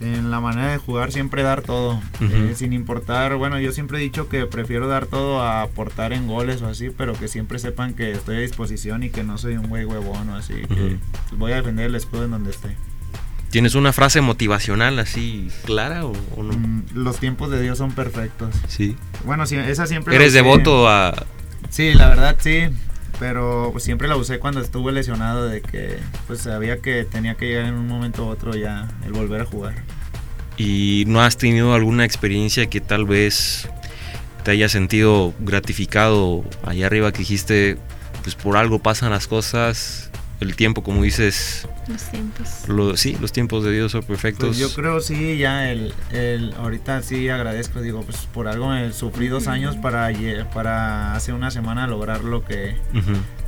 en 0.00 0.30
la 0.30 0.40
manera 0.40 0.72
de 0.72 0.78
jugar 0.78 1.12
siempre 1.12 1.42
dar 1.42 1.62
todo, 1.62 2.00
eh, 2.20 2.52
sin 2.54 2.72
importar, 2.72 3.36
bueno, 3.36 3.58
yo 3.58 3.72
siempre 3.72 3.98
he 3.98 4.00
dicho 4.00 4.28
que 4.28 4.44
prefiero 4.44 4.86
dar 4.86 5.06
todo 5.06 5.40
a 5.40 5.62
aportar 5.62 6.12
en 6.12 6.26
goles 6.26 6.60
o 6.62 6.66
así, 6.66 6.90
pero 6.90 7.14
que 7.14 7.28
siempre 7.28 7.58
sepan 7.58 7.94
que 7.94 8.12
estoy 8.12 8.36
a 8.36 8.40
disposición 8.40 9.02
y 9.02 9.10
que 9.10 9.24
no 9.24 9.38
soy 9.38 9.56
un 9.56 9.68
güey 9.68 9.84
huevón 9.84 10.28
o 10.28 10.36
así, 10.36 10.54
que 10.68 10.98
voy 11.36 11.52
a 11.52 11.56
defender 11.56 11.86
el 11.86 11.94
escudo 11.94 12.24
en 12.24 12.32
donde 12.32 12.50
esté. 12.50 12.76
¿Tienes 13.54 13.76
una 13.76 13.92
frase 13.92 14.20
motivacional 14.20 14.98
así 14.98 15.46
clara 15.64 16.04
o, 16.04 16.12
no? 16.42 16.54
Mm, 16.54 16.86
los 16.92 17.20
tiempos 17.20 17.52
de 17.52 17.62
Dios 17.62 17.78
son 17.78 17.92
perfectos. 17.92 18.52
Sí. 18.66 18.96
Bueno, 19.24 19.44
esa 19.44 19.86
siempre. 19.86 20.16
¿Eres 20.16 20.32
devoto 20.32 20.88
a.? 20.88 21.14
Sí, 21.68 21.94
la 21.94 22.08
verdad 22.08 22.34
sí. 22.40 22.64
Pero 23.20 23.68
pues, 23.70 23.84
siempre 23.84 24.08
la 24.08 24.16
usé 24.16 24.40
cuando 24.40 24.60
estuve 24.60 24.90
lesionado 24.90 25.46
de 25.46 25.62
que 25.62 26.00
pues 26.26 26.40
sabía 26.40 26.78
que 26.78 27.04
tenía 27.04 27.36
que 27.36 27.46
llegar 27.46 27.66
en 27.66 27.74
un 27.74 27.86
momento 27.86 28.24
u 28.24 28.28
otro 28.28 28.56
ya 28.56 28.88
el 29.06 29.12
volver 29.12 29.42
a 29.42 29.44
jugar. 29.44 29.76
¿Y 30.56 31.04
no 31.06 31.22
has 31.22 31.36
tenido 31.36 31.74
alguna 31.74 32.04
experiencia 32.04 32.66
que 32.66 32.80
tal 32.80 33.04
vez 33.04 33.68
te 34.42 34.50
haya 34.50 34.68
sentido 34.68 35.32
gratificado 35.38 36.44
allá 36.64 36.86
arriba 36.86 37.12
que 37.12 37.18
dijiste, 37.18 37.78
pues 38.24 38.34
por 38.34 38.56
algo 38.56 38.80
pasan 38.80 39.10
las 39.10 39.28
cosas, 39.28 40.10
el 40.44 40.56
tiempo, 40.56 40.82
como 40.82 41.02
dices. 41.02 41.66
Los 41.88 42.02
tiempos. 42.10 43.00
sí, 43.00 43.16
los 43.20 43.32
tiempos 43.32 43.64
de 43.64 43.72
Dios 43.72 43.92
son 43.92 44.02
perfectos. 44.02 44.48
Pues 44.48 44.58
yo 44.58 44.72
creo 44.72 45.00
sí, 45.00 45.38
ya 45.38 45.70
el, 45.70 45.92
el, 46.12 46.54
ahorita 46.54 47.02
sí 47.02 47.28
agradezco, 47.28 47.80
digo, 47.80 48.02
pues 48.02 48.28
por 48.32 48.48
algo 48.48 48.68
me 48.68 48.92
sufrí 48.92 49.28
dos 49.28 49.48
años 49.48 49.76
para, 49.76 50.10
para 50.52 51.14
hace 51.14 51.32
una 51.32 51.50
semana 51.50 51.86
lograr 51.86 52.24
lo 52.24 52.44
que, 52.44 52.76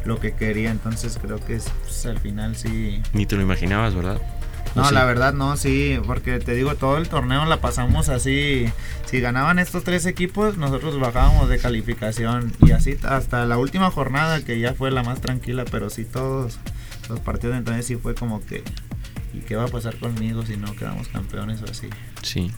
lo 0.05 0.19
que 0.19 0.35
quería, 0.35 0.71
entonces 0.71 1.19
creo 1.21 1.39
que 1.39 1.61
pues, 1.83 2.07
al 2.07 2.19
final 2.19 2.57
sí. 2.57 3.01
Ni 3.13 3.27
te 3.27 3.37
lo 3.37 3.43
imaginabas, 3.43 3.95
¿verdad? 3.95 4.21
No, 4.75 4.91
la 4.91 5.07
verdad 5.07 5.33
no, 5.33 5.57
sí, 5.57 5.99
porque 6.07 6.39
te 6.39 6.55
digo, 6.55 6.75
todo 6.75 6.99
el 6.99 7.09
torneo 7.09 7.47
la 7.47 7.63
pasamos 7.63 8.11
así. 8.11 8.71
Si 9.07 9.21
ganaban 9.21 9.59
estos 9.59 9.85
tres 9.85 10.05
equipos, 10.05 10.59
nosotros 10.59 11.01
bajábamos 11.01 11.49
de 11.49 11.59
calificación. 11.59 12.53
Y 12.61 12.73
así 12.73 12.99
hasta 13.09 13.47
la 13.47 13.57
última 13.57 13.91
jornada, 13.91 14.45
que 14.45 14.61
ya 14.61 14.75
fue 14.75 14.91
la 14.91 15.03
más 15.03 15.23
tranquila, 15.23 15.65
pero 15.71 15.89
sí 15.89 16.05
todos 16.05 16.59
los 17.09 17.21
partidos 17.21 17.57
entonces 17.57 17.87
sí 17.87 17.97
fue 17.97 18.15
como 18.15 18.45
que 18.45 18.63
¿y 19.35 19.41
qué 19.41 19.55
va 19.57 19.65
a 19.65 19.69
pasar 19.69 19.97
conmigo 19.97 20.45
si 20.47 20.57
no 20.57 20.75
quedamos 20.75 21.09
campeones 21.09 21.61
o 21.63 21.71
así? 21.71 21.89
Sí, 22.23 22.51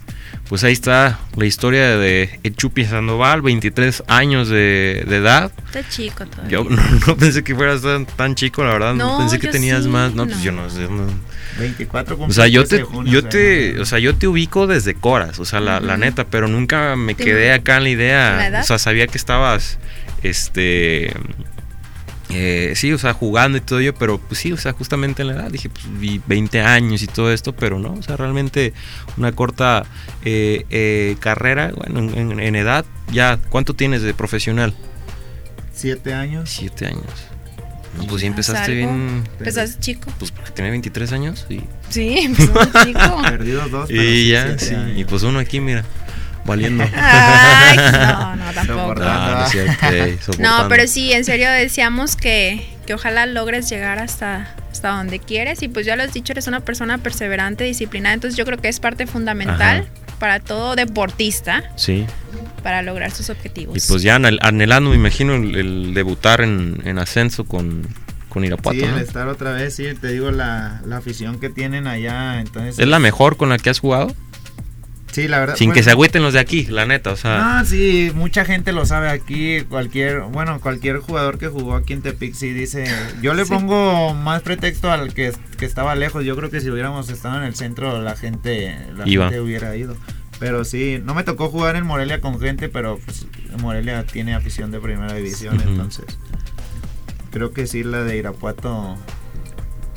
pues 0.48 0.64
ahí 0.64 0.72
está 0.72 1.18
la 1.36 1.44
historia 1.44 1.96
de 1.98 2.40
Chupi 2.56 2.84
Sandoval, 2.84 3.42
23 3.42 4.04
años 4.06 4.48
de, 4.48 5.04
de 5.06 5.16
edad. 5.16 5.52
Está 5.66 5.86
chico 5.88 6.24
todavía. 6.24 6.50
Yo 6.50 6.64
no, 6.70 6.82
no 7.06 7.16
pensé 7.16 7.42
que 7.44 7.54
fueras 7.54 7.82
tan, 7.82 8.06
tan 8.06 8.34
chico, 8.34 8.64
la 8.64 8.72
verdad. 8.72 8.94
No, 8.94 9.12
No, 9.14 9.18
pensé 9.18 9.38
que 9.38 9.48
tenías 9.48 9.84
sí, 9.84 9.90
más. 9.90 10.14
No, 10.14 10.24
pues 10.24 10.38
no. 10.38 10.42
yo 10.44 10.52
no 10.52 10.70
sé. 10.70 10.88
no. 10.88 11.06
24 11.58 12.16
O 12.20 12.30
sea, 12.30 12.46
yo 12.46 12.64
te, 12.64 12.68
cumple 12.68 12.70
el 12.70 12.74
13 12.74 12.76
de 12.76 12.82
junio, 12.84 13.12
yo 13.12 13.18
o 13.18 13.22
sea, 13.22 13.30
te, 13.30 13.80
o 13.80 13.84
sea, 13.84 13.98
yo 13.98 14.14
te 14.14 14.28
ubico 14.28 14.66
desde 14.68 14.94
Coras, 14.94 15.40
o 15.40 15.44
sea, 15.44 15.58
la, 15.60 15.80
la 15.80 15.94
Ujú. 15.94 16.00
neta, 16.02 16.24
pero 16.24 16.46
nunca 16.46 16.94
me 16.94 17.14
¿Te 17.14 17.24
quedé 17.24 17.52
acá 17.52 17.78
en 17.78 17.82
la 17.82 17.88
¿La 17.88 17.90
idea. 17.90 18.46
edad? 18.48 18.60
O 18.62 18.64
sea, 18.64 18.78
sabía 18.78 19.06
que 19.08 19.18
estabas, 19.18 19.78
este, 20.22 21.12
eh, 22.30 22.72
sí, 22.76 22.92
o 22.92 22.98
sea, 22.98 23.14
jugando 23.14 23.56
y 23.58 23.60
todo 23.62 23.78
ello, 23.80 23.94
pero 23.94 24.18
pues 24.18 24.38
sí, 24.40 24.52
o 24.52 24.56
sea, 24.56 24.72
justamente 24.72 25.22
en 25.22 25.28
la 25.28 25.34
edad, 25.34 25.50
dije, 25.50 25.68
pues 25.70 25.84
vi 25.98 26.20
20 26.26 26.60
años 26.60 27.02
y 27.02 27.06
todo 27.06 27.32
esto, 27.32 27.52
pero 27.54 27.78
no, 27.78 27.94
o 27.94 28.02
sea, 28.02 28.16
realmente 28.16 28.72
una 29.16 29.32
corta 29.32 29.84
eh, 30.24 30.64
eh, 30.70 31.16
carrera, 31.20 31.72
bueno, 31.74 32.00
en, 32.00 32.32
en- 32.32 32.40
en 32.40 32.56
edad, 32.56 32.84
ya, 33.10 33.38
¿cuánto 33.48 33.74
tienes 33.74 34.02
de 34.02 34.12
profesional? 34.14 34.74
Siete 35.72 36.12
años. 36.12 36.50
Siete 36.50 36.86
años. 36.86 37.04
No, 37.96 38.04
pues 38.06 38.20
sí 38.20 38.26
¿Haz 38.26 38.30
empezaste 38.32 38.72
algo? 38.72 38.74
bien, 38.94 39.24
Empezaste 39.38 39.80
chico. 39.80 40.12
pues 40.18 40.32
tenía 40.54 40.70
23 40.70 41.12
años 41.12 41.46
y, 41.48 41.62
Sí, 41.88 42.18
empezó 42.18 42.52
chico. 42.84 43.22
Perdidos 43.22 43.70
dos. 43.70 43.88
pero 43.88 44.02
y 44.02 44.28
ya, 44.28 44.58
sí, 44.58 44.74
años. 44.74 44.98
y 44.98 45.04
pues 45.04 45.22
uno 45.22 45.38
aquí, 45.38 45.60
mira, 45.60 45.84
valiendo. 46.48 46.84
Ay, 46.94 47.76
no, 47.76 48.36
no, 48.36 48.52
tampoco. 48.54 48.94
No, 50.38 50.66
pero 50.68 50.86
sí, 50.88 51.12
en 51.12 51.24
serio 51.24 51.50
decíamos 51.50 52.16
que, 52.16 52.66
que 52.86 52.94
ojalá 52.94 53.26
logres 53.26 53.68
llegar 53.70 53.98
hasta, 53.98 54.54
hasta 54.72 54.88
donde 54.90 55.18
quieres. 55.20 55.62
Y 55.62 55.68
pues 55.68 55.86
ya 55.86 55.94
lo 55.96 56.02
has 56.02 56.12
dicho, 56.12 56.32
eres 56.32 56.46
una 56.46 56.60
persona 56.60 56.98
perseverante, 56.98 57.64
disciplinada. 57.64 58.14
Entonces 58.14 58.36
yo 58.36 58.44
creo 58.44 58.58
que 58.58 58.68
es 58.68 58.80
parte 58.80 59.06
fundamental 59.06 59.82
Ajá. 59.82 60.16
para 60.18 60.40
todo 60.40 60.74
deportista 60.76 61.62
Sí, 61.76 62.06
para 62.62 62.82
lograr 62.82 63.10
sus 63.12 63.30
objetivos. 63.30 63.76
y 63.76 63.88
pues 63.88 64.02
ya 64.02 64.16
anhel- 64.18 64.38
anhelando, 64.42 64.90
me 64.90 64.96
imagino, 64.96 65.34
el, 65.34 65.54
el 65.54 65.94
debutar 65.94 66.40
en, 66.40 66.80
en 66.84 66.98
ascenso 66.98 67.44
con, 67.44 67.86
con 68.28 68.44
Irapuato, 68.44 68.78
Sí, 68.80 68.84
estar 69.00 69.28
otra 69.28 69.52
vez, 69.52 69.76
sí, 69.76 69.84
te 70.00 70.08
digo 70.08 70.30
la, 70.30 70.80
la 70.84 70.96
afición 70.98 71.38
que 71.40 71.48
tienen 71.50 71.86
allá, 71.86 72.40
entonces... 72.40 72.78
¿Es 72.78 72.88
la 72.88 72.98
mejor 72.98 73.36
con 73.36 73.48
la 73.48 73.58
que 73.58 73.70
has 73.70 73.78
jugado? 73.78 74.14
Sí, 75.18 75.26
la 75.26 75.40
verdad. 75.40 75.56
Sin 75.56 75.72
que 75.72 75.82
se 75.82 75.90
agüiten 75.90 76.22
los 76.22 76.34
de 76.34 76.38
aquí, 76.38 76.66
la 76.66 76.86
neta, 76.86 77.10
o 77.10 77.16
sea... 77.16 77.58
Ah, 77.58 77.64
sí, 77.64 78.12
mucha 78.14 78.44
gente 78.44 78.70
lo 78.70 78.86
sabe 78.86 79.08
aquí, 79.08 79.62
cualquier, 79.62 80.20
bueno, 80.20 80.60
cualquier 80.60 80.98
jugador 80.98 81.38
que 81.38 81.48
jugó 81.48 81.74
aquí 81.74 81.92
en 81.92 82.02
Tepic 82.02 82.34
sí 82.34 82.52
dice, 82.52 82.84
yo 83.20 83.34
le 83.34 83.44
pongo 83.44 84.14
más 84.14 84.42
pretexto 84.42 84.92
al 84.92 85.14
que, 85.14 85.32
que 85.58 85.64
estaba 85.66 85.96
lejos, 85.96 86.24
yo 86.24 86.36
creo 86.36 86.50
que 86.50 86.60
si 86.60 86.70
hubiéramos 86.70 87.10
estado 87.10 87.38
en 87.38 87.42
el 87.42 87.56
centro 87.56 88.00
la 88.00 88.14
gente, 88.14 88.78
la 88.96 89.08
Iba. 89.08 89.24
gente 89.24 89.40
hubiera 89.40 89.74
ido. 89.74 89.96
Pero 90.38 90.64
sí, 90.64 91.02
no 91.04 91.14
me 91.14 91.24
tocó 91.24 91.48
jugar 91.48 91.74
en 91.74 91.84
Morelia 91.84 92.20
con 92.20 92.38
gente, 92.38 92.68
pero 92.68 93.00
pues 93.04 93.26
Morelia 93.60 94.04
tiene 94.04 94.36
afición 94.36 94.70
de 94.70 94.78
primera 94.78 95.14
división, 95.14 95.60
entonces 95.66 96.04
creo 97.32 97.52
que 97.52 97.66
sí 97.66 97.82
la 97.82 98.04
de 98.04 98.18
Irapuato 98.18 98.96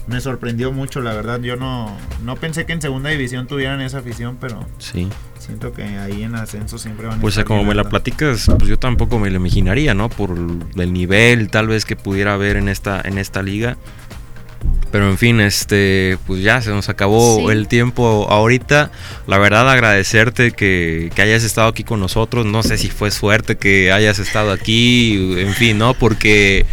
me 0.08 0.20
sorprendió 0.22 0.72
mucho, 0.72 1.02
la 1.02 1.14
verdad, 1.14 1.40
yo 1.42 1.56
no, 1.56 1.96
no 2.24 2.36
pensé 2.36 2.66
que 2.66 2.74
en 2.74 2.82
segunda 2.82 3.10
división 3.10 3.48
tuvieran 3.48 3.82
esa 3.82 4.00
afición, 4.00 4.38
pero 4.42 4.66
Sí. 4.80 5.08
siento 5.40 5.72
que 5.74 5.84
ahí 5.84 6.24
en 6.24 6.36
ascenso 6.36 6.78
siempre 6.78 7.08
van 7.08 7.20
a 7.20 7.22
Pues 7.22 7.34
estar 7.34 7.46
como 7.46 7.64
me 7.64 7.76
la 7.76 7.84
platicas, 7.90 8.48
pues 8.58 8.70
yo 8.70 8.78
tampoco 8.78 9.20
me 9.20 9.30
lo 9.30 9.38
imaginaría, 9.38 9.94
¿no? 9.94 10.10
Por 10.10 10.32
el 10.76 10.94
nivel 10.94 11.50
tal 11.50 11.68
vez 11.68 11.86
que 11.86 11.96
pudiera 11.96 12.34
haber 12.34 12.58
en 12.58 12.68
esta, 12.70 13.02
en 13.04 13.18
esta 13.18 13.42
liga. 13.42 13.78
Pero 14.92 15.10
en 15.10 15.18
fin, 15.18 15.40
este, 15.40 16.18
pues 16.28 16.44
ya 16.44 16.62
se 16.62 16.70
nos 16.70 16.90
acabó 16.90 17.38
Sí. 17.38 17.46
el 17.54 17.68
tiempo 17.70 18.28
ahorita. 18.30 18.92
La 19.26 19.38
verdad 19.38 19.70
agradecerte 19.70 20.52
que, 20.52 21.10
que 21.16 21.22
hayas 21.22 21.44
estado 21.46 21.70
aquí 21.70 21.86
con 21.86 22.02
nosotros. 22.02 22.46
No 22.46 22.62
sé 22.62 22.78
si 22.78 22.90
fue 22.90 23.10
suerte 23.10 23.56
que 23.56 23.94
hayas 23.94 24.20
estado 24.20 24.52
aquí, 24.52 25.40
en 25.40 25.54
fin, 25.54 25.78
¿no? 25.78 25.94
Porque 25.94 26.66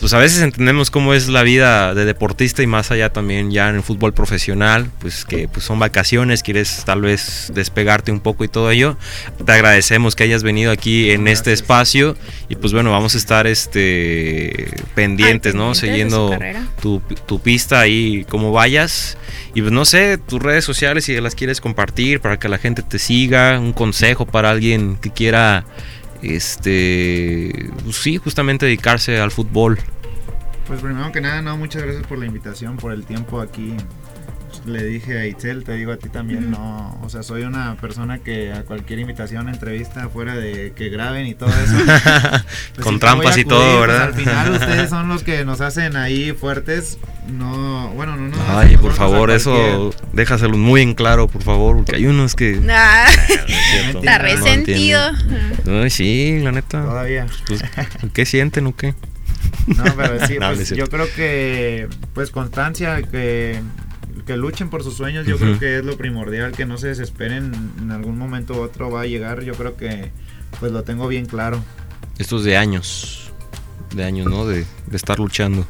pues 0.00 0.12
a 0.14 0.18
veces 0.18 0.42
entendemos 0.42 0.90
cómo 0.90 1.12
es 1.14 1.28
la 1.28 1.42
vida 1.42 1.94
de 1.94 2.04
deportista 2.04 2.62
y 2.62 2.66
más 2.66 2.90
allá 2.90 3.10
también 3.10 3.50
ya 3.50 3.68
en 3.68 3.76
el 3.76 3.82
fútbol 3.82 4.12
profesional, 4.14 4.90
pues 5.00 5.24
que 5.24 5.48
pues 5.48 5.64
son 5.64 5.78
vacaciones, 5.78 6.42
quieres 6.42 6.82
tal 6.84 7.00
vez 7.00 7.50
despegarte 7.54 8.12
un 8.12 8.20
poco 8.20 8.44
y 8.44 8.48
todo 8.48 8.70
ello. 8.70 8.96
Te 9.44 9.52
agradecemos 9.52 10.14
que 10.14 10.24
hayas 10.24 10.42
venido 10.42 10.70
aquí 10.70 11.10
en 11.10 11.26
este 11.26 11.52
espacio 11.52 12.16
y 12.48 12.56
pues 12.56 12.72
bueno, 12.72 12.92
vamos 12.92 13.14
a 13.14 13.18
estar 13.18 13.46
este 13.46 14.70
pendientes, 14.94 15.54
¿no? 15.54 15.74
Siguiendo 15.74 16.38
tu, 16.80 17.00
tu 17.26 17.40
pista 17.40 17.80
ahí, 17.80 18.24
como 18.28 18.52
vayas. 18.52 19.16
Y 19.54 19.62
pues 19.62 19.72
no 19.72 19.84
sé, 19.84 20.18
tus 20.18 20.40
redes 20.40 20.64
sociales 20.64 21.04
si 21.04 21.20
las 21.20 21.34
quieres 21.34 21.60
compartir 21.60 22.20
para 22.20 22.38
que 22.38 22.48
la 22.48 22.58
gente 22.58 22.82
te 22.82 22.98
siga, 22.98 23.58
un 23.58 23.72
consejo 23.72 24.26
para 24.26 24.50
alguien 24.50 24.96
que 24.96 25.10
quiera 25.10 25.64
este 26.22 27.70
pues 27.84 27.96
sí, 27.96 28.16
justamente 28.16 28.66
dedicarse 28.66 29.20
al 29.20 29.30
fútbol. 29.30 29.78
Pues 30.66 30.80
primero 30.80 31.10
que 31.12 31.20
nada, 31.20 31.40
no, 31.40 31.56
muchas 31.56 31.82
gracias 31.82 32.06
por 32.06 32.18
la 32.18 32.26
invitación, 32.26 32.76
por 32.76 32.92
el 32.92 33.04
tiempo 33.04 33.40
aquí. 33.40 33.74
Le 34.68 34.84
dije 34.84 35.18
a 35.18 35.26
Itzel, 35.26 35.64
te 35.64 35.72
digo 35.72 35.92
a 35.92 35.96
ti 35.96 36.08
también, 36.08 36.50
no, 36.50 36.98
o 37.02 37.08
sea, 37.08 37.22
soy 37.22 37.42
una 37.42 37.74
persona 37.76 38.18
que 38.18 38.52
a 38.52 38.64
cualquier 38.64 38.98
invitación, 38.98 39.48
entrevista, 39.48 40.08
fuera 40.08 40.34
de 40.36 40.72
que 40.76 40.90
graben 40.90 41.26
y 41.26 41.34
todo 41.34 41.48
eso. 41.48 41.74
pues 42.74 42.84
Con 42.84 42.98
trampas 42.98 43.36
y 43.38 43.44
todo, 43.44 43.78
pues, 43.78 43.88
¿verdad? 43.88 44.02
al 44.08 44.14
final 44.14 44.52
ustedes 44.52 44.90
son 44.90 45.08
los 45.08 45.22
que 45.22 45.44
nos 45.44 45.60
hacen 45.60 45.96
ahí 45.96 46.32
fuertes, 46.32 46.98
no, 47.28 47.88
bueno, 47.94 48.16
no, 48.16 48.28
no. 48.28 48.36
Ay, 48.58 48.76
por 48.76 48.92
favor, 48.92 49.30
eso 49.30 49.90
déjaselo 50.12 50.56
muy 50.56 50.82
en 50.82 50.94
claro, 50.94 51.28
por 51.28 51.42
favor, 51.42 51.76
porque 51.76 51.96
hay 51.96 52.06
unos 52.06 52.34
que 52.34 52.60
Ah, 52.68 53.06
No 53.08 53.46
es 53.46 53.66
cierto, 53.70 53.98
está 54.00 54.18
No 54.18 54.24
resentido. 54.24 55.00
Ay, 55.82 55.90
sí, 55.90 56.40
la 56.42 56.52
neta. 56.52 56.82
Todavía. 56.82 57.26
Pues, 57.46 57.62
¿Qué 58.12 58.26
sienten 58.26 58.66
o 58.66 58.76
qué? 58.76 58.94
No, 59.66 59.84
pero 59.96 60.26
sí, 60.26 60.38
no 60.38 60.52
pues, 60.54 60.70
yo 60.70 60.86
creo 60.88 61.06
que, 61.14 61.88
pues 62.14 62.30
constancia, 62.30 63.02
que, 63.02 63.60
que 64.28 64.36
luchen 64.36 64.70
por 64.70 64.84
sus 64.84 64.94
sueños, 64.94 65.26
yo 65.26 65.34
Ujú. 65.34 65.44
creo 65.44 65.58
que 65.58 65.78
es 65.78 65.84
lo 65.84 65.96
primordial, 65.96 66.52
que 66.52 66.64
no 66.66 66.78
se 66.78 66.86
desesperen, 66.86 67.50
en 67.80 67.90
algún 67.90 68.16
momento 68.16 68.52
u 68.54 68.60
otro 68.60 68.88
va 68.92 69.00
a 69.00 69.06
llegar, 69.06 69.42
yo 69.42 69.54
creo 69.54 69.76
que, 69.76 70.12
pues 70.60 70.70
lo 70.70 70.84
tengo 70.84 71.08
bien 71.08 71.26
claro. 71.26 71.60
Estos 72.18 72.44
de 72.44 72.56
años, 72.56 73.32
de 73.94 74.04
años, 74.04 74.26
¿no? 74.28 74.46
De, 74.46 74.64
de 74.86 74.96
estar 74.96 75.18
luchando. 75.18 75.66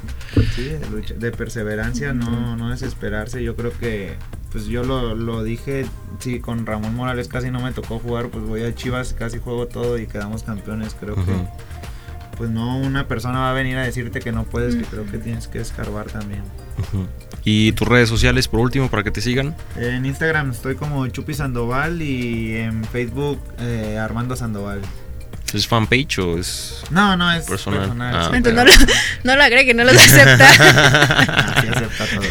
Sí, 0.54 0.64
de, 0.64 0.80
lucha- 0.90 1.14
de 1.14 1.30
perseverancia, 1.30 2.12
no, 2.12 2.56
no 2.56 2.68
desesperarse, 2.68 3.42
yo 3.42 3.56
creo 3.56 3.72
que, 3.78 4.16
pues 4.52 4.66
yo 4.66 4.82
lo, 4.84 5.14
lo 5.14 5.42
dije, 5.42 5.86
sí, 6.18 6.40
con 6.40 6.66
Ramón 6.66 6.94
Morales 6.94 7.28
casi 7.28 7.50
no 7.50 7.60
me 7.60 7.72
tocó 7.72 7.98
jugar, 7.98 8.28
pues 8.28 8.44
voy 8.44 8.62
a 8.64 8.74
Chivas, 8.74 9.14
casi 9.14 9.38
juego 9.38 9.66
todo 9.68 9.98
y 9.98 10.06
quedamos 10.06 10.42
campeones, 10.42 10.94
creo 10.98 11.14
que... 11.14 11.20
Ujú. 11.30 11.48
Pues 12.36 12.50
no 12.50 12.78
una 12.78 13.08
persona 13.08 13.40
va 13.40 13.50
a 13.50 13.52
venir 13.52 13.76
a 13.78 13.82
decirte 13.82 14.20
que 14.20 14.30
no 14.30 14.44
puedes, 14.44 14.76
que 14.76 14.82
creo 14.84 15.04
que 15.06 15.18
tienes 15.18 15.48
que 15.48 15.58
escarbar 15.58 16.06
también. 16.06 16.42
Ujú. 16.78 17.04
Y 17.50 17.72
tus 17.72 17.88
redes 17.88 18.10
sociales, 18.10 18.46
por 18.46 18.60
último, 18.60 18.90
para 18.90 19.02
que 19.02 19.10
te 19.10 19.22
sigan. 19.22 19.56
En 19.76 20.04
Instagram 20.04 20.50
estoy 20.50 20.74
como 20.74 21.06
Chupi 21.08 21.32
Sandoval 21.32 22.02
y 22.02 22.56
en 22.56 22.84
Facebook 22.84 23.40
eh, 23.58 23.96
Armando 23.98 24.36
Sandoval. 24.36 24.82
¿Es 25.54 25.66
fanpage 25.66 26.18
o 26.18 26.36
es.? 26.38 26.82
No, 26.90 27.16
no, 27.16 27.32
es 27.32 27.46
Personal. 27.46 27.80
personal. 27.80 28.14
Ah, 28.14 28.30
Entonces 28.36 28.54
no 28.54 28.64
lo, 28.66 28.72
no 29.24 29.36
lo 29.36 29.42
agregue, 29.42 29.72
no 29.72 29.82
lo 29.84 29.92
acepta. 29.92 30.46
Ah, 30.60 31.54
sí 31.62 31.68
acepta 31.68 32.04
todo. 32.06 32.22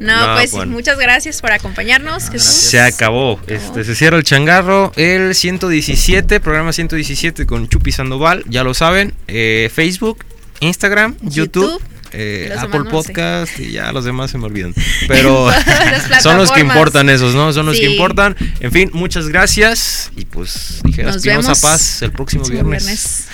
No, 0.00 0.26
No, 0.26 0.34
pues 0.36 0.52
bueno. 0.52 0.72
muchas 0.72 0.98
gracias 0.98 1.40
por 1.40 1.52
acompañarnos. 1.52 2.24
No, 2.26 2.30
Jesús. 2.32 2.48
gracias. 2.48 2.70
Se 2.70 2.80
acabó. 2.82 3.40
Este, 3.46 3.84
se 3.84 3.94
cierra 3.94 4.18
el 4.18 4.24
changarro. 4.24 4.92
El 4.96 5.34
117, 5.34 6.40
programa 6.40 6.74
117 6.74 7.46
con 7.46 7.68
Chupi 7.70 7.90
Sandoval. 7.90 8.44
Ya 8.48 8.64
lo 8.64 8.74
saben. 8.74 9.14
eh, 9.26 9.70
Facebook, 9.72 10.22
Instagram, 10.60 11.16
YouTube. 11.22 11.70
YouTube, 11.80 11.82
eh, 12.12 12.54
Apple 12.58 12.80
sé. 12.84 12.90
Podcast 12.90 13.58
y 13.60 13.72
ya 13.72 13.92
los 13.92 14.04
demás 14.04 14.30
se 14.30 14.38
me 14.38 14.46
olvidan. 14.46 14.74
Pero 15.08 15.48
son 16.22 16.36
los 16.36 16.50
que 16.50 16.60
importan 16.60 17.08
esos, 17.08 17.34
¿no? 17.34 17.52
Son 17.52 17.66
los 17.66 17.78
que 17.78 17.90
importan. 17.90 18.36
En 18.60 18.72
fin, 18.72 18.90
muchas 18.92 19.28
gracias. 19.28 20.10
Y 20.16 20.24
pues 20.24 20.80
dije, 20.84 21.02
Nos 21.04 21.22
vemos 21.22 21.60
Paz 21.60 22.02
el 22.02 22.12
próximo 22.12 22.44
Próximo 22.44 22.68
viernes. 22.68 23.26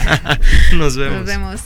Nos 0.72 0.96
vemos. 0.96 1.18
Nos 1.18 1.26
vemos. 1.26 1.60